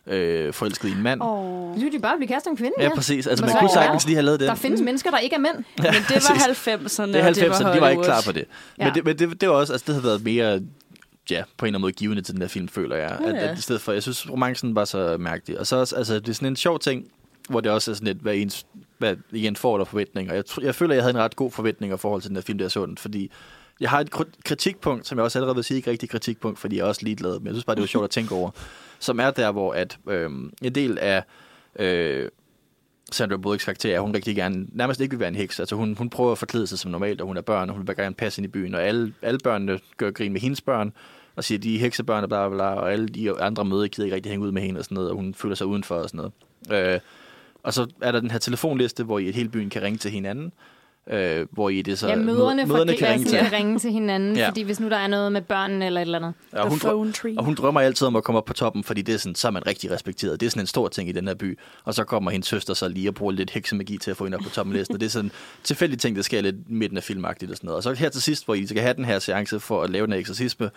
[0.07, 1.21] øh, forelsket i en mand.
[1.23, 1.77] Oh.
[1.77, 2.73] Synes, de bare blive kastet en kvinde.
[2.79, 3.27] Ja, præcis.
[3.27, 4.47] Altså, Men man så kunne det sagtens lige have lavet det.
[4.47, 5.55] Der findes mennesker, der ikke er mænd.
[5.55, 8.45] Men det var 90'erne, Det er 90'erne, og de var ikke klar på det.
[8.77, 8.93] Men, Ja.
[8.93, 10.61] det, men det, det var også, altså det havde været mere,
[11.31, 13.17] ja, på en eller anden måde givende til den der film, føler jeg.
[13.21, 13.51] Ja, At, ja.
[13.51, 15.59] at, i stedet for, jeg synes, romancen var så mærkelig.
[15.59, 17.11] Og så også, altså, det er sådan en sjov ting,
[17.49, 18.65] hvor det også er sådan lidt, hvad ens,
[18.97, 20.33] hvad igen får der forventninger.
[20.33, 22.57] Jeg, jeg føler, jeg havde en ret god forventning i forhold til den der film,
[22.57, 23.31] der er sundt, fordi
[23.79, 26.75] jeg har et kri- kritikpunkt, som jeg også allerede vil sige, ikke rigtig kritikpunkt, fordi
[26.75, 28.51] jeg er også ligeglad, men jeg synes bare, det var sjovt at tænke over,
[28.99, 31.23] som er der, hvor at, øhm, en del af
[31.79, 32.29] øh,
[33.11, 35.59] Sandra Bullocks karakter er, at hun rigtig gerne, nærmest ikke vil være en heks.
[35.59, 37.87] Altså hun, hun prøver at forklæde sig som normalt, og hun er børn, og hun
[37.87, 40.93] vil gerne passe ind i byen, og alle, alle børnene gør grin med hendes børn,
[41.35, 44.05] og siger, de er heksebørn, og bla, bla, bla, og alle de andre møder gider
[44.05, 46.09] ikke rigtig hænge ud med hende og sådan noget, og hun føler sig udenfor og
[46.09, 46.29] sådan
[46.69, 46.93] noget.
[46.93, 46.99] Øh,
[47.63, 50.11] og så er der den her telefonliste, hvor i et hele byen kan ringe til
[50.11, 50.51] hinanden,
[51.09, 53.37] øh, hvor i det så Ja, møderne, mød- møderne kan ringe til.
[53.39, 54.49] kan ringe til hinanden, Ja.
[54.49, 56.33] fordi hvis nu der er noget med børnene eller et eller andet.
[56.53, 57.33] Ja, hun phone tree.
[57.37, 59.47] og hun drømmer altid om at komme op på toppen, fordi det er sådan, så
[59.47, 60.39] er man rigtig respekteret.
[60.39, 61.59] Det er sådan en stor ting i den her by.
[61.83, 64.35] Og så kommer hendes søster så lige og bruger lidt heksemagi til at få hende
[64.37, 64.93] op på toppen af listen.
[64.95, 65.31] Og det er sådan en
[65.63, 67.77] tilfældig ting, der sker lidt midten af filmagtigt og sådan noget.
[67.77, 70.05] Og så her til sidst, hvor I skal have den her seance for at lave
[70.05, 70.69] den her eksorcisme,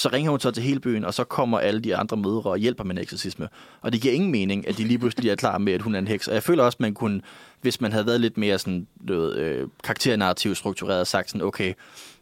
[0.00, 2.58] så ringer hun så til hele byen, og så kommer alle de andre mødre og
[2.58, 3.48] hjælper med en eksorcisme.
[3.80, 5.98] Og det giver ingen mening, at de lige pludselig er klar med, at hun er
[5.98, 6.28] en heks.
[6.28, 7.20] Og jeg føler også, at man kunne,
[7.60, 11.72] hvis man havde været lidt mere sådan, ved, øh, karakternarrativt struktureret, og sagt sådan, okay,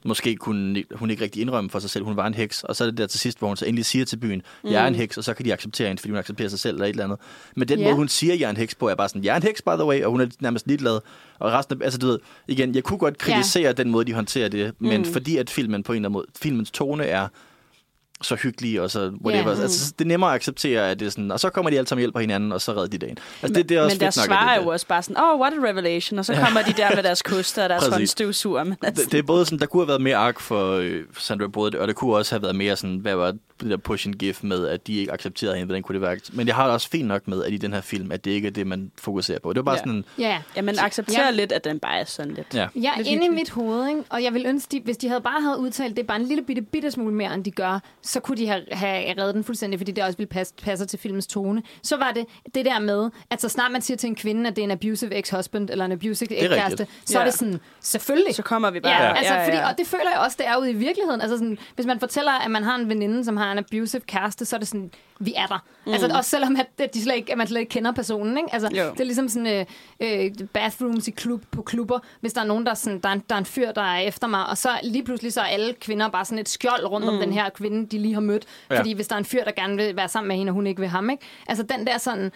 [0.04, 2.62] måske kunne hun ikke rigtig indrømme for sig selv, hun var en heks.
[2.64, 4.82] Og så er det der til sidst, hvor hun så endelig siger til byen, jeg
[4.82, 6.86] er en heks, og så kan de acceptere hende, fordi hun accepterer sig selv eller
[6.86, 7.18] et eller andet.
[7.56, 7.84] Men den Ja.
[7.84, 9.62] måde, hun siger, jeg er en heks på, er bare sådan, jeg er en heks,
[9.62, 11.00] by the way, og hun er nærmest ligeglad.
[11.38, 12.18] Og resten af, altså du ved,
[12.48, 13.72] igen, jeg kunne godt kritisere ja.
[13.72, 16.70] den måde, de håndterer det, men fordi at filmen på en eller anden måde, filmens
[16.70, 17.28] tone er
[18.22, 19.56] så hyggelig, og så whatever.
[19.56, 19.62] Ja.
[19.62, 21.88] Altså, det er nemmere at acceptere, at det er sådan, og så kommer de alle
[21.88, 23.18] sammen hjælper hinanden, og så redder de dagen.
[23.42, 25.52] Altså, det, det er også men deres svar er jo også bare sådan, oh, what
[25.52, 28.74] a revelation, og så kommer de der med deres koster og deres håndstøvsuger.
[28.82, 31.46] Altså, det, det er både sådan, der kunne have været mere ark for øh, Sandra
[31.46, 34.14] Bullock, og det kunne også have været mere sådan, hvad var det der push and
[34.14, 36.16] give med, at de ikke accepterede hende, hvordan kunne det være.
[36.32, 38.30] Men jeg har det også fint nok med, at i den her film, at det
[38.30, 39.52] ikke er det, man fokuserer på.
[39.52, 39.78] Det var bare Ja.
[39.78, 40.38] sådan, Ja.
[40.56, 41.30] ja, man accepterer Ja.
[41.30, 42.54] lidt, at den bare er sådan lidt.
[42.54, 42.66] ja.
[42.74, 44.02] Jeg er Lidt inde i mit hoved, ikke?
[44.10, 46.42] og jeg vil ønske, de, hvis de havde bare havde udtalt det bare en lille
[46.44, 49.80] bitte, bitte smule mere, end de gør, så kunne de have, have reddet den fuldstændig,
[49.80, 51.62] fordi det også ville passe, passe til filmens tone.
[51.82, 54.56] Så var det det der med, at så snart man siger til en kvinde, at
[54.56, 57.26] det er en abusive ex-husband eller en abusive er ex-kæreste, så er Ja.
[57.26, 58.34] det sådan, selvfølgelig.
[58.34, 58.92] Så kommer vi bare.
[58.92, 61.20] Ja, altså, fordi, og det føler jeg også, det er ude i virkeligheden.
[61.20, 64.44] Altså sådan, hvis man fortæller, at man har en veninde, som har en abusive kæreste,
[64.44, 64.90] så er det sådan,
[65.20, 65.64] vi er der.
[65.86, 65.92] Mm.
[65.92, 68.36] Altså, også selvom at, de slet ikke, at man slet ikke kender personen.
[68.36, 68.48] Ikke?
[68.52, 68.90] Altså, Jo.
[68.92, 69.66] det er ligesom sådan øh,
[70.00, 71.98] øh, bathrooms i klub, på klubber.
[72.20, 73.82] Hvis der er nogen, der er, sådan, der, er en, der er en fyr, der
[73.82, 76.84] er efter mig, og så lige pludselig så er alle kvinder bare sådan et skjold
[76.84, 77.12] rundt mm.
[77.12, 78.44] om den her kvinde, de lige har mødt.
[78.70, 78.78] Ja.
[78.78, 80.66] Fordi hvis der er en fyr, der gerne vil være sammen med hende, og hun
[80.66, 81.10] ikke vil ham.
[81.10, 81.22] Ikke?
[81.48, 82.32] Altså den der sådan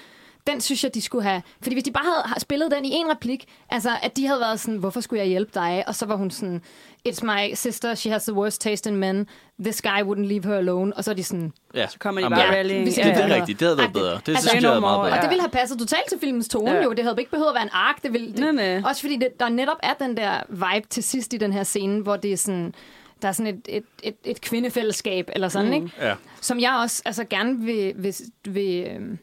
[0.46, 1.42] den synes jeg, de skulle have...
[1.62, 4.60] Fordi hvis de bare havde spillet den i en replik, altså at de havde været
[4.60, 5.84] sådan, hvorfor skulle jeg hjælpe dig?
[5.86, 6.62] Og så var hun sådan,
[7.08, 9.26] it's my sister, she has the worst taste in men.
[9.64, 10.96] This guy wouldn't leave her alone.
[10.96, 11.86] Og så er de sådan, ja.
[11.86, 12.50] Så kommer de bare ja.
[12.50, 12.84] rallying.
[12.84, 13.28] vi Det, det, det Ja.
[13.28, 13.60] er rigtigt.
[13.60, 14.20] Det havde været bedre.
[14.26, 15.20] Det Altså, synes jeg more, meget Og bedre.
[15.20, 16.76] det ville have passet totalt til filmens tone Ja.
[16.76, 16.82] ja.
[16.82, 16.92] jo.
[16.92, 18.02] Det havde ikke behøvet at være en ark.
[18.02, 18.82] Det ville, det, Nej, nej.
[18.84, 22.02] Også fordi det, der netop er den der vibe til sidst i den her scene,
[22.02, 22.74] hvor det er sådan...
[23.22, 25.72] der er sådan et, et, et, et kvindefællesskab, eller sådan, mm.
[25.74, 25.90] ikke?
[26.00, 26.14] Ja.
[26.40, 28.14] Som jeg også altså, gerne vil, vil,
[28.44, 29.18] vil øhm,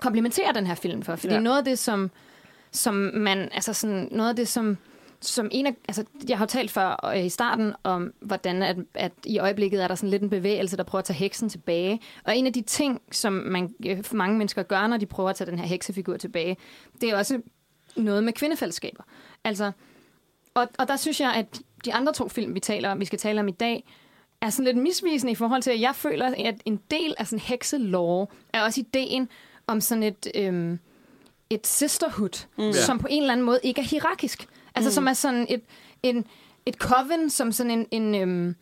[0.00, 1.16] komplementere den her film for.
[1.16, 1.40] Fordi Ja.
[1.40, 2.10] noget af det, som,
[2.72, 4.78] som man, altså sådan, noget af det, som,
[5.20, 9.12] som en af, altså, jeg har talt før øh, i starten om, hvordan at, at
[9.26, 12.00] i øjeblikket er der sådan lidt en bevægelse, der prøver at tage heksen tilbage.
[12.24, 15.36] Og en af de ting, som man, øh, mange mennesker gør, når de prøver at
[15.36, 16.56] tage den her heksefigur tilbage,
[17.00, 17.40] det er også
[17.96, 19.02] noget med kvindefællesskaber.
[19.44, 19.72] Altså,
[20.54, 23.18] og, og der synes jeg, at de andre to film, vi, taler, om, vi skal
[23.18, 23.84] tale om i dag,
[24.40, 27.38] er sådan lidt misvisende i forhold til, at jeg føler, at en del af sådan
[27.40, 29.28] hekselore er også ideen
[29.66, 30.78] om sådan et, øhm,
[31.50, 32.72] et sisterhood, mm.
[32.72, 34.46] som på en eller anden måde ikke er hierarkisk.
[34.74, 34.94] Altså mm.
[34.94, 35.62] som er sådan et,
[36.02, 36.24] en,
[36.66, 38.54] et coven, som sådan en, en, øhm,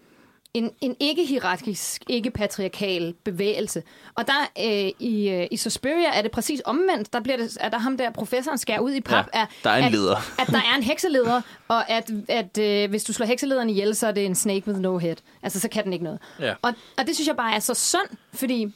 [0.54, 3.82] en, en ikke-hierarkisk, ikke-patriarkal bevægelse.
[4.14, 7.12] Og der øh, i, øh, i Suspiria er det præcis omvendt.
[7.12, 9.26] Der bliver det, er der ham der professoren skærer ud i pap.
[9.34, 10.16] Ja, er, der er en at, leder.
[10.40, 14.06] At der er en hekseleder, og at, at øh, hvis du slår hekselederen ihjel, så
[14.06, 15.16] er det en snake with no head.
[15.42, 16.20] Altså, så kan den ikke noget.
[16.40, 16.54] Ja.
[16.62, 18.74] Og, og det synes jeg bare er så synd, fordi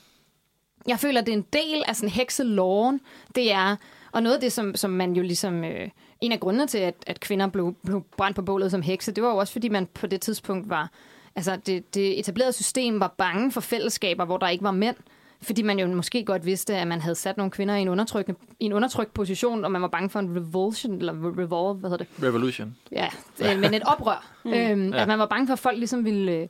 [0.89, 3.01] jeg føler, at det er en del af sådan hekseloven.
[3.35, 3.77] Det er,
[4.13, 5.65] og noget af det, som, som man jo ligesom...
[5.65, 5.89] Øh,
[6.21, 9.25] en af grundene til, at, at kvinder blev, blev brændt på bålet som hekse, det
[9.25, 10.91] var jo også, fordi man på det tidspunkt var...
[11.37, 14.97] Altså, det, det etablerede system var bange for fællesskaber, hvor der ikke var mænd.
[15.43, 18.41] Fordi man jo måske godt vidste, at man havde sat nogle kvinder i en, undertrykkende,
[18.61, 22.05] i en undertrykt position, og man var bange for en revulsion, eller revolve, hvad hedder
[22.05, 22.29] det?
[22.29, 22.77] Revolution.
[22.93, 23.09] Ja,
[23.45, 24.27] øh, men et oprør.
[24.45, 24.53] mm.
[24.53, 25.03] øhm, Ja.
[25.03, 26.49] At man var bange for, at folk ligesom ville, øh,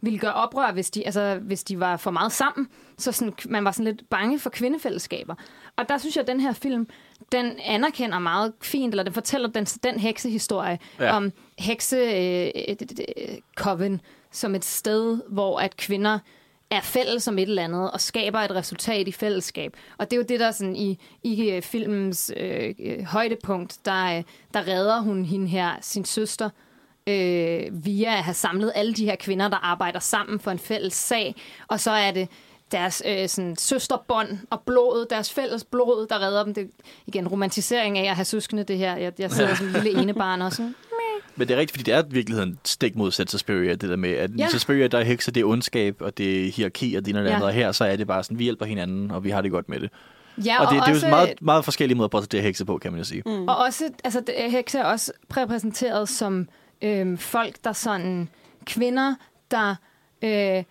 [0.00, 2.68] ville gøre oprør, hvis de, altså, hvis de var for meget sammen.
[2.98, 5.34] Så sådan, man var sådan lidt bange for kvindefællesskaber.
[5.76, 6.88] Og der synes jeg, at den her film,
[7.32, 11.16] den anerkender meget fint, eller den fortæller den, den heksehistorie Ja.
[11.16, 12.50] om hekse øh,
[14.32, 16.18] som et sted, hvor at kvinder
[16.70, 19.76] er fælles om et eller andet, og skaber et resultat i fællesskab.
[19.98, 24.16] Og det er jo det, der sådan i, i øh, filmens øh, øh, højdepunkt, der,
[24.18, 24.22] øh,
[24.54, 26.50] der redder hun hende her, sin søster,
[27.10, 30.94] øh, via at have samlet alle de her kvinder, der arbejder sammen for en fælles
[30.94, 31.34] sag.
[31.68, 32.28] Og så er det
[32.72, 36.54] deres øh, sådan, søsterbånd og blodet, deres fælles blod, der redder dem.
[36.54, 36.66] Det er
[37.06, 38.96] igen romantisering af at have søskende, det her.
[38.96, 40.72] Jeg, jeg sidder som en lille enebarn også.
[41.36, 44.10] Men det er rigtigt, fordi det er i virkeligheden stik modsat Suspiria, det der med,
[44.10, 44.42] at ja.
[44.42, 44.48] Ja.
[44.48, 47.24] Suspiria, der er hekser, det er ondskab, og det er hierarki, og det ene og
[47.24, 47.34] det Ja.
[47.34, 49.50] andet, og her, så er det bare sådan, vi hjælper hinanden, og vi har det
[49.50, 49.90] godt med det.
[50.46, 52.78] Ja, og det, det er også, jo meget, meget forskellige måder at portrættere hekse på,
[52.78, 53.22] kan man jo sige.
[53.26, 53.48] Mm.
[53.48, 56.48] Og også, altså, det- hekse er også repræsenteret som
[56.82, 58.28] øhm, folk, der sådan,
[58.64, 59.14] kvinder,
[59.50, 59.74] der
[60.22, 60.64] øh,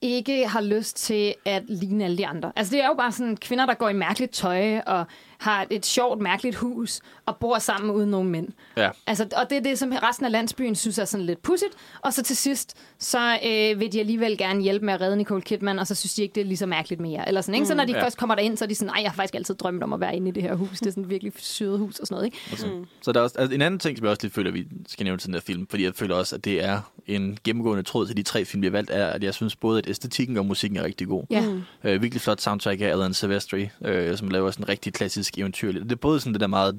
[0.00, 2.52] ikke har lyst til at ligne alle de andre.
[2.56, 5.06] Altså, det er jo bare sådan kvinder, der går i mærkeligt tøj og
[5.38, 8.48] har et sjovt, mærkeligt hus og bor sammen uden nogen mænd.
[8.76, 8.90] Ja.
[9.06, 11.72] Altså, og det er det, som resten af landsbyen synes er sådan lidt pudsigt.
[12.02, 15.42] Og så til sidst, så øh, vil de alligevel gerne hjælpe med at redde Nicole
[15.42, 17.28] Kidman, og så synes de ikke, det er lige så mærkeligt mere.
[17.28, 17.66] Eller sådan, ikke?
[17.66, 18.04] Så når de Ja.
[18.04, 20.00] først kommer derind, så er de sådan, nej, jeg har faktisk altid drømt om at
[20.00, 20.78] være inde i det her hus.
[20.78, 22.38] Det er sådan et virkelig syret hus og sådan noget, ikke?
[22.50, 22.66] Altså.
[22.66, 22.84] Mm.
[23.02, 25.04] Så der er også, altså, en anden ting, som jeg også lidt føler, vi skal
[25.04, 28.06] nævne til den her film, fordi jeg føler også, at det er en gennemgående tråd
[28.06, 30.46] til de tre film, vi har valgt, er, at jeg synes både, at æstetikken og
[30.46, 31.24] musikken er rigtig god.
[31.30, 31.40] Ja.
[31.50, 31.62] Mm.
[31.84, 35.72] Øh, virkelig flot soundtrack af Alan Silvestri, øh, som laver sådan en rigtig klassisk eventyr.
[35.72, 36.78] Det er både sådan det der meget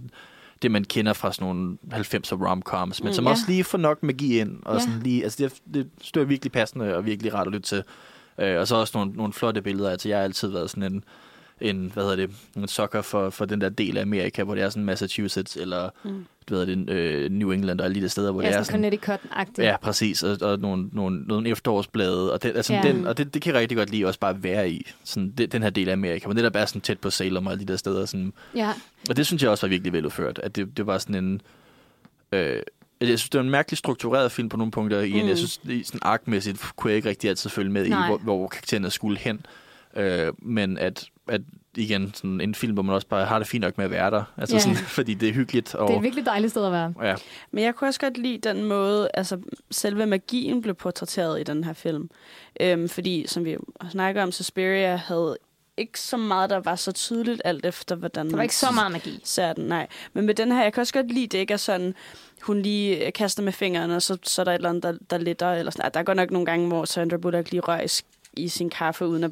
[0.61, 3.31] det, man kender fra sådan nogle 90'er romcoms, men Mm, som ja.
[3.31, 4.59] også lige får nok magi ind.
[4.65, 4.79] Og Ja.
[4.79, 7.83] sådan lige, altså det, det står virkelig passende og virkelig rart at lytte til.
[8.39, 9.89] Øh, og så også nogle, nogle flotte billeder.
[9.89, 11.03] Altså jeg har altid været sådan en,
[11.61, 14.63] en hvad hedder det, en sokker for, for den der del af Amerika, hvor det
[14.63, 16.25] er sådan Massachusetts eller Mm.
[16.47, 18.63] hvad hedder det, øh, New England og alle de der steder, hvor Ja, det er
[18.63, 19.61] sådan Connecticut-agtigt.
[19.63, 20.23] Ja, præcis.
[20.23, 22.33] Og, og nogle, nogle, nogle efterårsblade.
[22.33, 22.81] Og, det, altså Ja.
[22.81, 24.87] den, og det, det kan jeg rigtig godt lide også bare være i.
[25.03, 26.27] Sådan, det, den her del af Amerika.
[26.27, 28.05] Men det der bare sådan tæt på Salem og alle de der steder.
[28.05, 28.73] Sådan, ja.
[29.09, 30.39] og det synes jeg også var virkelig veludført.
[30.43, 31.41] At det, det var sådan en...
[32.31, 32.59] Øh,
[33.01, 34.99] jeg synes, det var en mærkelig struktureret film på nogle punkter.
[35.01, 35.21] Igen.
[35.23, 35.29] Mm.
[35.29, 38.05] Jeg synes, det, sådan arkmæssigt kunne jeg ikke rigtig altid følge med Nej.
[38.05, 39.45] i, hvor, hvor karaktererne skulle hen.
[39.97, 41.41] Øh, men at, at
[41.77, 44.11] igen, sådan en film, hvor man også bare har det fint nok med at være
[44.11, 44.23] der.
[44.37, 44.59] Altså Ja.
[44.59, 45.75] sådan, fordi det er hyggeligt.
[45.75, 46.93] Og, Det er et virkelig dejligt sted at være.
[47.03, 47.15] ja,
[47.51, 49.37] Men jeg kunne også godt lide den måde, altså
[49.71, 52.09] selve magien blev portrætteret i den her film.
[52.59, 53.57] Øhm, fordi, som vi
[53.91, 55.37] snakker om, Suspiria havde
[55.77, 58.91] ikke så meget, der var så tydeligt alt efter, hvordan Der var ikke så meget
[58.91, 59.19] magi.
[59.23, 59.87] ser den, nej.
[60.13, 61.93] Men med den her, jeg kan også godt lide, det ikke er sådan,
[62.41, 65.17] hun lige kaster med fingrene, og så, så er der et eller andet, der, der
[65.17, 65.91] letter, eller sådan.
[65.93, 68.01] Der er godt nok nogle gange, hvor Sandra Bullock lige rører
[68.33, 69.31] i sin kaffe, uden at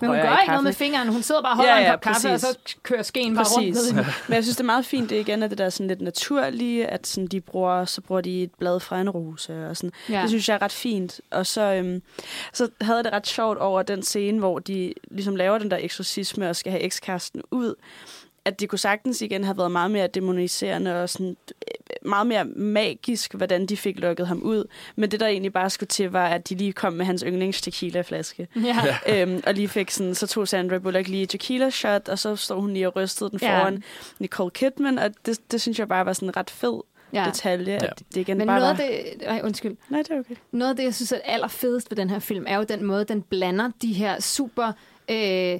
[0.00, 1.08] Men hun gør ikke noget med fingeren.
[1.08, 3.44] Hun sidder bare og holder Ja, en ja, kop kaffe, og så kører skeen bare
[3.56, 3.94] rundt i
[4.28, 6.86] Men jeg synes, det er meget fint, det igen er det der sådan lidt naturlige,
[6.86, 9.68] at sådan, de bruger, så bruger de et blad fra en rose.
[9.68, 9.92] Og sådan.
[10.08, 10.20] Ja.
[10.20, 11.20] Det synes jeg er ret fint.
[11.30, 12.02] Og så, øhm,
[12.52, 15.78] så havde jeg det ret sjovt over den scene, hvor de ligesom laver den der
[15.80, 17.74] eksorcisme og skal have ekskæresten ud.
[18.48, 22.44] At det kunne sagtens igen have været meget mere demoniserende og sådan, øh, meget mere
[22.44, 24.64] magisk, hvordan de fik lukket ham ud.
[24.96, 27.60] Men det, der egentlig bare skulle til, var, at de lige kom med hans yndlings
[27.62, 28.48] tequila-flaske.
[28.56, 29.22] Ja.
[29.22, 32.36] øhm, og lige fik sådan, så tog Sandra Bullock lige et tequila shot, og så
[32.36, 33.60] stod hun lige og rystede den Ja.
[33.60, 33.82] foran
[34.18, 36.80] Nicole Kidman, og det, det synes jeg bare var sådan ret fed
[37.12, 37.24] ja.
[37.26, 37.72] detalje.
[37.72, 37.86] Ja.
[37.86, 38.84] At det igen Men bare noget af var...
[38.84, 39.26] det...
[39.26, 39.76] Nej, undskyld.
[39.88, 40.34] Nej, det er okay.
[40.52, 43.04] Noget af det, jeg synes er allerfedest ved den her film, er jo den måde,
[43.04, 44.72] den blander de her super
[45.10, 45.58] øh,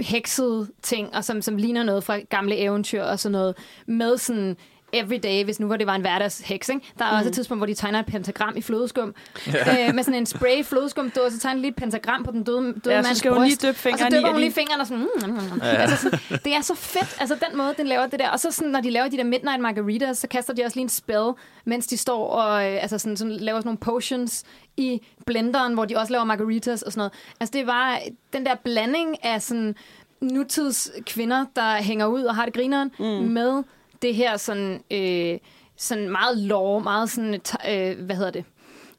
[0.00, 3.56] heksede ting, og som, som ligner noget fra gamle eventyr og sådan noget,
[3.86, 4.56] med sådan
[4.92, 6.68] everyday, hvis nu hvor det var en hverdagsheks.
[6.68, 6.80] Ikke?
[6.98, 7.16] Der er mm.
[7.16, 9.14] også et tidspunkt, hvor de tegner et pentagram i flødeskum.
[9.46, 9.88] Ja.
[9.88, 12.74] Øh, med sådan en spray flødeskum, og så tegner lige et pentagram på den døde,
[12.84, 13.62] døde Ja, mands skal hun lige bryst.
[13.62, 15.60] døbe Og så døber hun lige fingeren og sådan, mm, mm, mm.
[15.62, 15.68] Ja.
[15.68, 18.28] Altså sådan, det er så fedt, altså den måde, den laver det der.
[18.30, 20.82] Og så sådan, når de laver de der midnight margaritas, så kaster de også lige
[20.82, 21.30] en spell,
[21.64, 24.44] mens de står og øh, altså sådan, sådan, laver sådan nogle potions
[24.76, 27.12] i blenderen, hvor de også laver margaritas og sådan noget.
[27.40, 27.98] Altså det var
[28.32, 29.74] den der blanding af sådan
[30.20, 33.04] nutids kvinder, der hænger ud og har det grineren, mm.
[33.04, 33.62] med
[34.02, 35.38] det her sådan, øh,
[35.76, 37.34] sådan meget lore, meget sådan,
[37.70, 38.44] øh, hvad hedder det,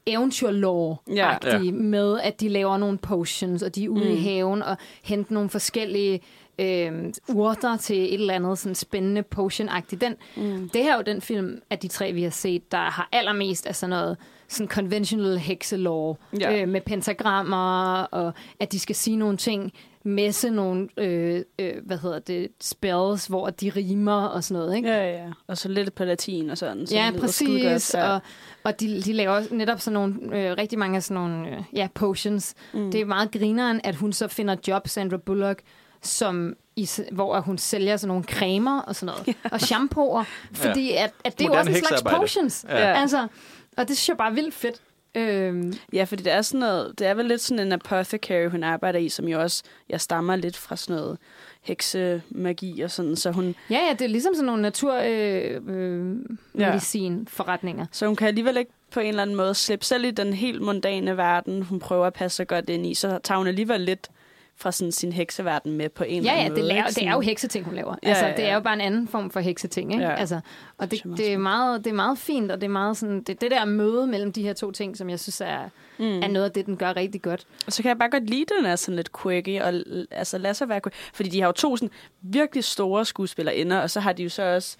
[0.06, 1.36] eventyrlore Ja.
[1.44, 1.58] ja.
[1.72, 4.10] med, at de laver nogle potions, og de er ude mm.
[4.10, 6.20] i haven og henter nogle forskellige
[6.58, 6.92] øh,
[7.28, 10.00] urter til et eller andet sådan spændende potion-agtigt.
[10.00, 10.68] Den, mm.
[10.72, 13.66] Det her er jo den film af de tre, vi har set, der har allermest
[13.66, 14.16] af sådan noget
[14.48, 16.60] sådan conventional hekselore Ja.
[16.62, 19.72] øh, med pentagrammer, og at de skal sige nogle ting,
[20.04, 24.88] messe nogle, øh, øh, hvad hedder det, spells, hvor de rimer og sådan noget, ikke?
[24.88, 25.30] Ja, ja, ja.
[25.46, 26.86] Og så lidt på latin og sådan.
[26.86, 27.94] Så Ja, præcis.
[27.94, 28.10] Ja.
[28.14, 28.20] Og,
[28.64, 31.62] og de, de laver også netop sådan nogle, øh, rigtig mange af sådan nogle, øh,
[31.72, 32.54] ja, potions.
[32.74, 32.90] Mm.
[32.90, 35.62] Det er meget grineren, at hun så finder job, Sandra Bullock,
[36.02, 41.12] som i, hvor hun sælger sådan nogle cremer og sådan noget, og shampooer, fordi at,
[41.24, 42.64] at det er jo Moderne også en slags potions.
[42.68, 43.00] Ja.
[43.00, 43.28] Altså,
[43.76, 44.80] og det synes jeg bare er vildt fedt.
[45.14, 48.62] Øhm, Ja, fordi det er sådan noget, det er vel lidt sådan en apothecary, hun
[48.62, 51.18] arbejder i, som jo også, jeg stammer lidt fra sådan noget
[51.62, 56.20] heksemagi og sådan, så hun, ja, ja, det er ligesom sådan nogle naturmedicinforretninger.
[56.54, 56.70] Øh, Ja.
[56.70, 57.86] medicinforretninger.
[57.92, 60.62] så hun kan alligevel ikke på en eller anden måde slippe selv i den helt
[60.62, 64.08] mondane verden, hun prøver at passe sig godt ind i, så tager hun alligevel lidt
[64.56, 66.60] fra sådan sin hekseverden med på en eller Ja, anden ja, måde.
[66.60, 67.00] det, laver, ikke?
[67.00, 67.94] det er jo hekseting, hun laver.
[68.02, 68.36] Ja, altså, ja, ja.
[68.36, 69.92] det er jo bare en anden form for hekseting.
[69.92, 70.04] Ikke?
[70.04, 70.14] Ja.
[70.14, 70.40] Altså,
[70.78, 73.40] og det, det, er meget, det er meget fint, og det er meget sådan, det,
[73.40, 76.04] det der møde mellem de her to ting, som jeg synes er, mm.
[76.22, 77.46] er noget af det, den gør rigtig godt.
[77.66, 79.72] Og så kan jeg bare godt lide, at den er sådan lidt quirky, og
[80.10, 80.96] altså lad sig være quirky.
[81.14, 81.90] Fordi de har jo to sådan
[82.22, 84.76] virkelig store skuespillerinder, og så har de jo så også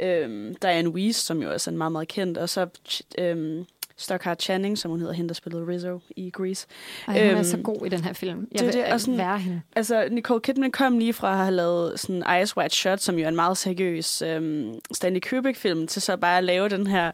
[0.00, 2.66] øhm, Diane Weiss, som jo også er en meget, meget kendt, og så
[3.18, 3.64] øhm,
[3.98, 6.66] Stockard Channing, som hun hedder, hende, der spillede Rizzo i Grease.
[7.08, 8.48] Ej, hun er Øhm, så god i den her film.
[8.52, 9.62] Jeg det er vil det, og sådan- være hende.
[9.76, 13.24] Altså, Nicole Kidman kom lige fra at have lavet sådan Ice White Shot, som jo
[13.24, 17.10] er en meget seriøs øhm, Stanley Kubrick-film, til så bare at lave den her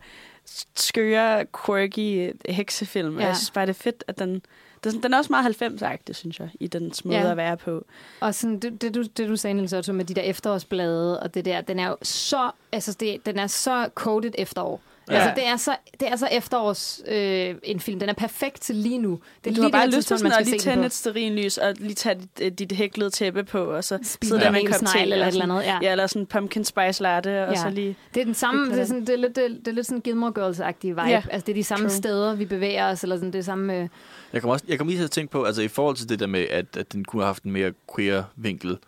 [0.76, 3.18] skøre, quirky heksefilm.
[3.18, 3.26] Ja.
[3.26, 4.42] Jeg synes bare, det er fedt, at den...
[4.84, 7.30] Den er den er også meget 90-agtig, synes jeg, i den måde Ja.
[7.30, 7.84] at være på.
[8.20, 11.34] Og sådan, det, det, du, det, du sagde, Niels Otto, med de der efterårsblade, og
[11.34, 14.80] det der, den er jo så, altså det, den er så coded efterår.
[15.10, 15.14] Ja.
[15.14, 18.00] Altså, det er så, det er så efterårs øh, en film.
[18.00, 19.10] Den er perfekt til lige nu.
[19.10, 20.74] Det er Du lige har bare lyst til sådan man at lige skal se den
[20.74, 24.50] tænde et sterinlys og lige tage dit, dit hæklede tæppe på, og så sidde der
[24.50, 25.00] med en kop te.
[25.00, 25.78] eller et sådan- eller andet, ja.
[25.82, 27.60] Ja, eller sådan pumpkin spice latte, og Ja.
[27.62, 27.96] så lige...
[28.14, 29.86] Det er den samme, det er, sådan, det er lidt, det, er- det er lidt
[29.86, 31.00] sådan Gilmore Girls-agtige vibe.
[31.02, 31.96] Ja, altså, det er de samme true.
[31.96, 33.76] steder, vi bevæger os, eller sådan det samme...
[33.76, 33.88] Øh,
[34.32, 36.20] Jeg kommer også, jeg kommer lige til at tænke på, altså i forhold til det
[36.20, 38.78] der med, at, at den kunne have haft en mere queer vinkel.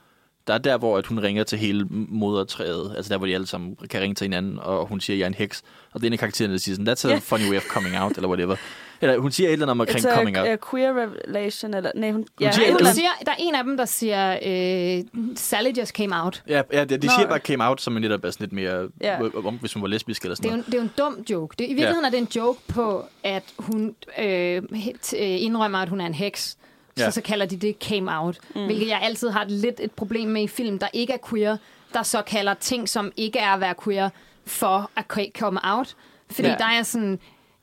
[0.47, 3.47] Der er der, hvor at hun ringer til hele modertræet, altså der, hvor de alle
[3.47, 5.63] sammen kan ringe til hinanden, og hun siger, jeg er en heks.
[5.93, 7.19] Og det er en af karaktererne, der siger sådan, that's a Ja.
[7.19, 8.57] funny way of coming out, eller whatever.
[9.01, 10.47] Eller hun siger et eller andet omkring It's a, coming out.
[10.49, 11.91] a queer revelation, eller...
[11.95, 12.27] Nej, hun...
[12.41, 15.05] ja, siger eller hun siger, der er en af dem, der siger, øh,
[15.37, 16.43] Sally just came out.
[16.49, 17.13] Ja, ja de, de Nå.
[17.19, 19.19] siger bare came out, som netop er sådan lidt mere, Ja.
[19.47, 21.25] om, hvis hun var lesbisk eller Det er, sådan jo, det er jo en dum
[21.31, 21.55] joke.
[21.59, 22.07] Det, I virkeligheden ja.
[22.07, 24.63] er det en joke på, at hun øh, øh,
[25.21, 26.57] indrømmer, at hun er en heks.
[26.97, 27.11] Så, Ja.
[27.11, 28.39] så kalder de det came out.
[28.55, 28.65] Mm.
[28.65, 31.57] Hvilket jeg altid har lidt et problem med i film, der ikke er queer,
[31.95, 34.09] der så kalder ting, som ikke er at være queer,
[34.47, 35.05] for at
[35.39, 35.95] komme out.
[36.31, 36.55] Fordi Ja.
[36.59, 37.19] der er sådan,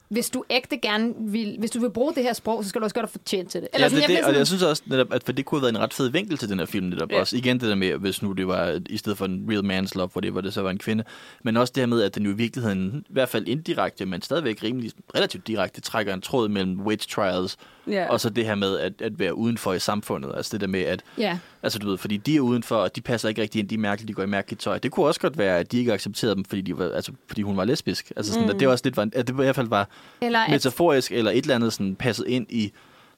[0.09, 2.84] hvis du ægte gerne vil, hvis du vil bruge det her sprog, så skal du
[2.84, 3.67] også godt have fortjent til det.
[3.73, 5.63] Ja, det, sådan, det, bliver og jeg synes også, netop, at for det kunne have
[5.63, 7.15] været en ret fed vinkel til den her film netop Ja.
[7.15, 7.21] ja.
[7.21, 7.38] også.
[7.38, 10.07] Igen det der med, hvis nu det var i stedet for en real man's love,
[10.11, 11.03] hvor det, hvor det så var en kvinde.
[11.43, 14.21] Men også det her med, at den jo i virkeligheden, i hvert fald indirekte, men
[14.21, 17.57] stadigvæk rimelig relativt direkte, trækker en tråd mellem witch trials,
[17.88, 18.07] Ja.
[18.09, 20.32] og så det her med at, at være udenfor i samfundet.
[20.36, 21.38] Altså det der med, at Ja.
[21.64, 23.80] Altså du ved, fordi de er udenfor, og de passer ikke rigtig ind, de er
[23.80, 24.77] mærkelige, de går i mærkeligt tøj.
[24.77, 27.41] Det kunne også godt være, at de ikke accepterede dem, fordi, de var, altså, fordi
[27.41, 28.11] hun var lesbisk.
[28.15, 28.53] Altså sådan, mm.
[28.53, 29.88] at det også lidt var, at det i hvert fald var
[30.22, 32.72] Eller at, metaforisk, eller et eller andet sådan passet ind i,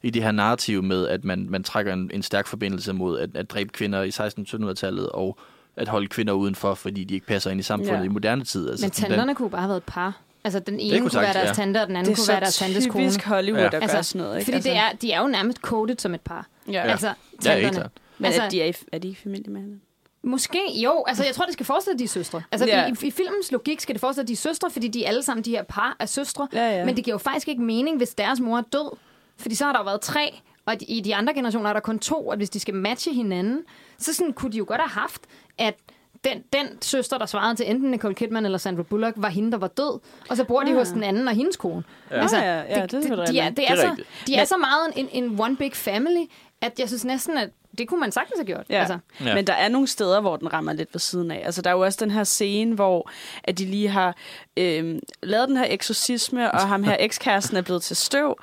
[0.03, 3.29] i det her narrativ med, at man, man trækker en, en stærk forbindelse mod at,
[3.35, 5.37] at dræbe kvinder i 1600-1700-tallet, og
[5.75, 8.03] at holde kvinder udenfor, fordi de ikke passer ind i samfundet Ja.
[8.03, 8.69] i moderne tid.
[8.69, 10.21] Altså, men sådan, tanterne kunne bare have været et par.
[10.43, 11.53] Altså, den ene kunne kunne, være deres ja.
[11.53, 13.03] tante, og den anden det kunne være er deres så tantes kone.
[13.05, 13.69] typisk Hollywood, Ja.
[13.69, 14.39] der gør sådan noget.
[14.39, 14.51] Ikke?
[14.51, 16.47] Fordi det er, de er jo nærmest coded som et par.
[16.71, 16.81] Ja.
[16.81, 17.71] Altså, Ja, helt tanterne.
[17.75, 17.91] klart.
[18.17, 19.81] Men altså- er, de er, i, er de i familie med hinanden?
[20.23, 21.03] Måske, jo.
[21.07, 22.41] Altså, jeg tror, det skal forestille, at de er søstre.
[22.51, 22.81] Altså, Ja.
[22.81, 22.87] ja.
[22.87, 25.23] i, i filmens logik skal det forestille, at de er søstre, fordi de er alle
[25.23, 26.47] sammen de her par af søstre.
[26.53, 26.85] Ja, ja.
[26.85, 28.97] Men det giver jo faktisk ikke mening, hvis deres mor er død.
[29.37, 31.99] Fordi så har der jo været tre, og i de andre generationer er der kun
[31.99, 33.59] to, og hvis de skal matche hinanden,
[33.97, 35.21] så sådan, kunne de jo godt have haft,
[35.57, 35.75] at
[36.23, 39.57] den, den søster, der svarede til enten Nicole Kidman eller Sandra Bullock, var hende, der
[39.57, 39.99] var død.
[40.29, 40.77] Og så bor de Ah.
[40.77, 41.83] hos den anden og hendes kone.
[42.11, 44.07] Altså, Ja, ja, ja, det er selvfølgelig de, er, det Det er, er så, rigtigt.
[44.27, 46.25] de er Men- så meget en, en one big family,
[46.61, 48.65] at jeg synes næsten, at det kunne man sagtens have gjort.
[48.69, 48.79] Ja.
[48.79, 49.35] Altså, Ja.
[49.35, 51.41] Men der er nogle steder, hvor den rammer lidt ved siden af.
[51.45, 53.09] Altså, der er jo også den her scene, hvor
[53.43, 54.15] at de lige har
[54.57, 58.35] øhm, lavet den her eksorcisme, og ham her ekskæresten er blevet til støv.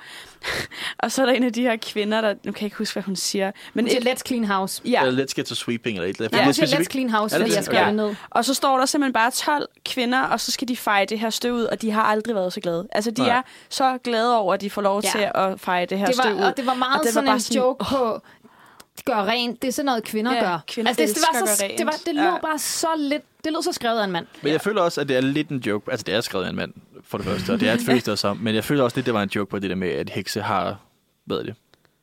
[0.99, 2.29] og så er der en af de her kvinder, der...
[2.43, 3.51] Nu kan jeg ikke huske, hvad hun siger.
[3.73, 4.81] Men til Let's Clean House.
[4.85, 6.39] ja, Eller let's get to sweeping, eller et eller andet.
[6.39, 6.91] Ja, Lidt til Let's.
[6.91, 7.91] Clean House, fordi jeg skrev ja.
[7.91, 8.15] ned.
[8.29, 11.29] Og så står der simpelthen bare 12 kvinder, og så skal de feje det her
[11.29, 12.87] støv ud, og de har aldrig været så glade.
[12.91, 13.37] Altså, de Nej.
[13.37, 15.09] er så glade over, at de får lov Ja.
[15.09, 16.39] til at feje det her Det støv ud.
[16.39, 18.21] var, og det var meget Og det var sådan bare en sådan, joke på,
[19.05, 19.61] gør rent.
[19.61, 20.59] Det er sådan noget, kvinder Ja, gør.
[20.67, 22.37] kvinder altså, det, det, var så, det, var, det lød Ja.
[22.41, 23.23] bare så lidt...
[23.43, 24.25] Det lød så skrevet af en mand.
[24.41, 25.91] Men jeg føler også, at det er lidt en joke.
[25.91, 26.73] Altså, det er skrevet af en mand,
[27.03, 28.37] for det første, og det er et følelse som.
[28.37, 30.41] Men jeg føler også lidt, det var en joke på det der med, at hekse
[30.41, 30.77] har,
[31.25, 31.55] hvad er det,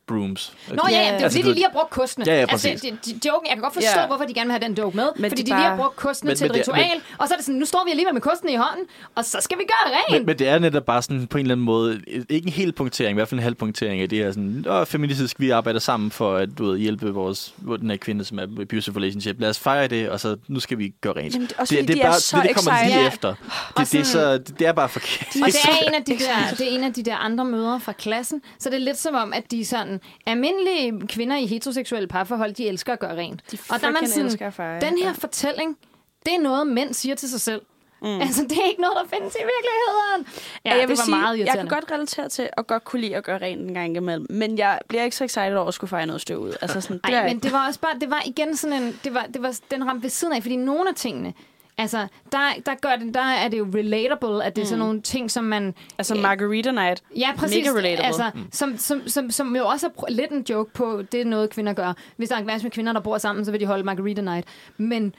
[0.09, 0.53] brooms.
[0.73, 2.25] Nå ja, ja, det er Altså, fordi, du de lige har brugt kostene.
[2.27, 2.81] Ja, ja, altså, præcis.
[2.81, 4.07] det, det, joken, jeg kan godt forstå, Ja.
[4.07, 5.07] hvorfor de gerne vil have den joke med.
[5.15, 7.01] Men fordi de de, lige har bare- brugt kostene Men- til et men det- ritual.
[7.17, 9.37] og så er det sådan, nu står vi alligevel med kostene i hånden, og så
[9.41, 10.17] skal vi gøre rent.
[10.19, 12.71] Men, men det er netop bare sådan på en eller anden måde, ikke en hel
[12.71, 15.79] punktering, i hvert fald en halv punktering af det her sådan, Åh, feministisk, vi arbejder
[15.79, 19.35] sammen for at du ved, hjælpe vores, den her kvinde, som er i abusive relationship.
[19.39, 21.33] Lad os fejre det, og så nu skal vi gøre rent.
[21.33, 23.07] Jamen, det er også fordi, de det, er bare, så det, det kommer lige Ja.
[23.07, 23.33] efter.
[23.77, 25.27] Det, det, er så, det, det er bare forkert.
[25.41, 27.79] Og det er, en af de der, det er en af de der andre møder
[27.79, 28.41] fra klassen.
[28.59, 32.67] Så det er lidt som om, at de sådan almindelige kvinder i heteroseksuelle parforhold, de
[32.67, 33.41] elsker at gøre rent.
[33.51, 34.81] De og der er man sådan, elsker at feje.
[34.81, 35.11] den her Ja.
[35.11, 35.77] fortælling,
[36.25, 37.61] det er noget, mænd siger til sig selv.
[38.01, 38.07] Mm.
[38.21, 40.27] Altså, det er ikke noget, der findes i virkeligheden.
[40.65, 43.15] Ja, jeg det var sige, meget jeg kan godt relatere til at godt kunne lide
[43.15, 44.25] at gøre rent en gang imellem.
[44.29, 46.53] Men jeg bliver ikke så excited over at skulle feje noget støv ud.
[46.61, 47.43] Altså sådan, det Ej, jeg men ikke.
[47.43, 50.03] det var også bare, det var igen sådan en, det var, det var, den ramte
[50.03, 51.33] ved siden af, fordi nogle af tingene,
[51.81, 55.01] altså, der, der, gør det, der er det jo relatable, at det er sådan nogle
[55.01, 55.73] ting, som man...
[55.97, 57.03] Altså øh, Margarita Night.
[57.17, 57.57] Ja, præcis.
[57.65, 58.05] Mega relatable.
[58.05, 61.49] Altså, som, som, som, som jo også er lidt en joke på, det er noget,
[61.49, 61.93] kvinder gør.
[62.17, 64.21] Hvis der er en klasse med kvinder, der bor sammen, så vil de holde margarita
[64.21, 64.47] night.
[64.77, 65.15] Men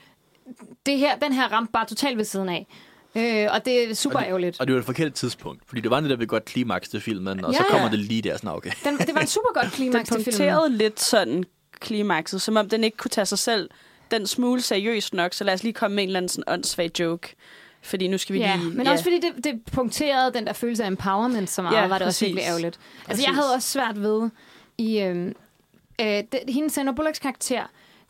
[0.87, 2.67] det her, den her ramte bare totalt ved siden af.
[3.17, 4.61] Øh, og det er super Og det- ærgerligt.
[4.61, 7.45] Og det var et forkert tidspunkt, fordi det var netop et godt klimaks til filmen,
[7.45, 7.91] og Ja, så kommer ja.
[7.91, 8.71] det lige der, sådan, okay.
[8.85, 10.25] Den, det var en super godt Den klimaks til filmen.
[10.25, 11.45] punkterede lidt sådan
[11.81, 13.71] klimakset, som om den ikke kunne tage sig selv
[14.11, 16.91] den smule seriøst nok, så lad os lige komme med en eller anden sådan åndssvag
[17.01, 17.35] joke.
[17.83, 18.71] Fordi nu skal vi Ja, lige...
[18.71, 21.89] men også fordi det, det punkterede den der følelse af empowerment så meget, Ja, ja,
[21.89, 22.27] var det også præcis.
[22.29, 22.67] virkelig ærgerligt.
[22.77, 23.27] Altså, Præcis.
[23.27, 24.31] jeg havde også svært ved
[24.79, 25.01] i...
[25.01, 25.27] Øh,
[26.01, 27.63] øh, det, hendes Sandra Bullocks karakter,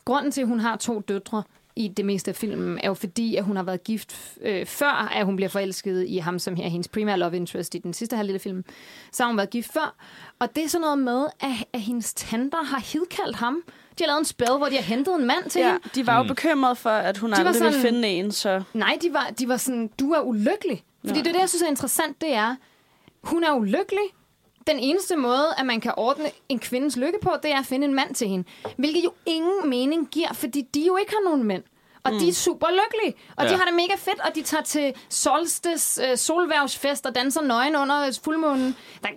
[0.05, 1.43] grunden til, at hun har to døtre
[1.75, 5.09] i det meste af filmen, er jo fordi, at hun har været gift øh, før,
[5.15, 7.93] at hun bliver forelsket i ham, som her er hendes primære love interest i den
[7.93, 8.63] sidste halvdel af filmen.
[9.11, 9.95] Så har hun været gift før.
[10.39, 13.61] Og det er sådan noget med, at, at hendes tanter har hidkaldt ham.
[13.99, 15.89] De har lavet en spil, hvor de har hentet en mand til Ja, hende.
[15.95, 18.63] de var jo bekymrede for, at hun var aldrig ville sådan- finde en, så...
[18.73, 20.83] Nej, de var, de var sådan, du er ulykkelig.
[21.05, 21.23] Fordi Nå.
[21.23, 22.55] det, det, jeg synes er interessant, det er,
[23.23, 24.03] hun er ulykkelig.
[24.67, 27.87] Den eneste måde, at man kan ordne en kvindes lykke på, det er at finde
[27.87, 28.47] en mand til hende.
[28.77, 31.63] Hvilket jo ingen mening giver, fordi de jo ikke har nogen mænd.
[32.03, 32.19] Og mm.
[32.19, 33.21] de er super lykkelige.
[33.35, 33.51] Og ja.
[33.51, 37.75] De har det mega fedt, og de tager til Solstes øh, solværvsfest og danser nøgen
[37.75, 38.75] under fuldmånen.
[39.03, 39.13] Der er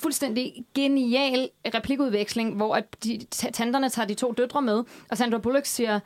[0.00, 5.38] fuldstændig genial replikudveksling, hvor at de, ta- tanterne tager de to døtre med, og Sandra
[5.38, 6.00] Bullock siger,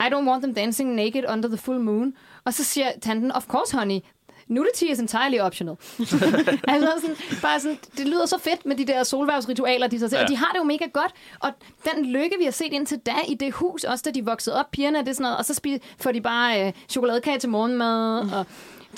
[0.00, 2.14] I don't want them dancing naked under the full moon.
[2.44, 4.00] Og så siger tanten, of course honey,
[4.48, 5.76] nudity is entirely optional.
[6.68, 10.16] altså sådan, bare sådan, det lyder så fedt med de der solværvsritualer, de, så ja.
[10.16, 10.22] Ja.
[10.22, 11.12] og de har det jo mega godt.
[11.40, 11.50] Og
[11.84, 14.70] den lykke, vi har set indtil da i det hus, også da de voksede op,
[14.70, 18.24] pigerne, det er sådan noget, og så spi- får de bare øh, chokoladekage til morgenmad,
[18.24, 18.32] mm.
[18.32, 18.46] og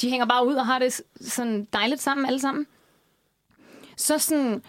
[0.00, 2.66] de hænger bare ud og har det sådan dejligt sammen alle sammen.
[3.96, 4.62] Så sådan,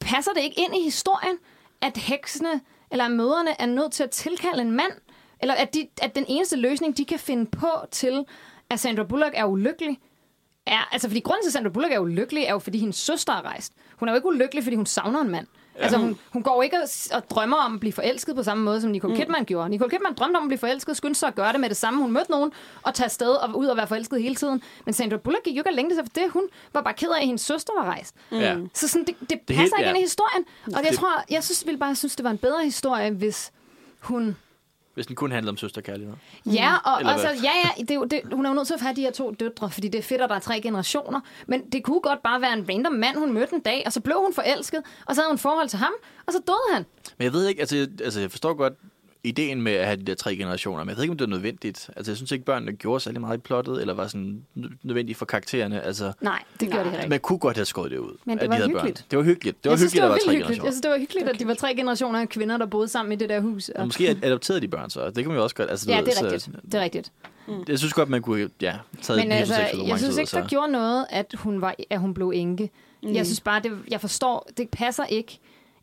[0.00, 1.36] passer det ikke ind i historien,
[1.80, 4.92] at heksene eller møderne er nødt til at tilkalde en mand,
[5.40, 8.24] eller at, de, at den eneste løsning, de kan finde på til,
[8.70, 9.98] at Sandra Bullock er ulykkelig,
[10.66, 13.32] er, altså fordi grunden til, at Sandra Bullock er ulykkelig, er jo, fordi hendes søster
[13.32, 13.72] er rejst.
[13.96, 15.46] Hun er jo ikke ulykkelig, fordi hun savner en mand.
[15.76, 15.82] Ja.
[15.82, 18.80] Altså, hun, hun går ikke og, og drømmer om at blive forelsket på samme måde,
[18.80, 19.46] som Nicole Kidman mm.
[19.46, 19.68] gjorde.
[19.68, 22.02] Nicole Kidman drømte om at blive forelsket, skyndte sig at gøre det med det samme.
[22.02, 22.52] Hun mødte nogen
[22.82, 24.62] og tage afsted og ud og være forelsket hele tiden.
[24.84, 26.30] Men Sandra Bullock gik jo ikke at længe til for det.
[26.30, 28.14] Hun var bare ked af, at hendes søster var rejst.
[28.32, 28.56] Ja.
[28.74, 29.88] Så sådan, det, det, Det er passer helt- ikke ja.
[29.88, 30.44] ind i historien.
[30.66, 33.52] Og jeg Det- tror, jeg synes, ville bare synes, det var en bedre historie, hvis
[34.00, 34.36] hun...
[34.94, 36.14] Hvis den kun handler om søsterkærlighed.
[36.46, 37.36] Ja, og, Eller og så, hvad?
[37.36, 39.30] ja, ja, det, er det, hun er jo nødt til at have de her to
[39.40, 41.20] døtre, fordi det er fedt, at der er tre generationer.
[41.46, 44.00] Men det kunne godt bare være en random mand, hun mødte en dag, og så
[44.00, 45.92] blev hun forelsket, og så havde hun forhold til ham,
[46.26, 46.86] og så døde han.
[47.18, 48.72] Men jeg ved ikke, altså, jeg, altså jeg forstår godt
[49.24, 51.28] ideen med at have de der tre generationer, men jeg ved ikke, om det er
[51.28, 51.90] nødvendigt.
[51.96, 55.18] Altså jeg synes ikke, børnene gjorde særlig meget i plottet, eller var sådan nø- nødvendigt
[55.18, 55.80] for karaktererne.
[55.82, 57.08] Altså, Nej, det gjorde det ikke.
[57.08, 58.16] man kunne godt have skåret det ud.
[58.24, 58.82] Men det var de hyggeligt.
[58.98, 59.06] Børn.
[59.10, 59.64] Det var hyggeligt.
[59.64, 60.48] Det var jeg synes, hyggeligt, det var at der var tre hyggeligt.
[60.50, 60.70] Jeg generationer.
[60.72, 63.16] synes, det var hyggeligt, at de var tre generationer af kvinder, der boede sammen i
[63.16, 63.68] det der hus.
[63.68, 63.80] Og...
[63.80, 65.06] Og måske adopterede de børn så.
[65.06, 65.70] Det kan man jo også godt.
[65.70, 66.48] Altså, Ja, ved, det er så- rigtigt.
[66.64, 67.12] Det er rigtigt.
[67.68, 69.54] Jeg synes godt, man kunne ja, taget Men altså,
[69.86, 72.70] jeg synes ikke, der gjorde noget, at hun, var, at hun blev enke.
[73.02, 73.14] Mm.
[73.14, 75.38] Jeg synes bare, det, jeg forstår, det passer ikke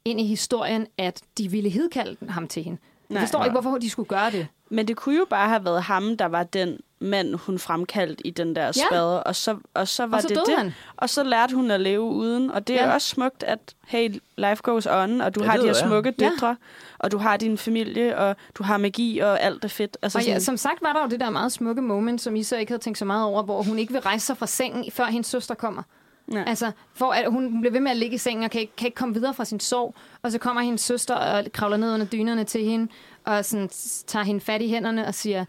[0.05, 2.77] ind i historien, at de ville hidkalde ham til hende.
[3.09, 3.21] Jeg Nej.
[3.23, 4.47] forstår ikke, hvorfor de skulle gøre det.
[4.69, 8.29] Men det kunne jo bare have været ham, der var den mand, hun fremkaldte i
[8.31, 10.55] den der spade, og så, og så var Og så det det.
[10.57, 10.73] han.
[10.97, 12.87] Og så lærte hun at leve uden, og det er Ja.
[12.87, 12.93] ja.
[12.93, 16.13] også smukt, at hey, life goes on, og du Ja, ja, har de her smukke
[16.21, 16.29] Ja.
[16.29, 16.55] døtre,
[16.99, 19.97] og du har din familie, og du har magi, og alt er fedt.
[20.01, 22.35] Altså Og ja, sådan, som sagt var der jo det der meget smukke moment, som
[22.35, 24.47] I så ikke havde tænkt så meget over, hvor hun ikke vil rejse sig fra
[24.47, 25.83] sengen, før hendes søster kommer.
[26.31, 26.43] Ja.
[26.47, 28.85] Altså, for at hun bliver ved med at ligge i sengen og kan ikke, kan
[28.87, 29.95] ikke komme videre fra sin sorg.
[30.21, 32.91] Og så kommer hendes søster og kravler ned under dynerne til hende,
[33.25, 33.69] og sådan,
[34.07, 35.45] tager hende fat i hænderne og siger,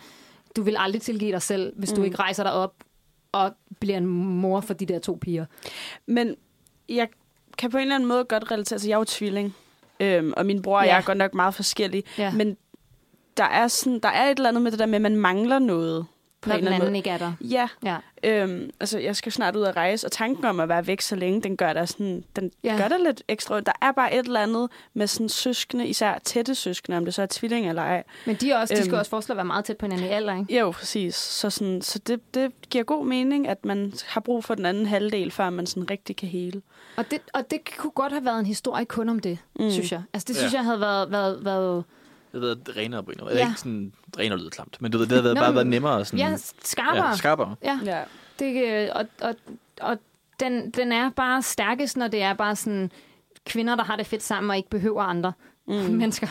[0.57, 1.97] du vil aldrig tilgive dig selv, hvis mm.
[1.97, 2.74] du ikke rejser dig op
[3.32, 5.47] og bliver en mor for de der to piger.
[6.07, 6.36] Men
[6.89, 7.09] jeg
[7.59, 9.55] kan på en eller anden måde godt relatere til, jeg er jo tvilling,
[10.01, 10.90] øhm, og min bror og Ja.
[10.90, 12.32] jeg er godt nok meget forskellige, Ja.
[12.32, 12.57] men
[13.36, 15.59] der er, sådan, der er et eller andet med det der med, at man mangler
[15.59, 16.07] noget.
[16.40, 16.96] På Når en den eller anden måde.
[16.98, 17.32] ikke er der.
[17.40, 17.96] Ja, Ja.
[18.24, 21.16] Øhm, altså, jeg skal snart ud at rejse, og tanken om at være væk så
[21.16, 22.72] længe, den gør der sådan, den Ja.
[22.72, 22.80] ja.
[22.80, 23.60] gør der lidt ekstra.
[23.60, 27.22] Der er bare et eller andet med sådan søskende, især tætte søskende, om det så
[27.22, 28.02] er tvilling eller ej.
[28.26, 28.98] Men de, er også, de skal Øhm.
[28.98, 30.58] også forestille at være meget tæt på hinanden i alder, ikke?
[30.58, 31.14] Jo, præcis.
[31.14, 34.86] Så, sådan, så det, det giver god mening, at man har brug for den anden
[34.86, 36.62] halvdel, før man sådan rigtig kan hele.
[36.96, 39.70] Og det, og det kunne godt have været en historie kun om det, mm.
[39.70, 40.02] Synes jeg.
[40.12, 40.38] Altså, det Ja.
[40.40, 41.10] synes jeg havde været...
[41.10, 41.84] været, været
[42.32, 43.19] Det ved jeg, renere på en.
[43.28, 43.35] Ja.
[43.36, 43.47] Ja.
[43.48, 46.05] Ikke sådan, renere lyder klamt, men du ved, det havde været, Nå, bare været nemmere.
[46.05, 47.09] Sådan, ja, skarpere.
[47.09, 47.55] ja, skarpere.
[47.62, 48.02] Ja, Ja.
[48.39, 49.35] det, øh, og, og,
[49.81, 49.98] og
[50.40, 52.90] den, den er bare stærkest, når det er bare sådan
[53.47, 55.32] kvinder, der har det fedt sammen og ikke behøver andre
[55.66, 55.74] mm.
[56.01, 56.27] mennesker.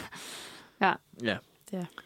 [0.81, 0.93] Ja,
[1.23, 1.37] Ja.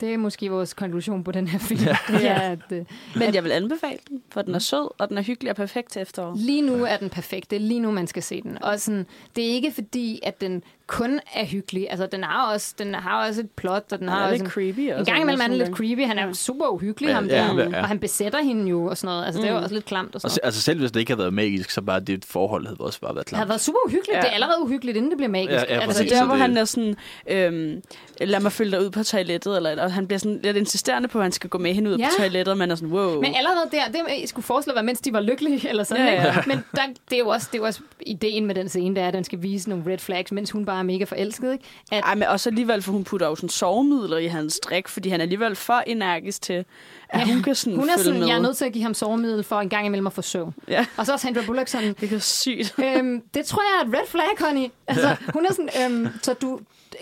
[0.02, 1.82] det er måske vores konklusion på den her film.
[1.84, 1.98] Ja.
[2.18, 5.18] Det er, at, øh, Men jeg vil anbefale den, for den er sød, og den
[5.18, 6.34] er hyggelig og perfekt til efterår.
[6.36, 7.50] lige nu er den perfekt.
[7.50, 8.64] Det er lige nu, man skal se den.
[8.64, 9.06] Og sådan,
[9.36, 10.64] det er ikke fordi, at den
[10.94, 11.88] kun er hyggelig.
[11.90, 14.44] Altså, den har også, den har også et plot, og den har er også lidt
[14.44, 14.80] en, creepy.
[15.00, 16.06] En gang imellem er den lidt creepy.
[16.06, 17.56] Han er super uhyggelig, Ja, ham ja, der.
[17.64, 17.82] ja, ja.
[17.82, 19.26] Og han besætter hende jo og sådan noget.
[19.26, 20.48] Altså, det er jo også lidt klamt og Og sådan se, noget.
[20.48, 23.16] altså selv hvis det ikke havde været magisk, så bare det forhold havde også bare
[23.16, 23.50] været Det har klamt.
[23.50, 24.16] været super uhyggeligt.
[24.18, 24.22] Ja.
[24.22, 25.52] Det er allerede uhyggeligt, inden det bliver magisk.
[25.52, 26.12] Ja, ja, altså, Altså præcis.
[26.12, 26.96] der, så hvor det- han er sådan,
[27.28, 27.82] øhm,
[28.22, 31.18] lad mig følge dig ud på toilettet, eller, og han bliver sådan lidt insisterende på,
[31.20, 32.08] at han skal gå med hende ud Ja.
[32.08, 33.22] på toilettet, og man er sådan, wow.
[33.22, 36.14] Men allerede der, det jeg skulle forestille mig, mens de var lykkelige, eller sådan, Ja,
[36.24, 36.36] ja.
[36.48, 39.02] Men der, det, er jo også, det er jo også ideen med den scene, der
[39.04, 41.64] er, at den skal vise nogle red flags, mens hun bare er mega forelsket, ikke?
[41.92, 45.10] At, Ej, men også alligevel, for hun putter jo sådan sovemidler i hans drik, fordi
[45.10, 46.66] han er alligevel for energisk til, at
[47.14, 47.20] Ja.
[47.20, 47.34] ja.
[47.34, 48.28] hun kan sådan hun er sådan, med.
[48.28, 50.54] jeg er nødt til at give ham sovemiddel for en gang imellem at få søvn.
[50.68, 52.76] Ja, Og så er Sandra Bullock sådan, det er sygt.
[52.80, 54.68] øhm, det tror jeg er et red flag, honey.
[54.88, 56.60] Altså, hun er sådan, øhm, så du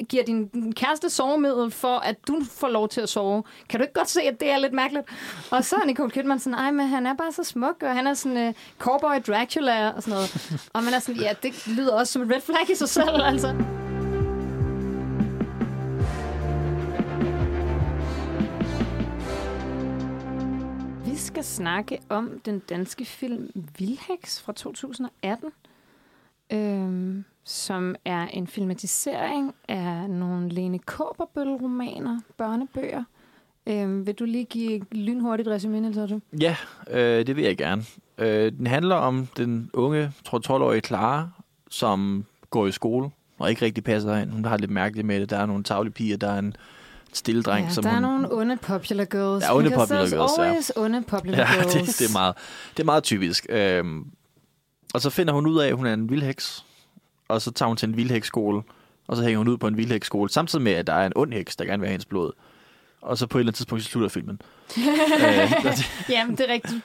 [0.09, 3.43] giver din kæreste sovemiddel for, at du får lov til at sove.
[3.69, 5.05] Kan du ikke godt se, at det er lidt mærkeligt?
[5.51, 8.07] Og så er Nicole Kidman sådan, ej, men han er bare så smuk, og han
[8.07, 10.69] er sådan uh, cowboy Dracula og sådan noget.
[10.73, 13.21] Og man er sådan, ja, det lyder også som et red flag i sig selv,
[13.23, 13.55] altså.
[21.05, 25.51] Vi skal snakke om den danske film Vildheks fra 2018,
[26.51, 33.03] øhm, som er en filmatisering af nogle Lene Kåberbøl-romaner, børnebøger.
[33.67, 36.19] Øhm, vil du lige give lynhurtigt resume, Niels Otto?
[36.41, 36.55] Ja,
[36.89, 37.83] øh, det vil jeg gerne.
[38.17, 41.29] Øh, den handler om den unge, tror 12-årige Clara,
[41.69, 43.09] som går i skole
[43.39, 44.31] og ikke rigtig passer ind.
[44.31, 45.29] Hun har lidt mærkeligt med det.
[45.29, 46.55] Der er nogle tavlige piger, der er en
[47.13, 48.01] stille dreng, Ja, som der er hun...
[48.03, 49.43] nogle onde popular girls.
[49.45, 50.43] Ja, onde popular girls, ja.
[50.43, 51.73] always onde popular Ja, girls.
[51.73, 52.35] det, det, er meget,
[52.77, 53.45] det er meget typisk.
[53.49, 54.05] Øhm,
[54.93, 56.65] og så finder hun ud af, at hun er en vildheks.
[57.27, 58.61] Og så tager hun til en vildheksskole.
[59.07, 60.29] Og så hænger hun ud på en vildheksskole.
[60.29, 62.31] Samtidig med, at der er en ond heks, der gerne vil have hendes blod.
[63.01, 64.41] Og så på et eller andet tidspunkt, så slutter filmen.
[64.77, 66.81] øh, det, Jamen, det er rigtigt.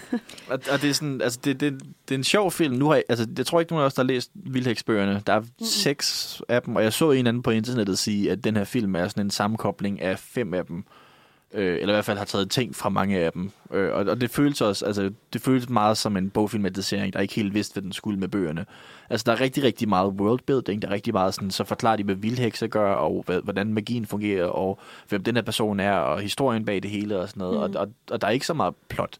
[0.50, 2.76] og, og det er sådan, altså det, det, det er en sjov film.
[2.76, 5.22] Nu har jeg, altså, jeg tror ikke, nogen af os, der har læst Vildheksbøgerne.
[5.26, 5.46] Der er mm.
[5.64, 8.94] seks af dem, og jeg så en anden på internettet sige, at den her film
[8.94, 10.84] er sådan en sammenkobling af fem af dem.
[11.54, 13.50] Øh, eller i hvert fald har taget ting fra mange af dem.
[13.72, 17.34] Øh, og, og det føles også, altså, det føles meget som en bogfilmatisering, der ikke
[17.34, 18.66] helt vidste, hvad den skulle med bøgerne.
[19.10, 20.82] Altså, der er rigtig, rigtig meget worldbuilding.
[20.82, 24.46] Der er rigtig meget sådan, så forklarer de, hvad vildhekse gør, og hvordan magien fungerer,
[24.46, 24.78] og
[25.08, 27.70] hvem den her person er, og historien bag det hele og sådan noget.
[27.70, 27.76] Mm.
[27.76, 29.18] Og, og, og der er ikke så meget plot.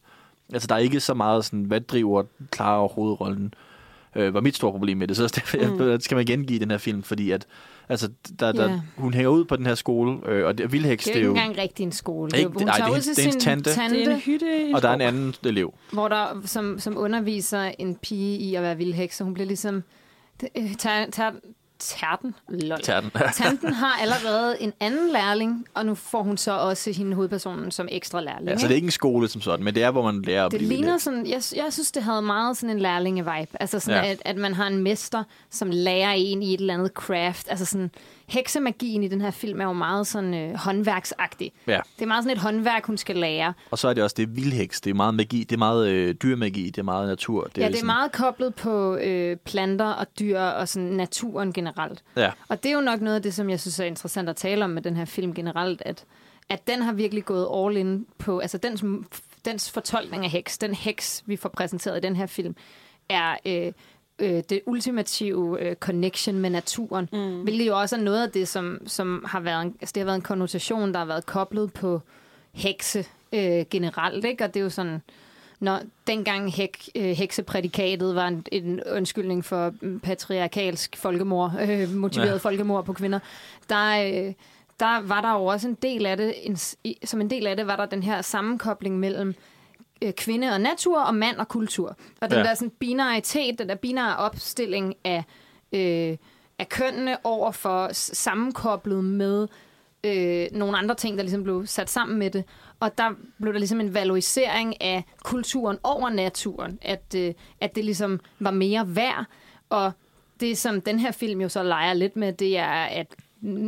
[0.53, 2.23] Altså, der er ikke så meget sådan, hvad driver
[2.55, 3.70] Clara hovedrollen, øh,
[4.15, 5.17] var mit store problem med det.
[5.17, 5.99] Så derfor mm.
[6.01, 7.45] skal man gengive den her film, fordi at,
[7.89, 8.09] altså,
[8.39, 8.81] der, der, Ja.
[8.97, 11.41] hun hænger ud på den her skole, øh, og det, Vildheks, Det er jo ikke
[11.41, 12.37] engang rigtig en skole.
[12.37, 13.69] Ikke- hun nej, tager det er ud til det er sin tante.
[13.73, 15.73] tante, Det er en hytte i og der er en anden elev.
[15.93, 19.83] hvor der, som, som underviser en pige i at være vildheks, så hun bliver ligesom...
[20.57, 21.31] Øh, tager, tager,
[21.81, 22.81] tærten, lol.
[22.81, 23.11] Tærten.
[23.33, 27.87] Tanten har allerede en anden lærling, og nu får hun så også hende hovedpersonen som
[27.91, 28.49] ekstra lærling.
[28.49, 30.45] Ja, så det er ikke en skole som sådan, men det er, hvor man lærer
[30.45, 31.03] at det blive ligner vildheks.
[31.03, 33.57] sådan, jeg, jeg synes, det havde meget sådan en lærlinge-vibe.
[33.59, 34.11] Altså sådan, ja.
[34.11, 37.47] at, at man har en mester, som lærer en i et eller andet craft.
[37.49, 37.91] Altså sådan
[38.31, 41.51] heksemagien i den her film er jo meget sådan øh, håndværksagtig.
[41.67, 41.79] Ja.
[41.95, 43.53] Det er meget sådan et håndværk, hun skal lære.
[43.71, 44.81] Og så er det også det er vildheks.
[44.81, 45.39] Det er meget magi.
[45.39, 46.65] Det er meget øh, dyrmagi.
[46.65, 47.43] Det er meget natur.
[47.43, 51.53] Det ja, det er sådan- meget koblet på øh, planter og dyr og sådan naturen
[51.53, 52.03] generelt.
[52.17, 52.31] Ja.
[52.47, 54.63] Og det er jo nok noget af det, som jeg synes er interessant at tale
[54.63, 56.05] om med den her film generelt, at,
[56.49, 58.83] at den har virkelig gået all in på, altså dens,
[59.45, 62.55] dens fortolkning af heks, den heks, vi får præsenteret i den her film,
[63.09, 63.71] er øh,
[64.21, 67.41] øh, det ultimative øh, connection med naturen, mm.
[67.41, 70.05] hvilket jo også er noget af det, som, som har været, en, altså det har
[70.05, 72.01] været en konnotation, der har været koblet på
[72.51, 74.43] hekse øh, generelt, ikke?
[74.43, 75.01] Og det er jo sådan,
[75.59, 82.31] når dengang hæk, øh, hekseprædikatet var en, en undskyldning for mm, patriarkalsk folkemord, øh, motiveret
[82.31, 82.37] Ja.
[82.37, 83.19] folkemord på kvinder,
[83.69, 84.33] der, øh,
[84.79, 86.57] der var der jo også en del af det, en,
[87.05, 89.35] som en del af det var der den her sammenkobling mellem
[90.01, 91.97] øh, kvinde og natur og mand og kultur.
[92.21, 92.43] Og den Ja.
[92.43, 95.23] der sådan binaritet, den der binære opstilling af,
[95.71, 96.17] øh,
[96.59, 99.47] af kønnene over for sammenkoblet med
[100.03, 102.43] øh, nogle andre ting, der ligesom blev sat sammen med det.
[102.79, 103.09] Og der
[103.41, 108.51] blev der ligesom en valorisering af kulturen over naturen, at, øh, at det ligesom var
[108.51, 109.25] mere værd.
[109.69, 109.91] Og
[110.39, 113.07] det, som den her film jo så leger lidt med, det er, at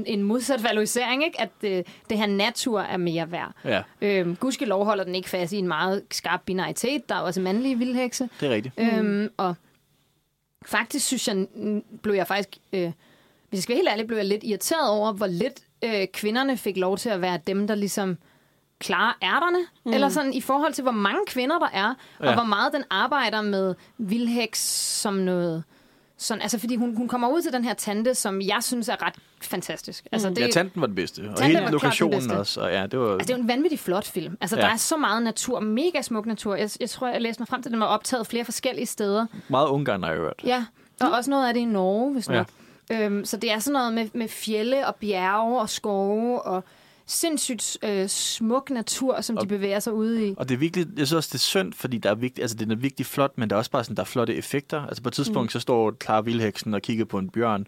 [0.05, 1.41] en modsat valorisering, ikke?
[1.41, 3.51] at det, det her natur er mere værd.
[3.65, 7.09] Ja, Øhm, gudskelov holder den ikke fast i en meget skarp binaritet.
[7.09, 8.29] Der er også mandlige vildhekse.
[8.39, 8.75] det er rigtigt.
[8.77, 9.55] Øhm, og
[10.65, 11.47] faktisk synes jeg,
[12.01, 12.91] blev jeg faktisk, øh,
[13.49, 16.57] hvis jeg skal være helt ærlig, blev jeg lidt irriteret over, hvor lidt øh, kvinderne
[16.57, 18.17] fik lov til at være dem, der ligesom
[18.79, 19.59] klarer ærterne.
[19.85, 19.93] Mm.
[19.93, 22.33] Eller sådan i forhold til, hvor mange kvinder der er, og Ja.
[22.33, 24.59] hvor meget den arbejder med vildheks
[25.01, 25.63] som noget...
[26.18, 29.06] Sådan, altså, fordi hun, hun kommer ud til den her tante, som jeg synes er
[29.06, 30.06] ret fantastisk.
[30.11, 31.19] Altså, det, Ja, tanten var den bedste.
[31.19, 32.31] Og Tanten hele lokationen bedste.
[32.38, 32.61] også.
[32.61, 33.14] Og ja, det var...
[33.14, 34.38] Altså, det er en vanvittig flot film.
[34.41, 34.61] Altså, Ja.
[34.61, 36.56] der er så meget natur, mega smuk natur.
[36.56, 39.26] Jeg, jeg tror, jeg læste mig frem til, at den var optaget flere forskellige steder.
[39.48, 40.41] meget Ungarn, har jeg hørt.
[40.45, 40.65] Ja,
[41.02, 42.34] og også noget af det i Norge, hvis Ja.
[42.34, 42.48] nok.
[42.91, 46.64] Øhm, så det er sådan noget med, med fjelle og bjerge og skove og
[47.05, 50.34] sindssygt øh, smuk natur, som de bevæger sig ude i.
[50.38, 52.57] Og det er virkelig, jeg synes også, det er synd, fordi der er vigtigt, altså
[52.57, 54.88] den er virkelig flot, men der er også bare sådan, der er flotte effekter.
[54.88, 55.49] Altså på et tidspunkt, mm.
[55.49, 57.67] så står Clara Vildheksen og kigger på en bjørn,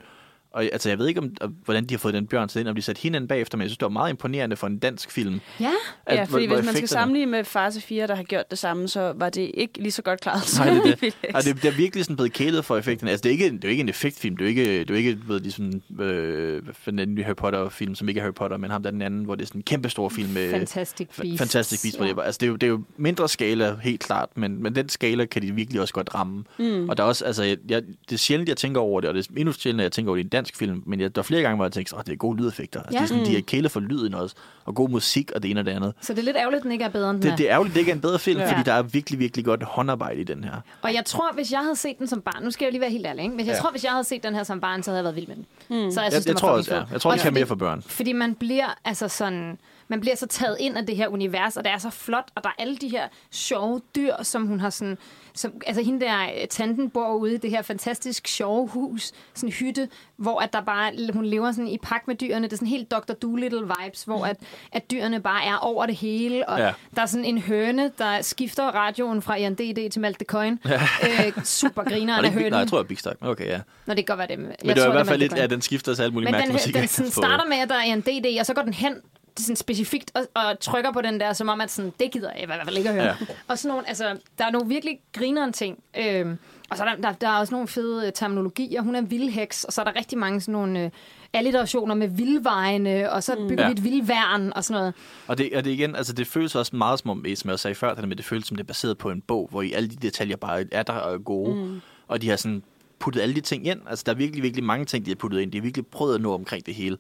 [0.55, 2.75] og altså, jeg ved ikke, om, hvordan de har fået den bjørn til ind, om
[2.75, 5.11] de satte hende ind bagefter, men jeg synes, det var meget imponerende for en dansk
[5.11, 5.41] film.
[5.59, 5.71] Ja,
[6.05, 8.49] at- Ja, hvor- fordi hvor hvis man skal sammenligne med Fase 4, der har gjort
[8.51, 11.13] det samme, så var det ikke lige så godt klaret som Nej, det er det.
[11.35, 13.11] Og det, det er virkelig sådan blevet kælet for effekterne.
[13.11, 14.37] Altså, det er ikke, det er jo ikke en effektfilm.
[14.37, 18.09] Det er ikke, det er ikke ved, ligesom, øh, er den nye Harry Potter-film, som
[18.09, 19.63] ikke er Harry Potter, men ham der er den anden, hvor det er sådan en
[19.63, 20.51] kæmpe stor film med...
[20.51, 21.37] Fantastic Fa- Beasts.
[21.37, 22.05] Fantastic Beasts, Ja.
[22.05, 22.21] ja.
[22.21, 25.25] altså, det, er jo, det er jo mindre skala, helt klart, men, men den skala
[25.25, 26.43] kan de virkelig også godt ramme.
[26.59, 26.89] Mm.
[26.89, 29.13] Og der er også, altså, jeg, jeg, det er sjældent, jeg tænker over det, og
[29.15, 31.21] det er endnu sjældent, at jeg tænker over det i dansk film, men jeg, der
[31.21, 32.79] er flere gange, hvor jeg tænker, at det er gode lydeffekter.
[32.79, 32.97] Altså, Ja.
[32.99, 34.35] det er sådan, de er kælet for lyden også,
[34.65, 35.93] og god musik, og det ene og det andet.
[36.01, 37.35] Så det er lidt ærgerligt, at den ikke er bedre end den Det, er.
[37.35, 38.51] det er ærgerligt, det ikke er en bedre film, Ja.
[38.51, 40.53] fordi der er virkelig, virkelig godt håndarbejde i den her.
[40.81, 42.81] Og jeg tror, hvis jeg havde set den som barn, nu skal jeg jo lige
[42.81, 43.35] være helt ærlig, ikke?
[43.35, 43.59] men jeg Ja.
[43.59, 45.35] tror, hvis jeg havde set den her som barn, så havde jeg været vild med
[45.35, 45.45] den.
[45.69, 45.91] Mm.
[45.91, 46.83] Så jeg, Jeg, synes, jeg, den tror var også, ja.
[46.91, 47.81] jeg tror, det kan mere for børn.
[47.87, 49.57] Fordi man bliver altså sådan...
[49.87, 52.43] Man bliver så taget ind af det her univers, og det er så flot, og
[52.43, 54.97] der er alle de her sjove dyr, som hun har sådan...
[55.35, 59.49] Som, altså hende der, øh, tanten bor ude i det her fantastisk sjove hus, sådan
[59.49, 62.47] en hytte, hvor at der bare, hun lever sådan i pagt med dyrene.
[62.47, 63.13] Det er sådan helt Dr.
[63.25, 64.37] Doolittle-vibes, hvor at,
[64.71, 66.71] at dyrene bare er over det hele, og Ja.
[66.95, 69.89] der er sådan en høne, der skifter radioen fra Jan D.D.
[69.91, 70.59] til Malte Coin.
[70.65, 70.81] Ja.
[71.03, 72.51] Øh, super grineren af hønen.
[72.51, 73.17] nej, jeg tror, jeg er Big Stack.
[73.21, 73.59] Okay, ja.
[73.85, 74.39] Nå, det kan godt være det.
[74.39, 76.47] Men det er i hvert fald lidt, ja, den skifter til alt muligt Men mærkelig
[76.47, 76.75] den, musik.
[76.75, 78.93] den sådan starter med, at der er en DD, og så går den hen
[79.39, 82.43] sådan specifikt og, og trykker på den der, som om, at sådan, det gider jeg
[82.43, 83.05] i hvert fald ikke at høre.
[83.05, 83.15] Ja.
[83.47, 85.83] Og sådan nogle, altså, der er nogle virkelig grineren ting.
[85.99, 86.37] Øhm,
[86.69, 88.81] og så er der, der, der er også nogle fede øh, terminologier.
[88.81, 90.89] Hun er en vildheks, og så er der rigtig mange sådan nogle øh,
[91.33, 93.67] alliterationer med vildvejene, og så bygger Ja.
[93.67, 94.93] vi et vildværn og sådan noget.
[95.27, 97.75] Og det, og det igen, altså det føles også meget som om, som jeg sagde
[97.75, 99.89] før, det med, det føles som det er baseret på en bog, hvor i alle
[99.89, 101.55] de detaljer bare er der og er gode.
[101.55, 101.81] Mm.
[102.07, 102.63] Og de har sådan
[102.99, 103.79] puttet alle de ting ind.
[103.89, 105.51] Altså der er virkelig, virkelig mange ting, de har puttet ind.
[105.51, 106.97] De har virkelig prøvet at nå omkring det hele.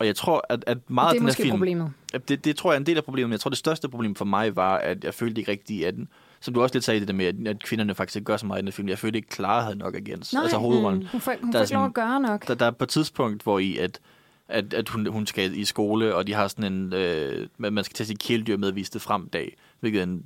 [0.00, 1.50] Og jeg tror, at, at meget det af den her film...
[1.50, 1.92] problemet.
[2.28, 3.28] Det, det tror jeg er en del af problemet.
[3.28, 5.94] men Jeg tror, det største problem for mig var, at jeg følte ikke rigtigt, at
[6.40, 8.62] som du også lidt sagde det der med, at- kvinderne faktisk ikke gør så meget
[8.62, 8.88] i den film.
[8.88, 10.32] Jeg følte ikke, Clara havde nok agens.
[10.32, 10.42] Nej.
[10.42, 11.06] Altså hovedrollen.
[11.12, 12.48] Hun får, hun Der får ikke lov at gøre nok.
[12.48, 14.00] Der, der er på et tidspunkt, hvor i at,
[14.48, 17.94] at, at hun, hun skal i skole, og de har sådan en, øh, man skal
[17.94, 20.22] tage sit kæledyr med vist det frem dag, hvilket er en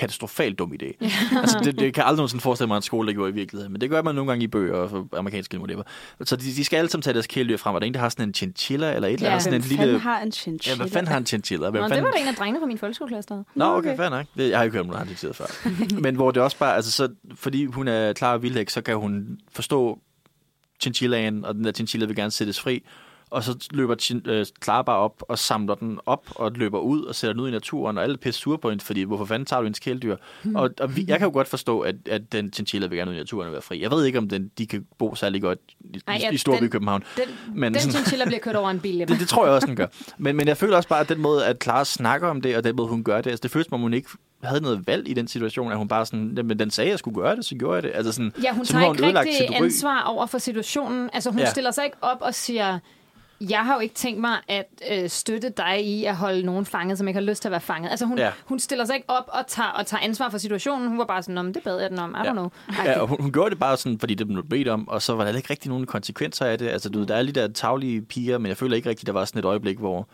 [0.00, 0.86] katastrofalt dum idé.
[1.40, 3.72] altså, det, det kan aldrig nogensinde forestille mig, at en skole, der gjorde i virkeligheden.
[3.72, 5.82] Men det gør man nogle gange i bøger og amerikanske whatever.
[6.24, 8.00] Så de, de skal alle sammen tage deres kæledyr frem, og der er en, der
[8.00, 9.98] har sådan en chinchilla, eller et eller Ja, andet, sådan en lille...
[9.98, 10.76] har en Ja, chinchilla?
[10.76, 11.70] hvad fanden har en chinchilla?
[11.70, 12.04] Hvem Nå, det fanden...
[12.04, 13.42] var der en af drengene fra min folkeskoleklasse, der.
[13.54, 13.96] Nå, okay, okay.
[13.96, 14.26] fair nok.
[14.36, 16.00] Det, jeg har ikke hørt om, nogen har chinchilla før.
[16.04, 18.96] Men hvor det også bare, altså så, fordi hun er klar og vildhæk, så kan
[18.96, 19.98] hun forstå
[20.80, 22.82] chinchillaen, og den der chinchilla vil gerne sættes fri.
[23.30, 27.02] Og så løber Chin- øh, Clara bare op og samler den op og løber ud
[27.04, 29.24] og sætter den ud i naturen, og alle er pisse sure på hende, fordi hvorfor
[29.24, 30.16] fanden tager du hendes kæledyr?
[30.54, 33.16] Og, og vi, jeg kan jo godt forstå, at, at den chinchilla vil gerne ud
[33.16, 33.82] i naturen og være fri.
[33.82, 36.62] Jeg ved ikke, om den, de kan bo særlig godt i, Ej, ja, i Storby
[36.62, 37.04] den- København.
[37.16, 37.24] Den,
[37.60, 38.98] Men den chinchilla bliver kørt over en bil.
[39.08, 39.86] Det, det tror jeg også, den gør.
[40.18, 42.64] Men, men jeg føler også bare, at den måde, at Clara snakker om det, og
[42.64, 44.08] den måde, hun gør det, altså det føles som om, hun ikke
[44.44, 46.98] havde noget valg i den situation, at hun bare sådan, men den sagde, at jeg
[46.98, 47.90] skulle gøre det, så gjorde jeg det.
[47.94, 51.10] Altså sådan, Ja, hun så tager har ikke rigtig ansvar over for situationen.
[51.12, 51.50] Altså, hun ja.
[51.50, 52.78] stiller sig ikke op og siger,
[53.40, 56.98] jeg har jo ikke tænkt mig at øh, støtte dig i at holde nogen fanget,
[56.98, 57.90] som ikke har lyst til at være fanget.
[57.90, 58.30] Altså, hun, Ja.
[58.44, 60.88] hun stiller sig ikke op og tager, og tager ansvar for situationen.
[60.88, 62.10] Hun var bare sådan, om det bad jeg den om.
[62.10, 62.30] I Ja.
[62.30, 62.48] don't know.
[62.84, 65.14] Ja, og hun, hun gjorde det bare sådan, fordi det blev bedt om, og så
[65.14, 66.68] var der ikke rigtig nogen konsekvenser af det.
[66.68, 69.12] Altså, du ved, der er lige der taglige piger, men jeg føler ikke rigtigt, der
[69.12, 70.08] var sådan et øjeblik, hvor...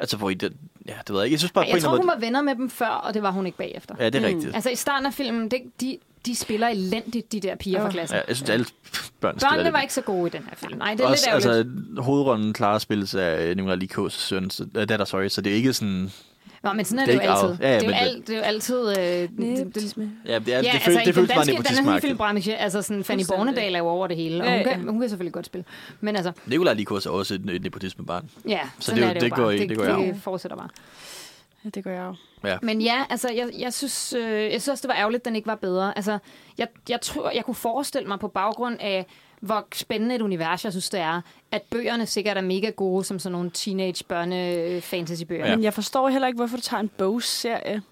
[0.00, 0.52] Altså, hvor I det,
[0.86, 1.34] ja, det ved jeg ikke.
[1.34, 3.22] Jeg synes bare, Ej, jeg tror, hun anden var venner med dem før, og det
[3.22, 3.94] var hun ikke bagefter.
[3.94, 4.04] måde...
[4.04, 4.54] Ja, det er rigtigt.
[4.54, 5.98] Altså, i starten af filmen, det, de,
[6.30, 8.16] de spiller elendigt, de der piger fra klassen.
[8.16, 8.66] Ja, jeg synes, alle
[9.20, 10.78] børn Børnene var ikke så gode i den her film.
[10.78, 11.76] Nej, det er Også, lidt ærgerligt.
[11.96, 15.56] altså, hovedrollen klarer spilles af Nicolai Likos søn, så, uh, datter, sorry, så det er
[15.56, 16.10] ikke sådan...
[16.62, 17.64] Nå, men sådan er det det, er jo ikke altid.
[17.64, 18.88] Ja, ja, det, er jo men det- det er jo altid...
[18.88, 21.36] Øh, det, det, Ja, det, er, det, Ja, det, altså, i det føles den bare
[21.36, 22.04] danske, den her nepotismagtigt.
[22.10, 23.22] filmbranche, altså sådan Fanny.
[23.28, 24.72] Bornedal er jo over det hele, og Ja, hun, ja.
[24.76, 25.64] kan, hun kan selvfølgelig godt spille.
[26.00, 28.30] Men altså, Nicolai Likos er også et, et nepotismebarn.
[28.48, 29.56] ja, Så sådan det er jo- det, det går bare.
[29.56, 30.20] i- det, det går det arv.
[30.22, 30.68] fortsætter bare.
[31.64, 32.14] Ja, det gør jeg jo.
[32.62, 35.36] Men ja, altså, jeg, jeg, synes, øh, jeg synes også, det var ærgerligt, at den
[35.36, 35.92] ikke var bedre.
[35.96, 36.18] Altså,
[36.58, 39.06] jeg, jeg tror, jeg kunne forestille mig på baggrund af,
[39.40, 41.20] hvor spændende et univers, jeg synes, det er,
[41.52, 45.46] at bøgerne sikkert er mega gode, som sådan nogle teenage børne fantasy bøger.
[45.46, 45.54] Ja.
[45.56, 47.82] Men jeg forstår heller ikke, hvorfor du tager en bogserie.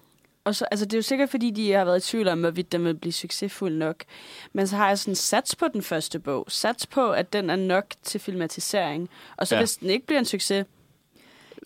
[0.43, 2.71] Og så, altså, det er jo sikkert, fordi de har været i tvivl om, hvorvidt
[2.71, 4.03] den vil blive succesfuld nok.
[4.53, 6.45] Men så har jeg sådan sats på den første bog.
[6.49, 9.09] Sats på, at den er nok til filmatisering.
[9.37, 9.59] Og så Ja.
[9.59, 9.61] ja.
[9.61, 10.65] hvis den ikke bliver en succes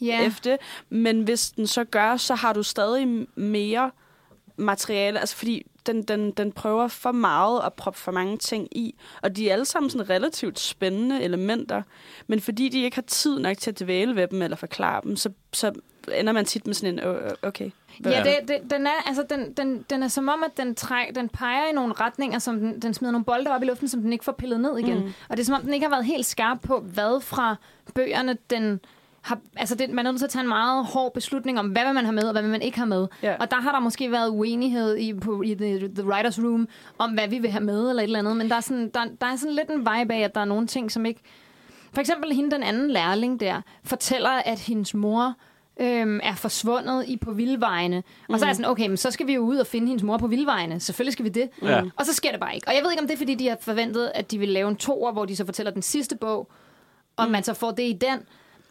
[0.02, 0.26] ja.
[0.26, 0.58] efter,
[0.90, 3.92] men hvis den så gør, så har du stadig mere
[4.58, 5.20] materiale.
[5.20, 8.96] Altså fordi den, den, den prøver for meget at proppe for mange ting i.
[9.22, 11.82] Og de er alle sammen sådan relativt spændende elementer.
[12.28, 15.16] Men fordi de ikke har tid nok til at dvæle ved dem eller forklare dem,
[15.16, 15.74] så, så
[16.18, 17.70] ender man tit med sådan en, "Åh, okay.
[18.06, 21.16] Ja, det, det, den, er, altså, den, den, den er som om, at den, træk,
[21.16, 24.02] den peger i nogle retninger, som den, den smider nogle bolde op i luften, som
[24.02, 25.00] den ikke får pillet ned igen.
[25.00, 25.14] Mm.
[25.30, 27.56] Og det er som om, den ikke har været helt skarp på, hvad fra
[27.96, 28.80] bøgerne den
[29.22, 29.40] har...
[29.56, 31.94] Altså, det, man er nødt til at tage en meget hård beslutning om, hvad vil
[31.94, 33.08] man have med, og hvad vil man ikke have med.
[33.24, 33.36] Ja.
[33.40, 36.68] Og der har der måske været uenighed i, på, i the, the writer's room,
[36.98, 38.38] om hvad vi vil have med, eller et eller andet.
[38.38, 40.46] Men der er, sådan, der, der er sådan lidt en vibe af, at der er
[40.46, 41.22] nogle ting, som ikke...
[41.94, 45.36] For eksempel hende, den anden lærling der, fortæller, at hendes mor
[45.82, 48.04] øhm, er forsvundet i på vildvejene.
[48.30, 50.04] Og så er jeg sådan, okay, men så skal vi jo ud og finde hendes
[50.04, 50.80] mor på vildvejene.
[50.80, 51.50] Selvfølgelig skal vi det.
[51.62, 51.82] Ja.
[51.96, 52.68] Og så sker det bare ikke.
[52.68, 54.70] Og jeg ved ikke, om det er, fordi de har forventet, at de vil lave
[54.70, 56.52] en toer, hvor de så fortæller den sidste bog,
[57.18, 58.20] og man så får det i den,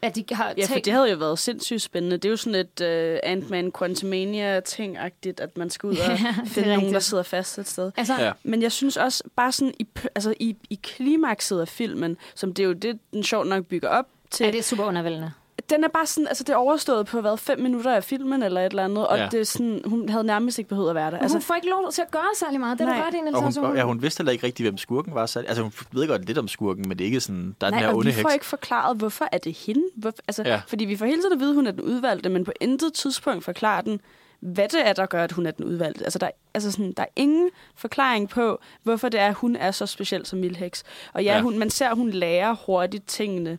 [0.02, 2.16] at de har Ja, for det havde jo været sindssygt spændende.
[2.16, 6.68] Det er jo sådan et uh, Ant-Man Quantumania-ting-agtigt, at man skal ud og Ja, finde
[6.76, 7.90] nogen, der sidder fast et sted.
[7.96, 8.32] Altså, Ja.
[8.42, 12.62] Men jeg synes også, bare sådan i, altså i, i klimakset af filmen, som det
[12.62, 15.32] er jo det, den sjovt nok bygger op til, ja, det er super undervældende.
[15.70, 18.60] Den er bare sådan, altså det er overstået på, hvad, fem minutter af filmen eller
[18.60, 19.28] et eller andet, og Ja.
[19.32, 21.18] det er sådan, hun havde nærmest ikke behøvet at være der.
[21.18, 22.78] Altså, hun får ikke lov til at gøre særlig meget.
[22.78, 25.14] Det er i, Niels Og hun, og, ja, hun vidste heller ikke rigtig, hvem skurken
[25.14, 25.26] var.
[25.26, 27.70] Så, altså, hun ved godt lidt om skurken, men det er ikke sådan, der er
[27.70, 28.34] den nej, her og onde vi får heks.
[28.34, 29.82] ikke forklaret, hvorfor er det hende?
[29.96, 30.60] Hvor, altså, Ja.
[30.68, 32.92] Fordi vi får hele tiden at vide, at hun er den udvalgte, men på intet
[32.92, 34.00] tidspunkt forklarer den,
[34.40, 36.04] hvad det er, der gør, at hun er den udvalgte.
[36.04, 39.56] Altså, der, er- altså sådan, der er ingen forklaring på, hvorfor det er, at hun
[39.56, 40.82] er så speciel som Mildheks.
[41.12, 41.36] Og ja, Ja.
[41.36, 41.42] ja.
[41.42, 43.58] Hun, man ser, at hun lærer hurtigt tingene,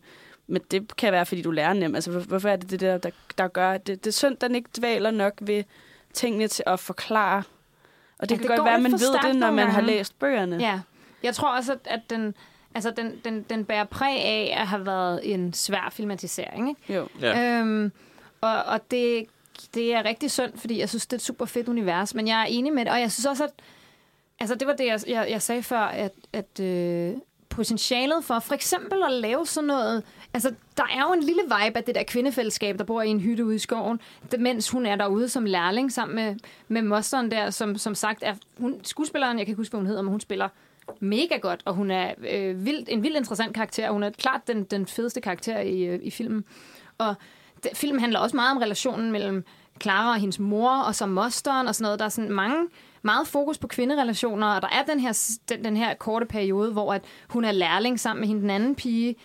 [0.52, 1.94] men det kan være, fordi du lærer nemt.
[1.94, 3.76] Altså, hvor- hvorfor er det det der, der, der gør...
[3.76, 5.64] Det, det er synd, den ikke dvæler nok ved
[6.12, 7.42] tingene til at forklare.
[8.18, 10.18] Og det Ja, kan det godt være, at man ved det, når man har læst
[10.18, 10.56] bøgerne.
[10.56, 10.80] Ja.
[11.22, 12.34] Jeg tror også, at, at den,
[12.74, 16.68] altså, den, den, den bærer præg af at have været en svær filmatisering.
[16.68, 16.94] Ikke?
[16.94, 17.08] Jo.
[17.20, 17.58] Ja.
[17.60, 17.92] Øhm,
[18.40, 19.24] og og det,
[19.74, 22.14] det er rigtig synd, fordi jeg synes, det er et super fedt univers.
[22.14, 23.50] Men jeg er enig med det, og jeg synes også, at
[24.40, 27.14] altså, det var det, jeg, jeg, jeg sagde før, at, at øh,
[27.48, 30.02] potentialet for for eksempel at lave sådan noget...
[30.34, 33.20] Altså, der er jo en lille vibe af det der kvindefællesskab, der bor i en
[33.20, 34.00] hytte ude i skoven,
[34.38, 36.36] mens hun er derude som lærling sammen med,
[36.68, 38.34] med mosteren der, som, som sagt er...
[38.58, 40.48] Hun, skuespilleren, jeg kan ikke huske, hvad hun hedder, men hun spiller
[41.00, 43.90] mega godt, og hun er øh, vildt, en vild interessant karakter.
[43.90, 46.44] Hun er klart den, den fedeste karakter i, øh, i filmen.
[46.98, 47.14] Og
[47.62, 49.44] det, filmen handler også meget om relationen mellem
[49.82, 51.98] Clara og hendes mor, og så mosteren og sådan noget.
[51.98, 52.66] Der er sådan mange,
[53.02, 56.94] meget fokus på kvinderelationer, og der er den her, den, den her korte periode, hvor
[56.94, 59.16] at hun er lærling sammen med hende den anden pige,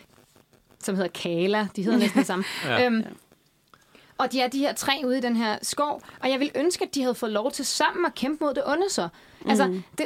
[0.83, 1.67] som hedder Kala.
[1.75, 2.45] De hedder næsten det samme.
[2.65, 2.85] Ja.
[2.85, 3.03] Øhm,
[4.19, 6.83] og de er de her tre ude i den her skov, og jeg vil ønske,
[6.85, 9.07] at de havde fået lov til sammen at kæmpe mod det onde så.
[9.49, 9.83] Altså, Mm.
[9.97, 10.03] de,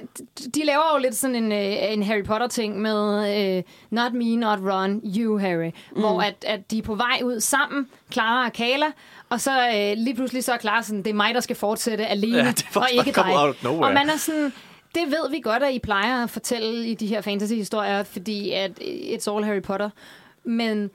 [0.56, 4.60] de laver jo lidt sådan en, øh, en Harry Potter-ting med øh, Not me, not
[4.60, 5.72] Ron, you, Harry.
[5.96, 6.00] Mm.
[6.00, 8.86] Hvor at, at de er på vej ud sammen, Clara og Kala,
[9.30, 12.06] og så øh, lige pludselig så er Clara sådan, det er mig, der skal fortsætte
[12.08, 13.36] alene, Ja, det og ikke dig.
[13.66, 14.54] Og man er sådan,
[14.96, 18.72] det ved vi godt, at I plejer at fortælle i de her fantasy-historier, fordi at
[18.82, 19.90] it's all Harry Potter.
[20.44, 20.90] Men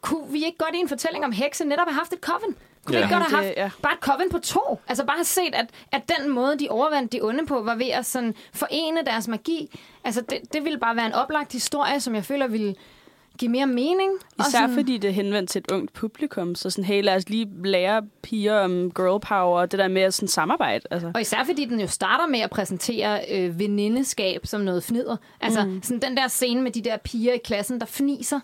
[0.00, 2.56] kunne vi ikke godt i en fortælling om hekse netop have haft et coven?
[2.84, 2.98] Kunne Ja.
[2.98, 3.82] vi ikke godt have Det- haft ja.
[3.82, 4.80] bare et coven på to?
[4.88, 7.88] Altså bare have set, at, at den måde, de overvandt de onde på, var ved
[7.88, 9.80] at sådan forene deres magi.
[10.04, 12.74] Altså det, det ville bare være en oplagt historie, som jeg føler ville
[13.38, 14.10] give mere mening.
[14.38, 16.54] Og Især sådan, fordi det er henvendt til et ungt publikum.
[16.54, 20.02] Så sådan, hey, lad os lige lære piger om girl power og det der med
[20.02, 20.84] at sådan samarbejde.
[20.90, 21.10] Altså.
[21.14, 25.16] Og især fordi den jo starter med at præsentere øh, venindeskab som noget fnider.
[25.40, 25.82] Altså mm.
[25.82, 28.40] sådan den der scene med de der piger i klassen, der fniser.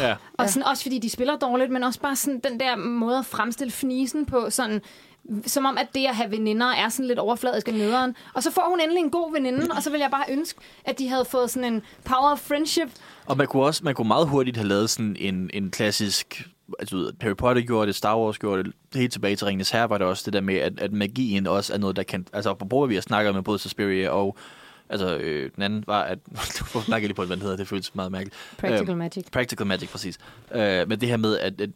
[0.00, 0.14] Ja.
[0.38, 3.26] Og sådan, også fordi de spiller dårligt, men også bare sådan den der måde at
[3.26, 4.82] fremstille fnisen på, sådan,
[5.46, 8.16] som om, at det at have veninder er sådan lidt overfladisk og nederen.
[8.34, 10.98] Og så får hun endelig en god veninde, og så vil jeg bare ønske, at
[10.98, 12.88] de havde fået sådan en power of friendship.
[13.26, 16.48] Og man kunne også man kunne meget hurtigt have lavet sådan en, en klassisk...
[16.78, 19.98] Altså, Harry Potter gjorde det, Star Wars gjorde det, helt tilbage til Ringens Herre var
[19.98, 22.26] det også det der med, at, at magien også er noget, der kan...
[22.32, 24.36] Altså, apropos, hvad vi har snakket med både Suspiria og...
[24.88, 26.18] Altså, øh, den anden var, at...
[26.72, 28.36] Du snakker lige på, hvad den hedder, det føles meget mærkeligt.
[28.58, 29.24] Practical Øhm, magic.
[29.32, 30.18] Practical Magic, præcis.
[30.54, 31.70] Øh, men det her med, at, at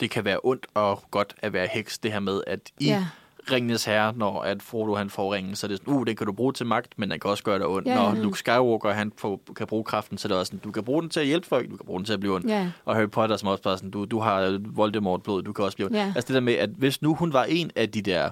[0.00, 1.98] det kan være ondt og godt at være heks.
[1.98, 3.06] Det her med, at i Ja.
[3.50, 6.26] Ringenes Herre, når at Frodo han får ringen, så er det sådan, uh, det kan
[6.26, 7.88] du bruge til magt, men den kan også gøre dig ondt.
[7.88, 7.94] Ja.
[7.94, 10.84] Når Luke Skywalker han får, kan bruge kraften, så er det også sådan, du kan
[10.84, 12.48] bruge den til at hjælpe folk, du kan bruge den til at blive ond.
[12.48, 12.70] Ja.
[12.84, 15.86] Og Harry Potter som også bare sådan, du, du har Voldemort-blod, du kan også blive
[15.86, 15.94] ond.
[15.94, 16.12] Ja.
[16.16, 18.30] Altså det der med, at hvis nu hun var en af de der,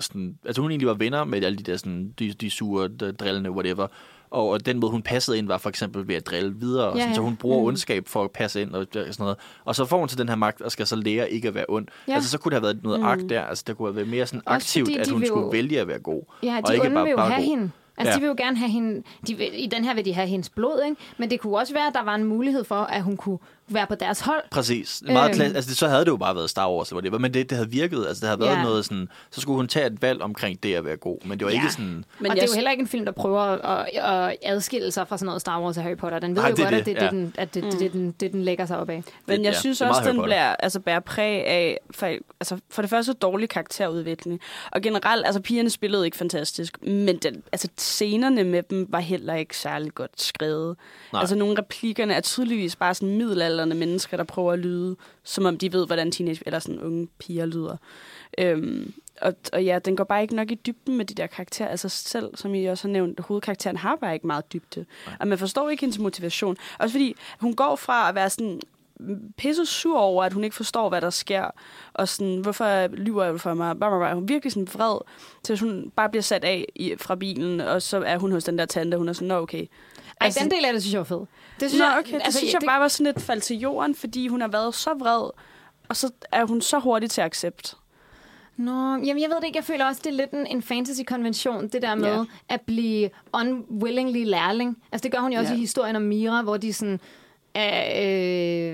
[0.00, 3.12] sådan, altså hun egentlig var venner med alle de der sådan, de, de sure, de,
[3.12, 3.86] drillende, whatever,
[4.30, 6.96] og, og den måde, hun passede ind, var for eksempel ved at drille videre, og
[6.96, 7.64] Ja, sådan, så hun bruger Mm.
[7.66, 9.36] ondskab for at passe ind og sådan noget.
[9.64, 11.64] Og så får hun til den her magt, og skal så lære ikke at være
[11.68, 11.86] ond.
[12.08, 12.14] Ja.
[12.14, 13.06] Altså så kunne der have været noget mm.
[13.06, 15.80] akt der, altså der kunne have været mere sådan aktivt, at hun skulle jo- vælge
[15.80, 16.22] at være god.
[16.42, 17.50] Ja, og de ikke onde bare, vil jo bare have god.
[17.50, 17.70] hende.
[17.98, 18.10] Altså.
[18.10, 18.16] Ja.
[18.16, 19.02] de vil jo gerne have hende...
[19.28, 20.96] De vil, I den her vil de have hendes blod, ikke?
[21.18, 23.38] Men det kunne også være, at der var en mulighed for, at hun kunne
[23.68, 24.42] være på deres hold.
[24.50, 25.02] Præcis.
[25.06, 25.42] Meget Øhm.
[25.42, 25.56] øhm.
[25.56, 27.58] altså, det, så havde det jo bare været Star Wars, eller whatever, men det, det
[27.58, 28.06] havde virket.
[28.08, 28.62] Altså, det havde været Ja.
[28.62, 29.08] noget sådan...
[29.30, 31.56] Så skulle hun tage et valg omkring det at være god, men det var Ja.
[31.62, 32.04] ikke sådan...
[32.18, 35.08] Men og det er jo heller ikke en film, der prøver at, at adskille sig
[35.08, 36.18] fra sådan noget Star Wars og Harry Potter.
[36.18, 37.10] Den ved Nej, jo det godt, det, at det er ja.
[37.10, 39.02] det, den, at det, det, det, den, det, den lægger sig op af.
[39.26, 42.06] Men jeg ja, synes det også, den bliver, altså, bærer præg af for,
[42.40, 44.40] altså, for det første dårlig karakterudvikling.
[44.72, 49.34] Og generelt, altså pigerne spillede ikke fantastisk, men den, altså, scenerne med dem var heller
[49.34, 50.76] ikke særlig godt skrevet.
[51.12, 51.20] Nej.
[51.20, 53.08] Altså nogle replikkerne er tydeligvis bare sådan
[53.56, 57.08] middelalderne mennesker, der prøver at lyde, som om de ved, hvordan teenage eller sådan unge
[57.18, 57.76] piger lyder.
[58.38, 61.68] Øhm, og, og ja, den går bare ikke nok i dybden med de der karakterer.
[61.68, 64.86] Altså selv, som I også har nævnt, hovedkarakteren har bare ikke meget dybde.
[65.20, 66.56] Og man forstår ikke hendes motivation.
[66.78, 68.60] Også fordi hun går fra at være sådan
[69.36, 71.50] pisse sur over, at hun ikke forstår, hvad der sker.
[71.94, 73.76] Og sådan, hvorfor lyver du for mig?
[73.76, 74.14] Blah, blah, blah.
[74.14, 74.98] Hun er virkelig sådan vred,
[75.42, 78.44] til at hun bare bliver sat af i, fra bilen, og så er hun hos
[78.44, 79.66] den der tante, hun er sådan, nå okay.
[80.20, 81.20] Ej, Altså- den del af det synes jeg var fed.
[81.60, 84.28] Det Nå, okay, det altså, synes jeg bare var sådan lidt faldt til jorden, fordi
[84.28, 85.30] hun har været så vred,
[85.88, 87.74] og så er hun så hurtig til at accept.
[88.56, 89.56] Nå, jamen jeg ved det ikke.
[89.56, 92.24] Jeg føler også, det er lidt en, en fantasy-konvention, det der med Ja.
[92.48, 94.76] at blive unwillingly lærling.
[94.92, 95.56] Altså det gør hun jo også Ja.
[95.56, 97.00] i historien om Mira, hvor de sådan...
[97.56, 97.62] Øh,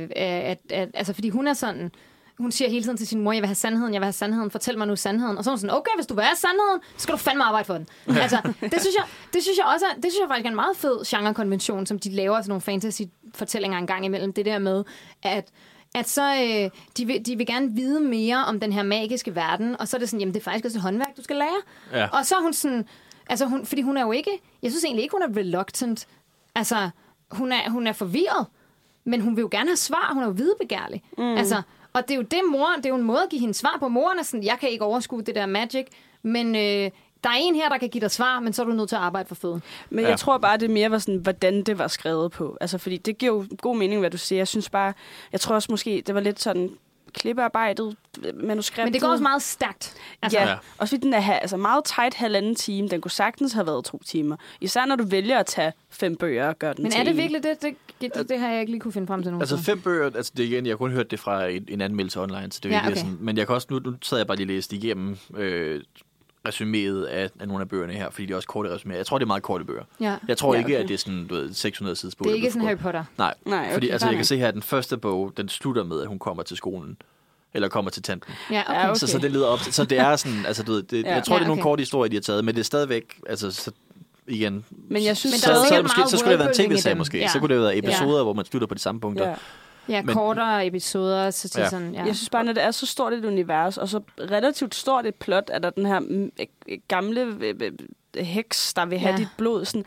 [0.03, 1.91] øh, at, at, altså fordi hun er sådan...
[2.39, 4.51] Hun siger hele tiden til sin mor, jeg vil have sandheden, jeg vil have sandheden,
[4.51, 5.39] fortæl mig nu sandheden.
[5.39, 7.45] Og så er hun sådan, okay, hvis du vil have sandheden, så skal du fandme
[7.45, 7.89] arbejde for den.
[8.07, 9.05] altså, det synes jeg,
[9.35, 11.99] det synes jeg også er, det synes jeg faktisk er en meget fed genrekonvention, som
[11.99, 14.33] de laver sådan nogle fantasy-fortællinger en gang imellem.
[14.33, 14.85] Det der med,
[15.23, 15.51] at
[15.95, 19.81] at så øh, de, vil, de vil gerne vide mere om den her magiske verden,
[19.81, 21.61] og så er det sådan, jamen det er faktisk også et håndværk, du skal lære.
[21.93, 22.07] Ja.
[22.07, 22.89] Og så er hun sådan,
[23.29, 24.31] altså hun, fordi hun er jo ikke,
[24.63, 26.07] jeg synes egentlig ikke, hun er reluctant.
[26.55, 26.91] Altså,
[27.31, 28.47] hun er, hun er forvirret,
[29.05, 31.03] men hun vil jo gerne have svar, hun er jo videbegærlig.
[31.19, 31.25] Mm.
[31.25, 31.63] Altså,
[31.93, 33.77] og det er jo det mor, det er jo en måde at give hende svar
[33.81, 33.89] på.
[33.89, 35.87] Moren er sådan, jeg kan ikke overskue det der magic,
[36.23, 36.91] men øh,
[37.25, 38.97] der er en her, der kan give dig svar, men så er du nødt til
[38.97, 39.63] at arbejde for føden.
[39.91, 40.11] Men ja.
[40.11, 42.57] Jeg tror bare, det mere var sådan, hvordan det var skrevet på.
[42.61, 44.39] Altså, fordi det giver jo god mening, hvad du siger.
[44.39, 44.93] Jeg synes bare,
[45.33, 46.71] jeg tror også måske, det var lidt sådan
[47.15, 47.97] klippearbejdet,
[48.35, 48.85] manuskriptet.
[48.85, 49.95] Men det går også meget stærkt.
[50.23, 50.57] Altså, ja, Ja.
[50.79, 52.89] også fordi den er altså meget tight halvanden time.
[52.89, 54.37] Den kunne sagtens have været to timer.
[54.61, 57.43] Især når du vælger at tage fem bøger og gøre den Men er det virkelig
[57.43, 57.63] det?
[57.63, 59.43] Det, det, det, det har jeg ikke lige kunne finde frem til nogen.
[59.43, 62.21] Altså fem bøger, altså det igen, jeg har kun hørt det fra en, en anmeldelse
[62.21, 62.97] online, så det er Ja, okay.
[62.97, 65.81] sådan, men jeg kan også, nu, nu sad jeg bare lige og læste igennem øh,
[66.49, 68.97] resuméet af, af nogle af bøgerne her, fordi de er også korte resuméer.
[68.97, 69.83] Jeg tror, det er meget korte bøger.
[70.01, 70.17] ja.
[70.29, 70.83] Jeg tror Ja, ja, ikke, okay.
[70.83, 72.25] at det er sådan, du ved, 600 sides bog.
[72.25, 72.79] Det er ikke sådan Harry.
[72.79, 73.05] Potter.
[73.19, 75.85] Nej, Nej, okay, fordi altså, jeg kan se her, at den første bog, den slutter
[75.85, 76.97] med, at hun kommer til skolen.
[77.55, 78.35] Eller kommer til tanten.
[78.51, 78.73] Ja, okay.
[78.75, 78.99] Ja, okay.
[78.99, 81.09] Så, så det leder op til, så det er sådan, altså du ved, det, Ja.
[81.09, 81.15] ja.
[81.15, 81.69] jeg tror, Ja, det er nogle okay.
[81.71, 83.71] korte historier, de har taget, men det er stadigvæk, altså så,
[84.27, 86.59] igen, Men jeg synes Men så, der så, så, måske, så skulle det have været
[86.61, 87.19] en tv-serie måske.
[87.19, 87.29] Ja.
[87.29, 89.29] Så kunne det have været episoder, hvor man slutter på de samme punkter.
[89.29, 89.35] Ja.
[89.89, 91.69] Ja, Men- kortere episoder, så til ja.
[91.69, 92.05] Sådan, ja.
[92.05, 95.15] Jeg synes bare, når det er så stort et univers, og så relativt stort et
[95.15, 96.33] plot, at der er den her mm,
[96.69, 97.55] øh, gamle øh,
[98.17, 99.17] øh, heks, der vil have Ja.
[99.19, 99.85] dit blod, sådan,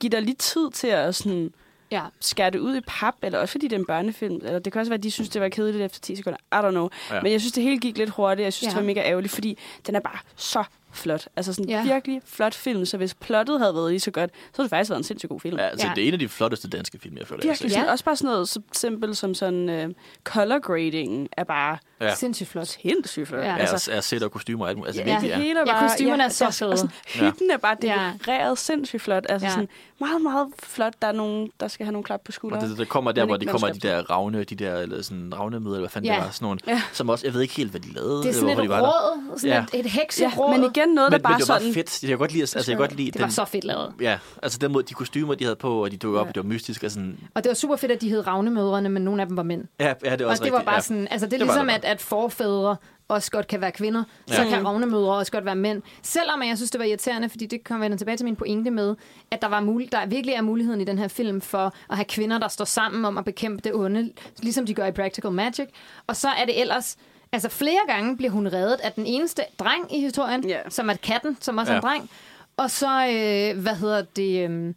[0.00, 1.52] giv dig lige tid til at sådan,
[1.90, 2.02] ja.
[2.20, 4.80] skære det ud i pap, eller også fordi det er en børnefilm, eller det kan
[4.80, 6.38] også være, at de synes, det var kedeligt efter 10 sekunder.
[6.52, 6.88] I don't know.
[7.10, 7.22] Ja.
[7.22, 8.44] Men jeg synes, det hele gik lidt hurtigt.
[8.44, 8.66] Jeg synes.
[8.74, 8.78] Ja.
[8.78, 11.28] det var mega ærgerligt, fordi den er bare så flot.
[11.36, 11.80] Altså sådan Ja.
[11.82, 14.70] en virkelig flot film, så hvis plottet havde været lige så godt, så havde det
[14.70, 15.56] faktisk været en sindssygt god film.
[15.58, 15.92] Ja, altså, Ja.
[15.94, 17.70] det er en af de flotteste danske film, jeg føler, Virkelig.
[17.72, 17.90] Ja.
[17.92, 19.94] også bare sådan noget så simpelt som sådan uh,
[20.24, 22.06] color grading er bare Ja.
[22.06, 22.14] Ja.
[22.14, 22.66] Sindssygt flot.
[22.66, 23.40] sindssygt flot.
[23.40, 23.46] Ja.
[23.50, 24.88] Ja, Altså, altså, er sæt og kostymer og alt muligt.
[24.88, 25.10] Altså, Ja.
[25.10, 25.42] virkelig, det ja.
[25.42, 25.88] hele er Ja, bare...
[25.88, 26.76] kostymerne er så og fede.
[26.76, 28.12] sådan, hytten er bare Ja.
[28.18, 29.26] dekoreret sindssygt flot.
[29.28, 29.52] Altså Ja.
[29.52, 29.68] sådan
[30.00, 30.92] meget, meget flot.
[31.02, 32.70] Der er nogen, der skal have nogle klap på Og skulderen.
[32.70, 35.76] det, det kommer der, hvor de kommer de der ravne, de der eller sådan ravnemøder,
[35.76, 36.16] eller hvad fanden Ja.
[36.16, 36.82] det var, sådan nogle, Ja.
[36.92, 38.22] som også, jeg ved ikke helt, hvad de lavede.
[38.22, 38.80] Det er sådan et der.
[38.80, 39.78] råd, sådan Ja.
[39.78, 40.58] et, ja, hekseråd.
[40.58, 41.74] men igen noget, der Men, bare men det var sådan...
[41.74, 42.02] fedt.
[42.02, 43.92] Jeg kan godt lide, altså, jeg kan godt lide det var den, så fedt lavet.
[44.00, 46.28] Ja, altså den måde, de kostymer, de havde på, og de dukkede op, Ja.
[46.28, 46.82] og det var mystisk.
[46.82, 49.36] Og sådan, Og det var super fedt, at de hed Ravnemødrene, men nogle af dem
[49.36, 49.64] var mænd.
[49.80, 50.80] ja, ja, det er Og også det var rigtigt, bare ja.
[50.80, 52.76] sådan, altså det er Det var ligesom, at, at forfædre
[53.08, 54.48] også godt kan være kvinder, så Ja.
[54.48, 55.82] kan ravnemødre også godt være mænd.
[56.02, 58.94] Selvom jeg synes, det var irriterende, fordi det kommer jeg tilbage til min pointe med,
[59.30, 62.04] at der, var mul- der virkelig er muligheden i den her film for at have
[62.04, 65.68] kvinder, der står sammen om at bekæmpe det onde, ligesom de gør i Practical Magic.
[66.06, 66.96] Og så er det ellers
[67.32, 70.58] Altså flere gange bliver hun reddet af den eneste dreng i historien, Ja.
[70.68, 71.88] som er katten, som også er en Ja.
[71.88, 72.10] dreng.
[72.56, 74.50] Og så, øh, hvad hedder det...
[74.50, 74.74] Øh,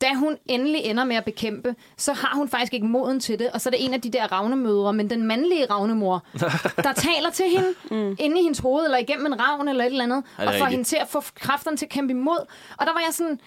[0.00, 3.50] da hun endelig ender med at bekæmpe, så har hun faktisk ikke moden til det,
[3.50, 6.22] og så er det en af de der ravnemødre, men den mandlige ravnemor,
[6.86, 8.16] der taler til hende mm.
[8.20, 10.70] inde i hendes hoved, eller igennem en ravn, eller et eller andet, og får rigtigt.
[10.70, 12.46] hende til at få kræfterne til at kæmpe imod.
[12.78, 13.40] Og der var jeg sådan,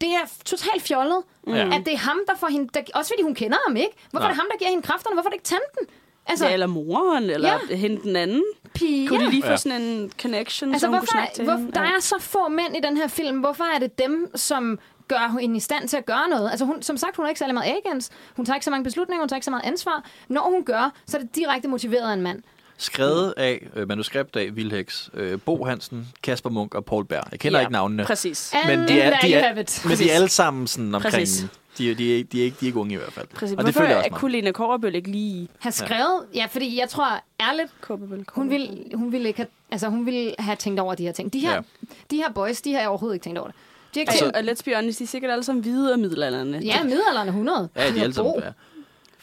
[0.00, 1.52] det er totalt fjollet, mm.
[1.54, 3.94] At det er ham, der får hende, der, også fordi hun kender ham ikke.
[4.10, 4.28] Hvorfor Nej.
[4.28, 5.14] er det ham, der giver hende kræfterne?
[5.14, 5.94] Hvorfor er det ikke tanten?
[6.26, 7.76] Altså, Ja, eller moren, eller Ja.
[7.76, 8.42] hende den anden.
[8.74, 9.08] pige.
[9.08, 9.56] Kunne de lige få Ja.
[9.56, 11.72] sådan en connection, Altså, så hun kunne hvorfor, snakke til hvor, hende?
[11.72, 11.86] der Ja.
[11.88, 13.38] er så få mænd i den her film.
[13.38, 14.78] Hvorfor er det dem, som
[15.08, 16.50] gør hende i stand til at gøre noget?
[16.50, 18.10] Altså, hun, som sagt, hun har ikke særlig meget agens.
[18.36, 20.04] Hun tager ikke så mange beslutninger, hun tager ikke så meget ansvar.
[20.28, 22.42] Når hun gør, så er det direkte motiveret af en mand.
[22.76, 27.24] Skrevet af, øh, manuskript af Vilheks, øh, Bo Hansen, Kasper Munk og Paul Berg.
[27.30, 28.04] Jeg kender Ja, ikke navnene.
[28.04, 28.54] Præcis.
[28.66, 29.54] Men de er, de er,
[29.88, 31.14] men de er alle sammen sådan omkring...
[31.14, 31.46] Præcis.
[31.78, 33.26] De, er- de, er, de, er ikke, de er ikke unge i hvert fald.
[33.34, 33.52] Præcis.
[33.52, 34.20] Og det Hvorfor føler jeg også meget.
[34.20, 35.48] kunne Lena Kårebøl ikke lige...
[35.58, 37.06] Har skrevet, ja, fordi jeg tror
[37.40, 41.02] ærligt, Kårebøl, hun ville, hun ville ikke have, altså hun ville have tænkt over de
[41.04, 41.32] her ting.
[41.32, 41.54] De her, Ja.
[41.56, 41.62] ja.
[42.10, 43.56] de her boys, de har overhovedet ikke tænkt over det.
[43.94, 45.92] De har ikke Altså, tænkt, og let's be honest, de er sikkert alle sammen hvide
[45.92, 46.60] og middelalderne.
[46.64, 47.68] ja, middelalderen er 100.
[47.76, 48.34] Ja, de er alle sammen.
[48.38, 48.50] Ja.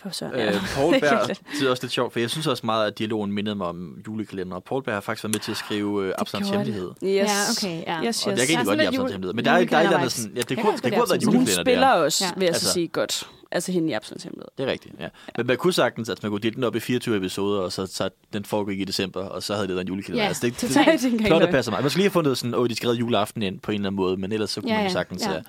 [0.04, 1.28] For så, Øh, Paul Berg,
[1.60, 3.98] det er også lidt sjovt, for jeg synes også meget, at dialogen mindede mig om
[4.08, 4.56] julekalender.
[4.56, 6.56] Og Paul Berg har faktisk været med til at skrive øh, Absalons det.
[6.58, 6.90] Hemmelighed.
[7.04, 7.04] Yes.
[7.04, 7.22] Ja,
[7.52, 8.04] okay, ja.
[8.08, 8.28] Yes, yes.
[8.28, 9.34] Og jeg kan Der er egentlig godt lide Absalons Hemmelighed.
[9.34, 10.32] Men der er, der er et andet sådan...
[10.36, 12.46] Ja, det Jeg kunne, det kunne godt have været lide Hun julekalender, spiller også, vil
[12.46, 13.28] jeg så Altså- sige, godt.
[13.52, 14.48] Altså hende i Absalons Hemmelighed.
[14.58, 15.08] Det er rigtigt, ja.
[15.38, 17.86] Men man kunne sagtens, at man kunne dele den op i 24 episoder, og så,
[17.86, 20.24] så den foregik i december, og så havde det været en julekalender.
[20.24, 20.86] Ja, altså, det, totalt.
[20.88, 21.52] Det ikke engang Plottet løgn.
[21.54, 21.82] passer mig.
[21.82, 23.96] Man skulle lige have fundet sådan, åh, de skrev juleaften ind på en eller anden
[23.96, 25.26] måde, men ellers så kunne man sagtens...
[25.26, 25.32] ja.
[25.32, 25.40] Ja.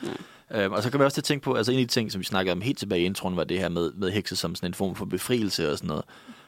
[0.54, 2.12] Øhm, og så kan man også til at tænke på, altså en af de ting,
[2.12, 4.54] som vi snakkede om helt tilbage i introen, var det her med, med hekse som
[4.54, 6.04] sådan en form for befrielse og sådan noget.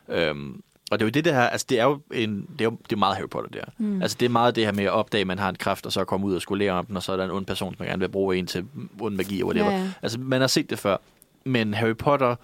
[0.08, 2.64] Øhm, og det er jo det, der her, altså det er jo, en, det er
[2.64, 3.72] jo det er meget Harry Potter, det her.
[3.78, 4.02] Mm.
[4.02, 5.92] Altså det er meget det her med at opdage, at man har en kraft, og
[5.92, 7.74] så komme ud og skulle lære om den, og så er der en ond person,
[7.74, 8.64] som man gerne vil bruge en til
[9.00, 9.70] ond magi og whatever.
[9.70, 9.90] Ja, ja.
[10.02, 10.96] Altså man har set det før.
[11.44, 12.36] Men Harry Potter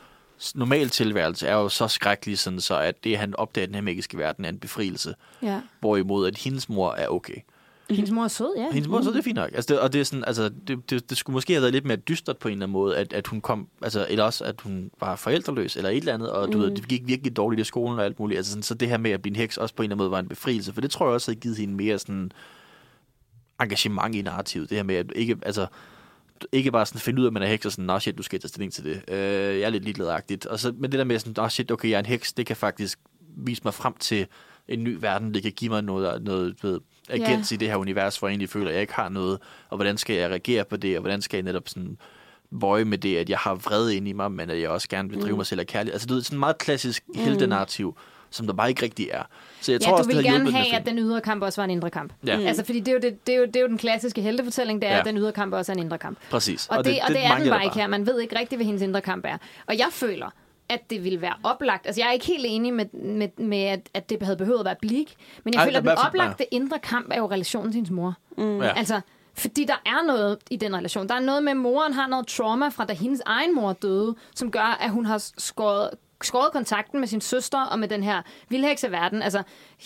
[0.54, 3.82] normal tilværelse er jo så skrækkelig, sådan så at det, han opdager i den her
[3.82, 5.14] magiske verden, er en befrielse.
[5.42, 5.60] Ja.
[5.80, 7.36] Hvorimod, at hendes mor er okay.
[7.90, 8.72] Hendes mor er sød, ja.
[8.72, 9.50] Hendes mor, er det fint nok.
[9.54, 11.84] Altså, det, og det er sådan, altså, det, det, det, skulle måske have været lidt
[11.84, 14.60] mere dystert på en eller anden måde, at, at hun kom, altså, eller også, at
[14.60, 16.64] hun var forældreløs, eller et eller andet, og du mm.
[16.64, 18.36] ved, det gik virkelig dårligt i skolen og alt muligt.
[18.36, 20.02] Altså, sådan, så det her med at blive en heks også på en eller anden
[20.02, 22.32] måde var en befrielse, for det tror jeg også havde givet hende mere sådan
[23.60, 24.70] engagement i narrativet.
[24.70, 25.66] Det her med at ikke, altså,
[26.52, 28.22] ikke bare sådan finde ud af, at man er heks, og sådan, nå shit, du
[28.22, 29.02] skal tage stilling til det.
[29.08, 30.46] Øh, jeg er lidt ligeglad-agtigt.
[30.46, 32.46] Og så, men det der med sådan, nå shit, okay, jeg er en heks, det
[32.46, 32.98] kan faktisk
[33.36, 34.26] vise mig frem til
[34.68, 38.16] en ny verden, det kan give mig noget, noget ved, agens i det her univers,
[38.18, 39.38] hvor jeg egentlig føler, at jeg ikke har noget,
[39.70, 41.98] og hvordan skal jeg reagere på det, og hvordan skal jeg netop sådan
[42.60, 45.10] bøje med det, at jeg har vrede ind i mig, men at jeg også gerne
[45.10, 45.36] vil drive mm.
[45.36, 45.92] mig selv af kærlighed.
[45.94, 47.20] Altså, det er sådan en meget klassisk mm.
[47.20, 47.98] heldenarrativ,
[48.30, 49.22] som der bare ikke rigtig er.
[49.60, 51.60] Så jeg Ja, tror du også, vil det gerne have, at den ydre kamp også
[51.60, 52.12] var en indre kamp.
[52.26, 52.38] Ja.
[52.38, 52.46] Mm.
[52.46, 54.82] Altså, fordi det er, jo det, det, er jo, det er jo den klassiske heltefortælling,
[54.82, 54.96] det er, Ja.
[54.96, 55.00] ja.
[55.00, 56.18] at den ydre kamp også er en indre kamp.
[56.30, 56.66] Præcis.
[56.68, 57.86] Og, og, det, og det, er den bare ikke her.
[57.86, 59.38] Man ved ikke rigtigt, hvad hendes indre kamp er.
[59.66, 60.30] Og jeg føler,
[60.68, 61.86] at det ville være oplagt.
[61.86, 64.64] Altså, jeg er ikke helt enig med, med, med at, at det havde behøvet at
[64.64, 65.16] være blik.
[65.44, 67.90] Men jeg Ej, føler, at den fald- oplagte indre kamp er jo relationen til hendes
[67.90, 68.14] mor.
[68.38, 68.60] Mm.
[68.62, 68.72] Ja.
[68.78, 69.00] Altså,
[69.34, 71.08] fordi der er noget i den relation.
[71.08, 74.14] Der er noget med, at moren har noget trauma fra, da hendes egen mor døde,
[74.34, 75.90] som gør, at hun har skåret
[76.22, 79.22] skåret kontakten med sin søster og med den her vildhekseverden.
[79.22, 79.42] Altså,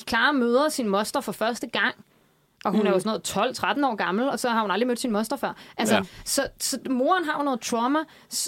[0.09, 1.95] Clara møder sin moster for første gang,
[2.65, 2.87] og hun mm.
[2.87, 5.37] er jo sådan noget 12-13 år gammel, og så har hun aldrig mødt sin moster
[5.37, 5.53] før.
[5.79, 6.03] Altså, Ja.
[6.25, 7.99] så, så moren har jo noget trauma,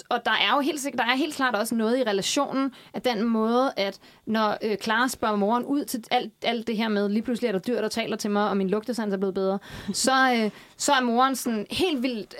[0.09, 3.01] og der er jo helt, sikkert, der er helt klart også noget i relationen af
[3.01, 7.09] den måde, at når øh, Clara spørger moren ud til alt, alt det her med,
[7.09, 9.59] lige pludselig er der dyr, der taler til mig, og min lugtesans er blevet bedre,
[9.93, 12.35] så, øh, så er moren sådan helt vildt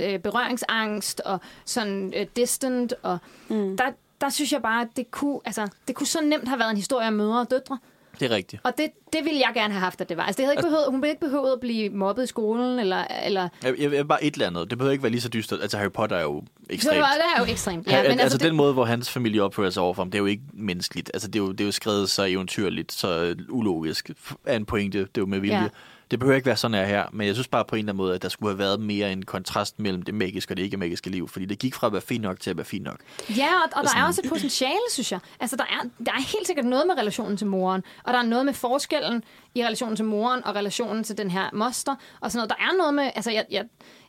[0.00, 3.18] øh, berøringsangst, og sådan øh, distant, og
[3.48, 3.76] mm.
[3.76, 3.84] der,
[4.20, 6.76] der synes jeg bare, at det kunne, altså, det kunne så nemt have været en
[6.76, 7.78] historie om mødre og døtre.
[8.20, 8.62] Det er rigtigt.
[8.64, 10.22] Og det, det ville jeg gerne have haft, at det var.
[10.22, 13.04] Altså, det havde ikke behøvet, hun ville ikke behøvet at blive mobbet i skolen, eller...
[13.26, 14.70] eller Jeg, jeg, jeg, bare et eller andet.
[14.70, 15.60] Det behøver ikke være lige så dystert.
[15.62, 16.98] Altså, Harry Potter er jo det, ekstremt.
[16.98, 17.86] var, det er jo ekstremt.
[17.86, 20.10] Ja, Ja, men altså, altså, den det, måde, hvor hans familie opfører sig overfor ham,
[20.10, 21.10] det er jo ikke menneskeligt.
[21.14, 24.10] Altså, det er jo, det er jo skrevet så eventyrligt, så ulogisk
[24.46, 24.98] af en pointe.
[24.98, 25.70] Det er jo med vilje.
[26.10, 27.96] Det behøver ikke være sådan her, her, men jeg synes bare på en eller anden
[27.96, 31.10] måde, at der skulle have været mere en kontrast mellem det magiske og det ikke-magiske
[31.10, 32.96] liv, fordi det gik fra at være fint nok til at være fint nok.
[33.36, 35.20] Ja, og, og der er også et potentiale, synes jeg.
[35.40, 38.22] Altså, der er, der er helt sikkert noget med relationen til moren, og der er
[38.22, 39.24] noget med forskellen
[39.54, 42.50] i relationen til moren og relationen til den her moster, og sådan noget.
[42.50, 43.64] Der er noget med, altså, jeg, jeg,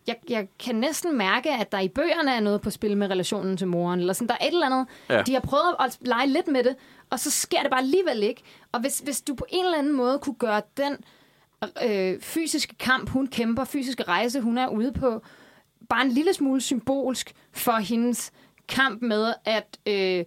[0.07, 3.57] jeg, jeg kan næsten mærke, at der i bøgerne er noget på spil med relationen
[3.57, 4.87] til moren, eller sådan, der er et eller andet.
[5.09, 5.21] Ja.
[5.21, 6.75] De har prøvet at lege lidt med det,
[7.09, 8.41] og så sker det bare alligevel ikke.
[8.71, 10.97] Og hvis, hvis du på en eller anden måde kunne gøre den
[11.85, 15.21] øh, fysiske kamp, hun kæmper, fysiske rejse, hun er ude på,
[15.89, 18.31] bare en lille smule symbolsk for hendes
[18.67, 20.23] kamp med at øh,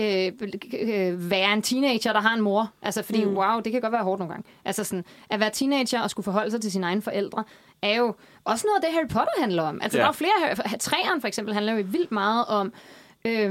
[0.00, 0.32] øh,
[0.80, 2.72] øh, være en teenager, der har en mor.
[2.82, 3.36] Altså, fordi, mm.
[3.36, 4.48] wow, det kan godt være hårdt nogle gange.
[4.64, 7.44] Altså, sådan, at være teenager og skulle forholde sig til sine egne forældre,
[7.82, 8.14] er jo
[8.44, 9.80] også noget af det, Harry Potter handler om.
[9.82, 10.02] Altså, Ja.
[10.02, 10.56] der er flere...
[10.78, 12.72] Træerne, for eksempel, handler jo vildt meget om,
[13.24, 13.50] at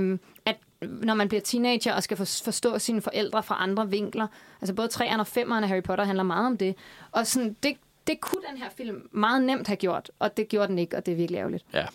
[0.83, 4.27] når man bliver teenager og skal for, forstå sine forældre fra andre vinkler.
[4.61, 6.75] Altså, både træerne og femeren af Harry Potter handler meget om det.
[7.11, 7.77] Og sådan, det,
[8.07, 11.05] det kunne den her film meget nemt have gjort, og det gjorde den ikke, og
[11.05, 11.65] det er virkelig ærgerligt.
[11.73, 11.85] Ja.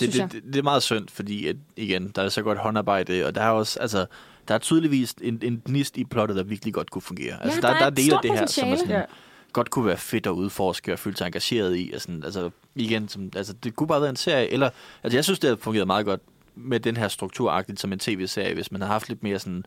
[0.00, 3.26] Det, det, det, det er meget synd, fordi at, igen, der er så godt håndarbejde,
[3.26, 4.06] og der er også, altså,
[4.48, 7.42] der er tydeligvis en, en gnist i plottet, der virkelig godt kunne fungere.
[7.44, 8.98] Altså, der er der, der er dele af det her, som er sådan, Ja.
[8.98, 9.04] ja.
[9.52, 11.92] godt kunne være fedt at udforske og føle sig engageret i.
[11.94, 14.70] Og sådan, altså, igen, som, altså, det kunne bare være en serie, eller,
[15.02, 16.20] altså, jeg synes, det har fungeret meget godt
[16.58, 19.64] med den her strukturagtigt som en tv-serie, hvis man har haft lidt mere sådan,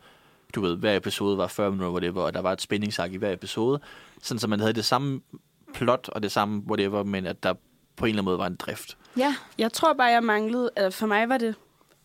[0.55, 3.34] du ved, hver episode var 40 minutter, whatever, og der var et spændingsark i hver
[3.34, 3.80] episode,
[4.22, 5.22] sådan så man havde det samme
[5.73, 7.53] plot og det samme whatever, men at der
[7.95, 8.97] på en eller anden måde var en drift.
[9.18, 10.69] Ja, Jeg tror bare, jeg manglede...
[10.76, 11.55] Altså for mig var det...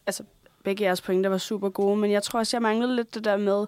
[0.07, 0.23] Altså,
[0.65, 3.37] begge jeres pointer var super gode, men jeg tror også, jeg manglede lidt det der
[3.37, 3.67] med,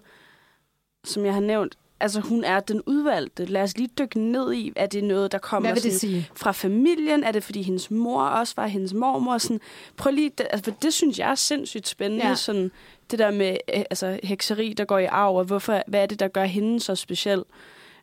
[1.03, 3.45] som jeg har nævnt, altså hun er den udvalgte.
[3.45, 6.29] Lad os lige dykke ned i, er det noget, der kommer sådan sige?
[6.35, 7.23] fra familien?
[7.23, 9.37] Er det, fordi hendes mor også var hendes mormor?
[9.37, 9.59] Sådan,
[9.97, 12.27] prøv lige, det, altså, for det synes jeg er sindssygt spændende.
[12.27, 12.35] Ja.
[12.35, 12.71] Sådan,
[13.11, 16.19] det der med øh, altså, hekseri, der går i arv, og hvorfor, hvad er det,
[16.19, 17.43] der gør hende så speciel?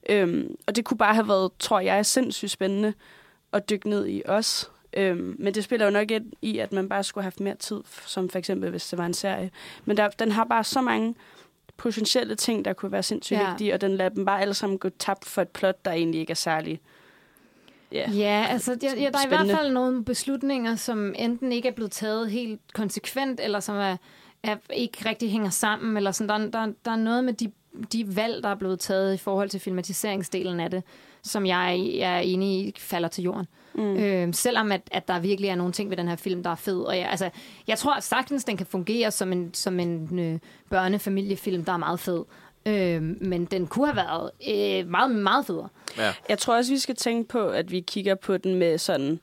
[0.08, 2.94] Øhm, og det kunne bare have været, tror jeg, sindssygt spændende
[3.52, 4.66] at dykke ned i også.
[4.96, 7.54] Øhm, men det spiller jo nok ind i, at man bare skulle have haft mere
[7.54, 9.50] tid, som for eksempel, hvis det var en serie.
[9.84, 11.14] Men der, den har bare så mange
[11.76, 13.50] potentielle ting, der kunne være sindssygt Ja.
[13.50, 16.20] vigtige, og den lader dem bare alle sammen gå tabt for et plot, der egentlig
[16.20, 16.80] ikke er særlig...
[17.92, 18.10] Ja.
[18.10, 21.72] Ja, altså ja, ja, der er i hvert fald nogle beslutninger, som enten ikke er
[21.72, 23.96] blevet taget helt konsekvent, eller som er,
[24.42, 26.28] er ikke rigtig hænger sammen, eller sådan.
[26.28, 27.52] Der, der, der er noget med de,
[27.92, 30.82] de valg, der er blevet taget i forhold til filmatiseringsdelen af det,
[31.22, 33.46] som jeg, jeg er enig i falder til jorden.
[33.76, 33.96] Mm.
[33.96, 36.54] Øh, selvom at, at der virkelig er nogle ting ved den her film, der er
[36.54, 36.80] fed.
[36.80, 37.30] Og jeg, altså,
[37.66, 40.38] jeg tror at sagtens, den kan fungere som en, som en øh,
[40.70, 42.24] børnefamiliefilm, der er meget fed.
[42.66, 45.68] Øh, men den kunne have været øh, meget, meget federe.
[45.98, 46.14] Ja.
[46.28, 49.20] Jeg tror også, vi skal tænke på, at vi kigger på den med sådan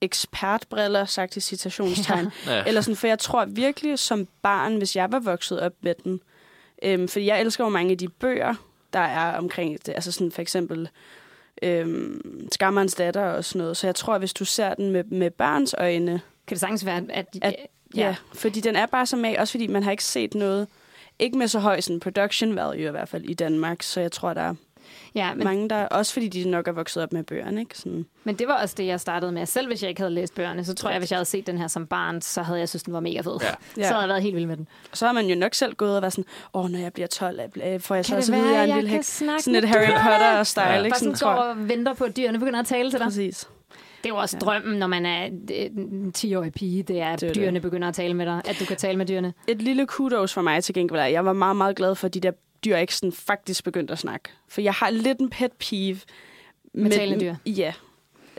[0.00, 2.26] ekspertbriller, sagt i citationstegn.
[2.46, 2.56] Ja.
[2.56, 2.64] Ja.
[2.66, 6.20] Eller sådan, for jeg tror virkelig som barn, hvis jeg var vokset op med den,
[6.82, 8.54] øhm, fordi jeg elsker jo mange af de bøger,
[8.92, 9.92] der er omkring det.
[9.94, 10.88] Altså sådan for eksempel
[11.62, 13.76] øhm, Skammerens datter og sådan noget.
[13.76, 16.84] Så jeg tror, at hvis du ser den med, med børns øjne, Kan det sagtens
[16.86, 17.04] være, at...
[17.10, 17.56] At- at
[17.96, 18.00] ja.
[18.06, 20.68] ja, fordi den er bare så mag, også fordi man har ikke set noget,
[21.18, 24.34] ikke med så høj sådan production value i hvert fald i Danmark, så jeg tror,
[24.34, 24.54] der er
[25.14, 27.78] ja men, mange, der også fordi de nok er vokset op med bøgerne, ikke?
[27.78, 28.06] Sådan.
[28.24, 29.46] men det var også det, jeg startede med.
[29.46, 31.58] Selv hvis jeg ikke havde læst bøgerne, så tror jeg, hvis jeg havde set den
[31.58, 33.38] her som barn, så havde jeg synes, den var mega fed.
[33.42, 33.48] Ja.
[33.82, 34.68] Så havde jeg været helt vild med den.
[34.92, 36.24] Så har man jo nok selv gået og været sådan,
[36.54, 38.50] åh, oh, når jeg bliver 12, øh, får jeg så Kan det også være, at
[38.52, 39.16] jeg er en lille heks.
[39.16, 39.94] snakke Sådan lidt Harry dyrene?
[40.02, 40.76] Potter-style, Ja.
[40.78, 40.90] ikke?
[40.90, 43.06] Bare Sådan, går og venter på, at dyrene begynder at tale til dig.
[43.06, 43.48] Præcis.
[44.02, 44.44] Det er jo også Ja.
[44.46, 47.42] drømmen, når man er en 10-årig pige, det er, at Det er det.
[47.42, 48.42] dyrene begynder at tale med dig.
[48.48, 49.32] At du kan tale med dyrene.
[49.48, 51.00] Et lille kudos for mig til gengæld.
[51.00, 52.30] er, Jeg var meget, meget glad for, de der
[52.64, 54.28] dyr ikke sådan faktisk begyndte at snakke.
[54.48, 55.98] For jeg har lidt en pet peeve.
[56.74, 57.34] Med talende dyr?
[57.46, 57.72] Ja.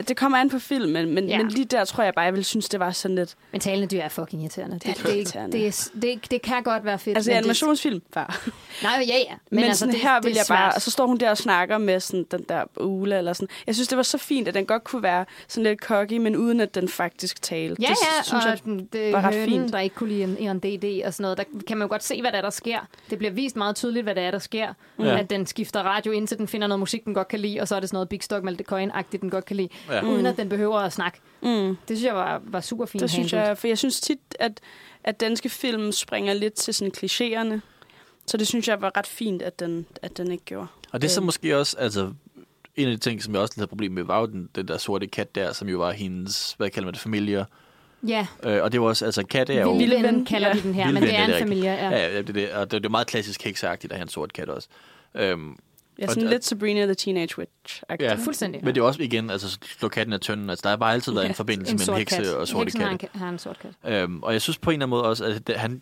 [0.08, 1.30] Det kommer an på filmen, men, Ja.
[1.36, 1.42] ja.
[1.42, 3.34] men lige der tror jeg bare, jeg ville synes, det var sådan lidt...
[3.52, 4.78] Men talende dyr er fucking irriterende.
[4.78, 5.58] Det, er det, det, irriterende.
[5.58, 7.16] det, er- det, det kan godt være fedt.
[7.16, 8.40] Altså, men animationsfilm, far.
[8.44, 8.52] Det,
[8.82, 9.24] nej, ja, ja.
[9.50, 10.72] Men, men altså, sådan det, her det vil er jeg bare...
[10.74, 13.48] Og så står hun der og snakker med sådan den der ule eller sådan.
[13.66, 16.36] Jeg synes, det var så fint, at den godt kunne være sådan lidt cocky, men
[16.36, 17.82] uden at den faktisk talte.
[17.82, 19.72] Ja, det ja, synes og jeg, den- det var er ret fint.
[19.72, 21.38] der ikke kunne lide en, en DD og sådan noget.
[21.38, 22.78] Der kan man jo godt se, hvad der, er, der sker.
[23.10, 24.72] Det bliver vist meget tydeligt, hvad det er, der sker.
[24.98, 25.18] Ja.
[25.18, 27.76] At den skifter radio, indtil den finder noget musik, den godt kan lide, og så
[27.76, 30.02] er det sådan noget Big Stock Malte Coin-agtigt, den godt kan lide, Ja.
[30.04, 31.18] uden at den behøver at snakke.
[31.42, 31.48] Mm.
[31.48, 34.60] Det synes jeg var, var super fint Det synes jeg, for jeg synes tit, at,
[35.04, 37.60] at danske film springer lidt til sådan klichéerne.
[38.26, 40.66] Så det synes jeg var ret fint, at den, at den ikke gjorde.
[40.92, 41.24] Og det er så Øhm.
[41.26, 42.12] måske også, altså,
[42.76, 44.78] en af de ting, som jeg også havde problem med, var jo den, den der
[44.78, 47.46] sorte kat der, som jo var hendes, hvad kalder man det, familie.
[48.06, 49.72] Ja, Øh, og det var også, altså, katte er jo...
[49.76, 50.54] Vilde ven kalder ja.
[50.54, 51.70] de den her, Vilde men ven, det er det en familie.
[51.70, 52.12] Ja, Ja.
[52.12, 54.08] ja det, er det, og det, det er jo meget klassisk hekseagtigt at have en
[54.08, 54.68] sort kat også.
[55.14, 55.56] Øhm,
[56.00, 57.82] Ja, Og sådan det- lidt Sabrina the Teenage Witch.
[58.00, 58.14] Ja.
[58.14, 58.64] Fuldstændig.
[58.64, 60.50] men det er også igen, altså slå katten af tønden.
[60.50, 62.34] Altså, der har bare altid været Ja, en forbindelse en mellem hekse kat.
[62.34, 63.18] og sorte Heksen har en, katte.
[63.18, 63.92] har en sort kat.
[63.92, 65.80] Øhm, og jeg synes på en eller anden måde også, at det, han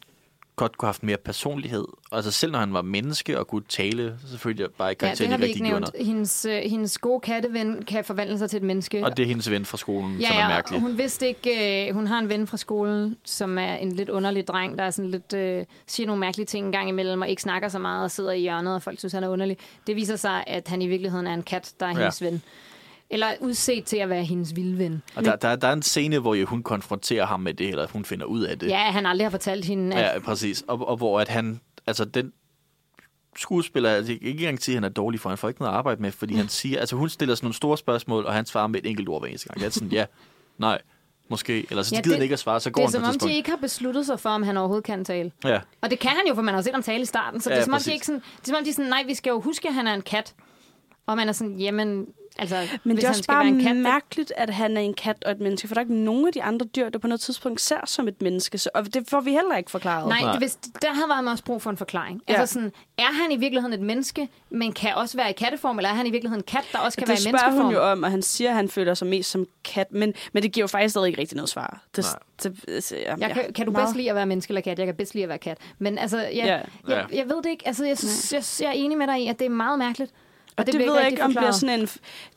[0.59, 1.85] godt kunne have haft mere personlighed.
[2.13, 5.15] Altså selv når han var menneske og kunne tale, så selvfølgelig jeg bare ikke Ja,
[5.15, 5.81] det har vi ikke nævnt.
[5.95, 6.07] noget.
[6.07, 9.05] Hendes, øh, hendes gode katteven kan forvandle sig til et menneske.
[9.05, 10.81] Og det er hendes ven fra skolen, Ja, som er mærkelig.
[10.81, 14.47] hun vidste ikke, øh, hun har en ven fra skolen, som er en lidt underlig
[14.49, 17.43] dreng, der er sådan lidt, øh, siger nogle mærkelige ting en gang imellem, og ikke
[17.43, 19.57] snakker så meget og sidder i hjørnet, og folk synes, han er underlig.
[19.87, 21.97] Det viser sig, at han i virkeligheden er en kat, der er Ja.
[21.99, 22.43] hendes ven.
[23.11, 25.03] Eller udset til at være hendes vilde ven.
[25.17, 28.05] Og der, der, der er en scene, hvor hun konfronterer ham med det, eller hun
[28.05, 28.67] finder ud af det.
[28.69, 30.65] Ja, han aldrig har fortalt hende, at Ja, præcis.
[30.69, 32.33] Og, og hvor at han, altså den
[33.37, 35.79] skuespiller, altså, ikke engang sige, at han er dårlig, for han får ikke noget at
[35.79, 38.67] arbejde med, fordi han siger, altså hun stiller sådan nogle store spørgsmål, og han svarer
[38.67, 39.61] med et enkelt ord hver eneste gang.
[39.61, 40.05] Jeg er sådan, ja,
[40.59, 40.81] nej,
[41.31, 42.99] måske, eller så Ja, ja, gider det- han ikke at svare, så går det er
[43.01, 45.33] han som om, de ikke har besluttet sig for, om han overhovedet kan tale.
[45.45, 47.41] Ja, Og det kan han jo, for man har set ham tale i starten.
[47.41, 48.75] Så det er Ja, som om, de ikke sådan, det er som om, de er
[48.75, 50.35] sådan, nej, vi skal jo huske, at han er en kat.
[51.09, 52.07] Og man er sådan, jamen,
[52.39, 54.95] altså, Men hvis det er han også bare en kat, mærkeligt, at han er en
[54.95, 57.07] kat og et menneske, for der er ikke nogen af de andre dyr, der på
[57.07, 58.59] noget tidspunkt ser som et menneske.
[58.59, 60.09] Så, og det får vi heller ikke forklaret.
[60.09, 62.23] Nej, det, hvis, der havde været også brug for en forklaring.
[62.29, 62.35] Ja.
[62.35, 65.91] Altså sådan, er han i virkeligheden et menneske, men kan også være i katteform, eller
[65.91, 67.65] er han i virkeligheden en kat, der også kan det være i spørger menneskeform?
[67.67, 70.43] hun jo om, og han siger, at han føler sig mest som kat, men, men
[70.43, 71.83] det giver jo faktisk stadig ikke rigtig noget svar.
[71.97, 72.53] Det, Nej.
[72.53, 74.79] det, det, ja, Jeg kan, kan du meget- bedst lide at være menneske eller kat?
[74.79, 75.59] Jeg kan bedst lide at være kat.
[75.79, 76.61] Men altså, jeg, Ja.
[76.95, 77.67] jeg, jeg ved det ikke.
[77.67, 80.13] Altså, jeg, synes, jeg, jeg er enig med dig i, at det er meget mærkeligt.
[80.59, 81.55] Og det, det bliver ved jeg ikke, om bliver forklaret.
[81.61, 81.81] sådan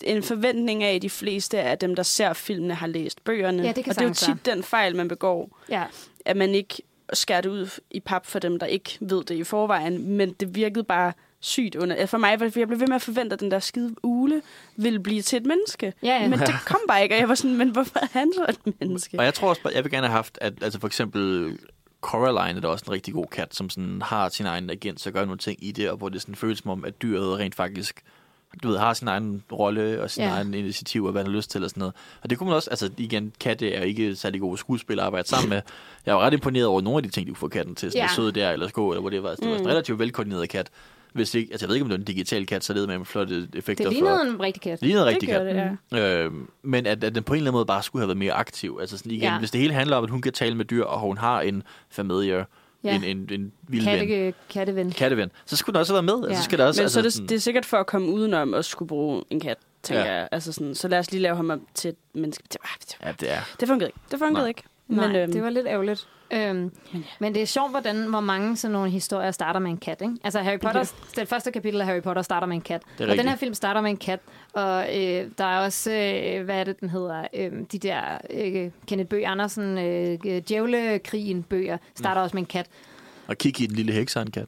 [0.08, 3.64] en, en forventning af, at de fleste af dem, der ser filmene, har læst bøgerne.
[3.64, 5.84] Ja, det kan og det er jo tit den fejl, man begår, Ja.
[6.26, 6.82] at man ikke
[7.14, 10.08] skærer det ud i pap for dem, der ikke ved det i forvejen.
[10.08, 12.06] Men det virkede bare sygt under.
[12.06, 14.42] For mig, for jeg blev ved med at forvente, at den der skide ule
[14.76, 15.94] ville blive til et menneske.
[16.04, 16.28] Ja, ja.
[16.28, 18.74] Men det kom bare ikke, og jeg var sådan, men hvorfor er han så et
[18.80, 19.20] menneske?
[19.20, 21.58] og jeg tror også, bare- jeg vil gerne have haft, at altså for eksempel
[22.02, 25.12] Coraline er da også en rigtig god kat, som sådan har sin egen agent, så
[25.12, 27.56] gør nogle ting i det, og hvor det sådan føles som om, at dyret rent
[27.56, 28.02] faktisk
[28.64, 30.30] du ved, har sin egen rolle og sin Ja.
[30.30, 31.94] egen initiativ og hvad han har lyst til og sådan noget.
[32.24, 35.28] Og det kunne man også, altså igen, katte er ikke særlig gode skuespillere at arbejde
[35.28, 35.62] sammen med.
[36.06, 37.92] Jeg var ret imponeret over nogle af de ting, de kunne få katten til.
[37.92, 38.16] Sådan Ja.
[38.16, 39.30] søde der, eller skå, eller hvor det var.
[39.30, 39.64] Altså, det var Mm.
[39.64, 40.70] en relativt velkoordineret kat.
[41.14, 42.88] Hvis det ikke, altså jeg ved ikke, om det var en digital kat, så det
[42.90, 44.80] med flotte effekter Det lignede en rigtig kat.
[44.80, 44.86] for...
[44.86, 45.78] Lignede en Det rigtig gør kat.
[45.92, 46.24] det, ja.
[46.24, 46.32] Øh,
[46.64, 48.78] men at, at den på en eller anden måde bare skulle have været mere aktiv.
[48.82, 49.40] Altså sådan igen, ja.
[49.40, 51.64] hvis det hele handler om, at hun kan tale med dyr, og hun har en
[51.90, 52.46] familie,
[52.84, 52.96] Ja.
[52.96, 54.92] en, en, en vild ven, Katte, katteven.
[54.92, 56.28] katteven, så skulle den også have været med.
[56.28, 56.30] Ja.
[56.30, 58.08] Altså, skal der også, Men så er det, sådan- det er sikkert for at komme
[58.12, 60.14] udenom at skulle bruge en kat, tænker Ja.
[60.14, 60.30] jeg.
[60.32, 62.44] Altså sådan, så lad os lige lave ham op til et menneske.
[62.54, 62.58] Det,
[63.04, 63.40] Ja, det er.
[63.60, 64.00] det fungerede ikke.
[64.12, 64.48] Det fungerede Nej.
[64.48, 64.64] ikke.
[64.92, 66.08] Nej, Men, øhm, det var lidt ærgerligt.
[66.34, 67.00] Øhm, ja.
[67.20, 70.02] men det er sjovt, hvordan, hvor mange sådan nogle historier starter med en kat.
[70.02, 70.14] Ikke?
[70.24, 72.82] Altså Harry Potter, det første kapitel af Harry Potter starter med en kat.
[72.84, 73.30] Og den rigtigt.
[73.30, 74.20] her film starter med en kat.
[74.54, 77.28] Og øh, der er også, øh, hvad er det, den hedder?
[77.34, 82.68] Øh, de der øh, Kenneth Bøge Andersen, øh, Djævlekrigen bøger, starter også med en kat.
[83.28, 84.48] Og Kiki, den lille heks, er en kat.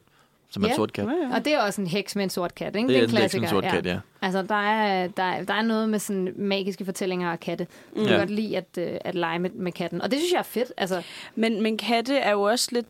[0.54, 0.72] Som er Ja.
[0.72, 1.04] en sort kat.
[1.04, 1.34] Ja, ja.
[1.36, 2.88] Og det er også en heks med en sort kat, ikke?
[2.88, 3.48] Det er en en heks med en klassiker.
[3.48, 3.98] sort kat, ja.
[4.22, 7.66] Altså, der er, der, er, der er noget med sådan magiske fortællinger og katte.
[7.96, 8.18] Jeg kan Ja.
[8.18, 10.02] godt lide at, øh, at lege med, med katten.
[10.02, 10.72] Og det synes jeg er fedt.
[10.76, 11.02] Altså,
[11.34, 12.86] Men, men katte er jo også lidt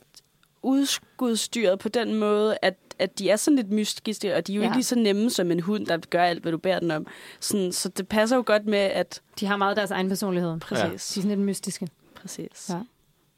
[0.62, 4.62] udskudstyret på den måde, at, at de er sådan lidt mystiske, og de er jo
[4.62, 4.66] Ja.
[4.68, 7.06] ikke lige så nemme som en hund, der gør alt, hvad du beder den om.
[7.40, 9.20] Sådan, så det passer jo godt med, at...
[9.40, 10.60] de har meget deres egen personlighed.
[10.60, 10.84] Præcis.
[10.84, 11.88] De er sådan lidt mystiske.
[12.14, 12.66] Præcis.
[12.70, 12.78] Ja.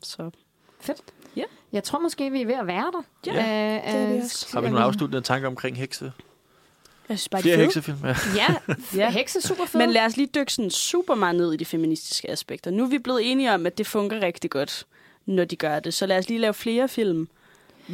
[0.02, 0.30] Så.
[0.80, 0.98] Fedt.
[1.36, 1.42] Ja.
[1.72, 3.32] Jeg tror måske, vi er ved at være der.
[3.34, 4.46] Ja, Øh, det er vi øh, også.
[4.52, 6.12] Har vi nogle afsluttende tanker omkring hekse?
[7.08, 7.96] Jeg synes bare, Flere er heksefilm?
[8.04, 8.14] Ja.
[8.36, 8.54] Ja,
[8.94, 9.10] Ja.
[9.10, 9.78] hekse er super fede.
[9.78, 12.70] Men lad os lige dykke sådan super meget ned i de feministiske aspekter.
[12.70, 14.86] Nu er vi blevet enige om, at det fungerer rigtig godt,
[15.26, 15.94] når de gør det.
[15.94, 17.28] Så lad os lige lave flere film,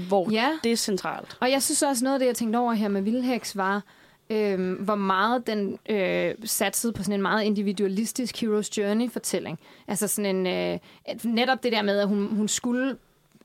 [0.08, 0.48] hvor Ja.
[0.64, 1.36] det er centralt.
[1.40, 3.82] Og jeg synes også, noget af det, jeg tænkte over her med Vildheks, var,
[4.30, 9.58] øh, hvor meget den øh, satsede på sådan en meget individualistisk Hero's Journey-fortælling.
[9.88, 10.46] Altså sådan en...
[10.46, 10.78] Øh,
[11.24, 12.96] netop det der med, at hun, hun skulle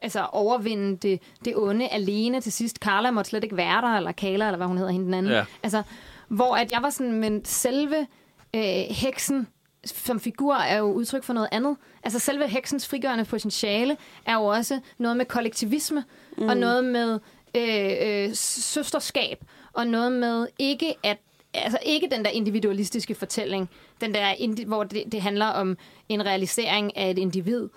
[0.02, 2.78] altså overvinde det, det onde alene til sidst.
[2.78, 5.32] Carla måtte slet ikke være der, eller Kala, eller hvad hun hedder, hende den anden.
[5.32, 5.45] Ja.
[5.64, 5.84] Altså,
[6.28, 8.07] hvor at jeg var sådan, men selve
[8.56, 9.48] øh, heksen
[9.86, 11.78] som figur er jo udtryk for noget andet.
[12.03, 16.03] Altså selve heksens frigørende potentiale er jo også noget med kollektivisme,
[16.38, 16.48] mm.
[16.48, 17.19] og noget med
[17.57, 21.18] øh, øh, søsterskab, og noget med ikke at
[21.53, 23.69] altså ikke den der individualistiske fortælling,
[24.02, 25.78] den der, hvor det, det handler om
[26.10, 27.69] en realisering af et individ.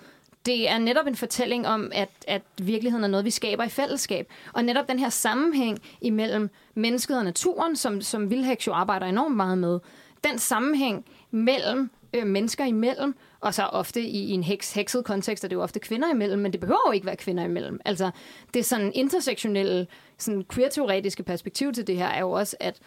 [0.45, 4.31] Det er netop en fortælling om, at, at virkeligheden er noget, vi skaber i fællesskab.
[4.53, 9.35] Og netop den her sammenhæng imellem mennesket og naturen, som, som Vilheks jo arbejder enormt
[9.35, 9.79] meget med,
[10.23, 15.43] den sammenhæng mellem øh, mennesker imellem, og så ofte i, i en heks, hekset kontekst
[15.43, 17.79] er det jo ofte kvinder imellem, men det behøver jo ikke være kvinder imellem.
[17.85, 18.11] Altså,
[18.53, 19.87] det sådan intersektionelle,
[20.17, 22.79] sådan queer-teoretiske perspektiv til det her er jo også, at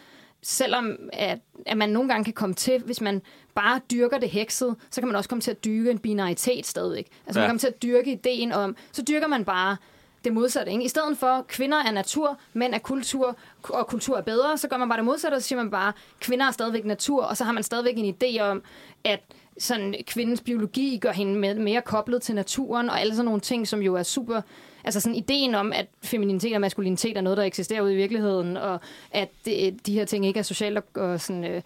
[0.42, 3.22] selvom at, at man nogle gange kan komme til, hvis man
[3.54, 7.06] bare dyrker det hekset, så kan man også komme til at dyrke en binaritet stadigvæk.
[7.26, 7.48] Altså man Ja.
[7.48, 9.76] kommer til at dyrke ideen om, så dyrker man bare
[10.24, 10.72] det modsatte.
[10.72, 10.84] Ikke?
[10.84, 14.76] I stedet for, kvinder er natur, mænd er kultur, og kultur er bedre, så gør
[14.76, 17.44] man bare det modsatte, og så siger man bare, kvinder er stadigvæk natur, og så
[17.44, 18.62] har man stadigvæk en idé om,
[19.04, 19.20] at
[19.58, 23.82] sådan, kvindens biologi gør hende mere koblet til naturen, og alle sådan nogle ting, som
[23.82, 24.40] jo er super
[24.86, 28.56] Altså sådan ideen om, at femininitet og maskulinitet er noget, der eksisterer ude i virkeligheden,
[28.56, 31.62] og at det, de her ting ikke er socialt og, og sådan, øh,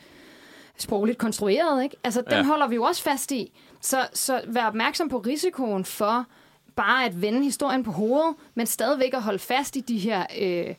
[0.82, 1.82] sprogligt konstrueret.
[1.82, 1.96] Ikke?
[2.04, 2.42] Altså, den Ja.
[2.42, 3.52] holder vi jo også fast i.
[3.80, 6.26] Så, så vær opmærksom på risikoen for
[6.76, 10.74] bare at vende historien på hovedet, men stadigvæk at holde fast i de her øh,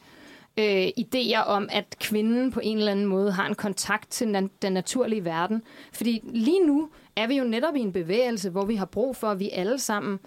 [0.57, 4.57] øh, idéer om, at kvinden på en eller anden måde har en kontakt til na-
[4.61, 5.63] den naturlige verden.
[5.93, 9.27] Fordi lige nu er vi jo netop i en bevægelse, hvor vi har brug for,
[9.27, 10.19] at vi alle sammen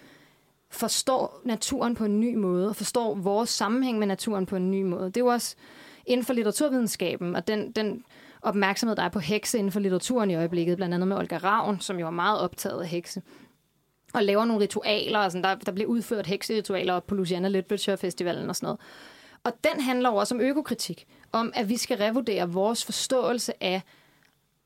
[0.70, 4.82] forstår naturen på en ny måde, og forstår vores sammenhæng med naturen på en ny
[4.82, 5.04] måde.
[5.06, 5.56] Det er jo også
[6.06, 8.04] inden for litteraturvidenskaben, og den, den
[8.42, 11.80] opmærksomhed, der er på hekse inden for litteraturen i øjeblikket, blandt andet med Olga Ravn,
[11.80, 13.22] som jo er meget optaget af hekse,
[14.14, 18.48] og laver nogle ritualer, og sådan, der, der bliver udført hekseritualer på Louisiana Literature Festivalen
[18.48, 18.80] og sådan noget.
[19.44, 23.82] Og den handler også om økokritik, om at vi skal revurdere vores forståelse af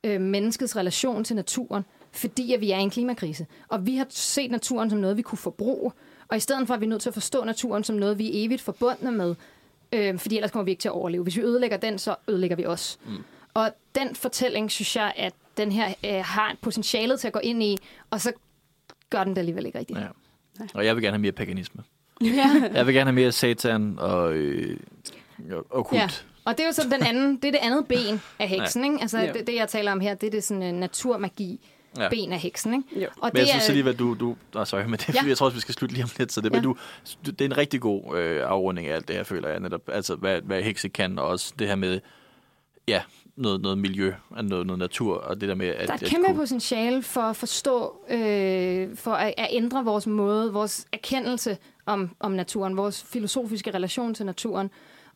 [0.05, 3.47] øh, menneskets relation til naturen, fordi at vi er i en klimakrise.
[3.69, 5.93] Og vi har set naturen som noget, vi kunne forbruge,
[6.29, 8.27] og i stedet for at vi er nødt til at forstå naturen som noget, vi
[8.27, 9.35] er evigt forbundne med,
[9.93, 11.23] øh, fordi ellers kommer vi ikke til at overleve.
[11.23, 12.99] Hvis vi ødelægger den, så ødelægger vi os.
[13.07, 13.17] Mm.
[13.57, 17.63] Og den fortælling, synes jeg, at den her øh, har potentialet til at gå ind
[17.63, 17.77] i,
[18.11, 18.33] og så
[19.11, 19.99] gør den det alligevel ikke rigtigt.
[19.99, 20.07] Ja.
[20.75, 21.83] Og jeg vil gerne have mere paganisme.
[22.21, 22.51] Ja.
[22.75, 24.77] Jeg vil gerne have mere satan og øh,
[25.51, 26.01] og okkult.
[26.01, 26.09] Ja.
[26.45, 28.97] Og det er jo så den anden, det er det andet ben af heksen, ikke?
[29.01, 29.33] Altså Ja.
[29.33, 31.61] det, det, jeg taler om her, det er det sådan uh, naturmagi
[31.99, 32.09] Ja.
[32.09, 33.05] ben af heksen, ikke?
[33.05, 33.09] Jo.
[33.21, 34.15] Og Men jeg det synes er, alligevel, du...
[34.15, 35.21] du oh, sorry, men det Ja.
[35.29, 36.33] jeg tror også, vi skal slutte lige om lidt.
[36.33, 36.55] Så det, Ja.
[36.57, 36.77] men du,
[37.27, 39.81] det er en rigtig god øh, afrunding af alt det her, føler jeg netop.
[39.89, 42.01] Altså, hvad, hvad hekse kan, og også det her med,
[42.89, 43.03] ja,
[43.37, 45.67] noget, noget miljø, og noget, noget natur, og det der med...
[45.67, 49.85] At, der er et kæmpe kunne- potentiale for at forstå, øh, for at, at ændre
[49.85, 54.71] vores måde, vores erkendelse om, om naturen, vores filosofiske relation til naturen.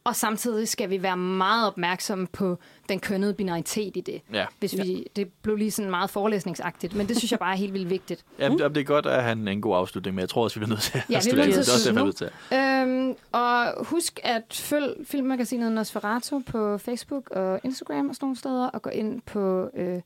[0.05, 2.59] Og samtidig skal vi være meget opmærksomme på
[2.89, 4.21] den kønnede binaritet i det.
[4.33, 7.57] Ja, Hvis vi, det blev lige sådan meget forelæsningsagtigt, men det synes jeg bare er
[7.57, 8.25] helt vildt vigtigt.
[8.39, 10.61] ja det, det er godt at have en, en god afslutning, men jeg tror også,
[10.61, 12.31] vi bliver nødt til at Ja, vi er slutte nødt til også nødt til.
[12.59, 18.67] Øhm, og husk at følg filmmagasinet Nosferatu på Facebook og Instagram og sådan nogle steder,
[18.67, 20.01] og gå ind på, øh,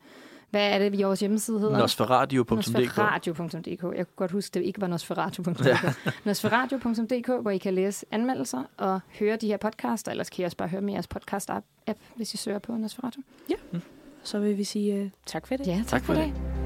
[0.54, 1.78] hvad er det, vores hjemmeside hedder?
[1.78, 3.68] Nosferadio.dk Nosferadio.dk.
[3.68, 5.66] Jeg kunne godt huske, det ikke var Nosferatu.dk.
[5.66, 5.78] Ja.
[6.24, 10.56] Nosferadio.dk, hvor I kan læse anmeldelser og høre de her podcaster, ellers kan I også
[10.56, 13.20] bare høre med jeres podcast-app, hvis I søger på Nosferatu.
[14.22, 15.66] Så vil vi sige uh, tak for det.
[15.66, 16.32] Ja, tak, Tak for for det.
[16.34, 16.63] det.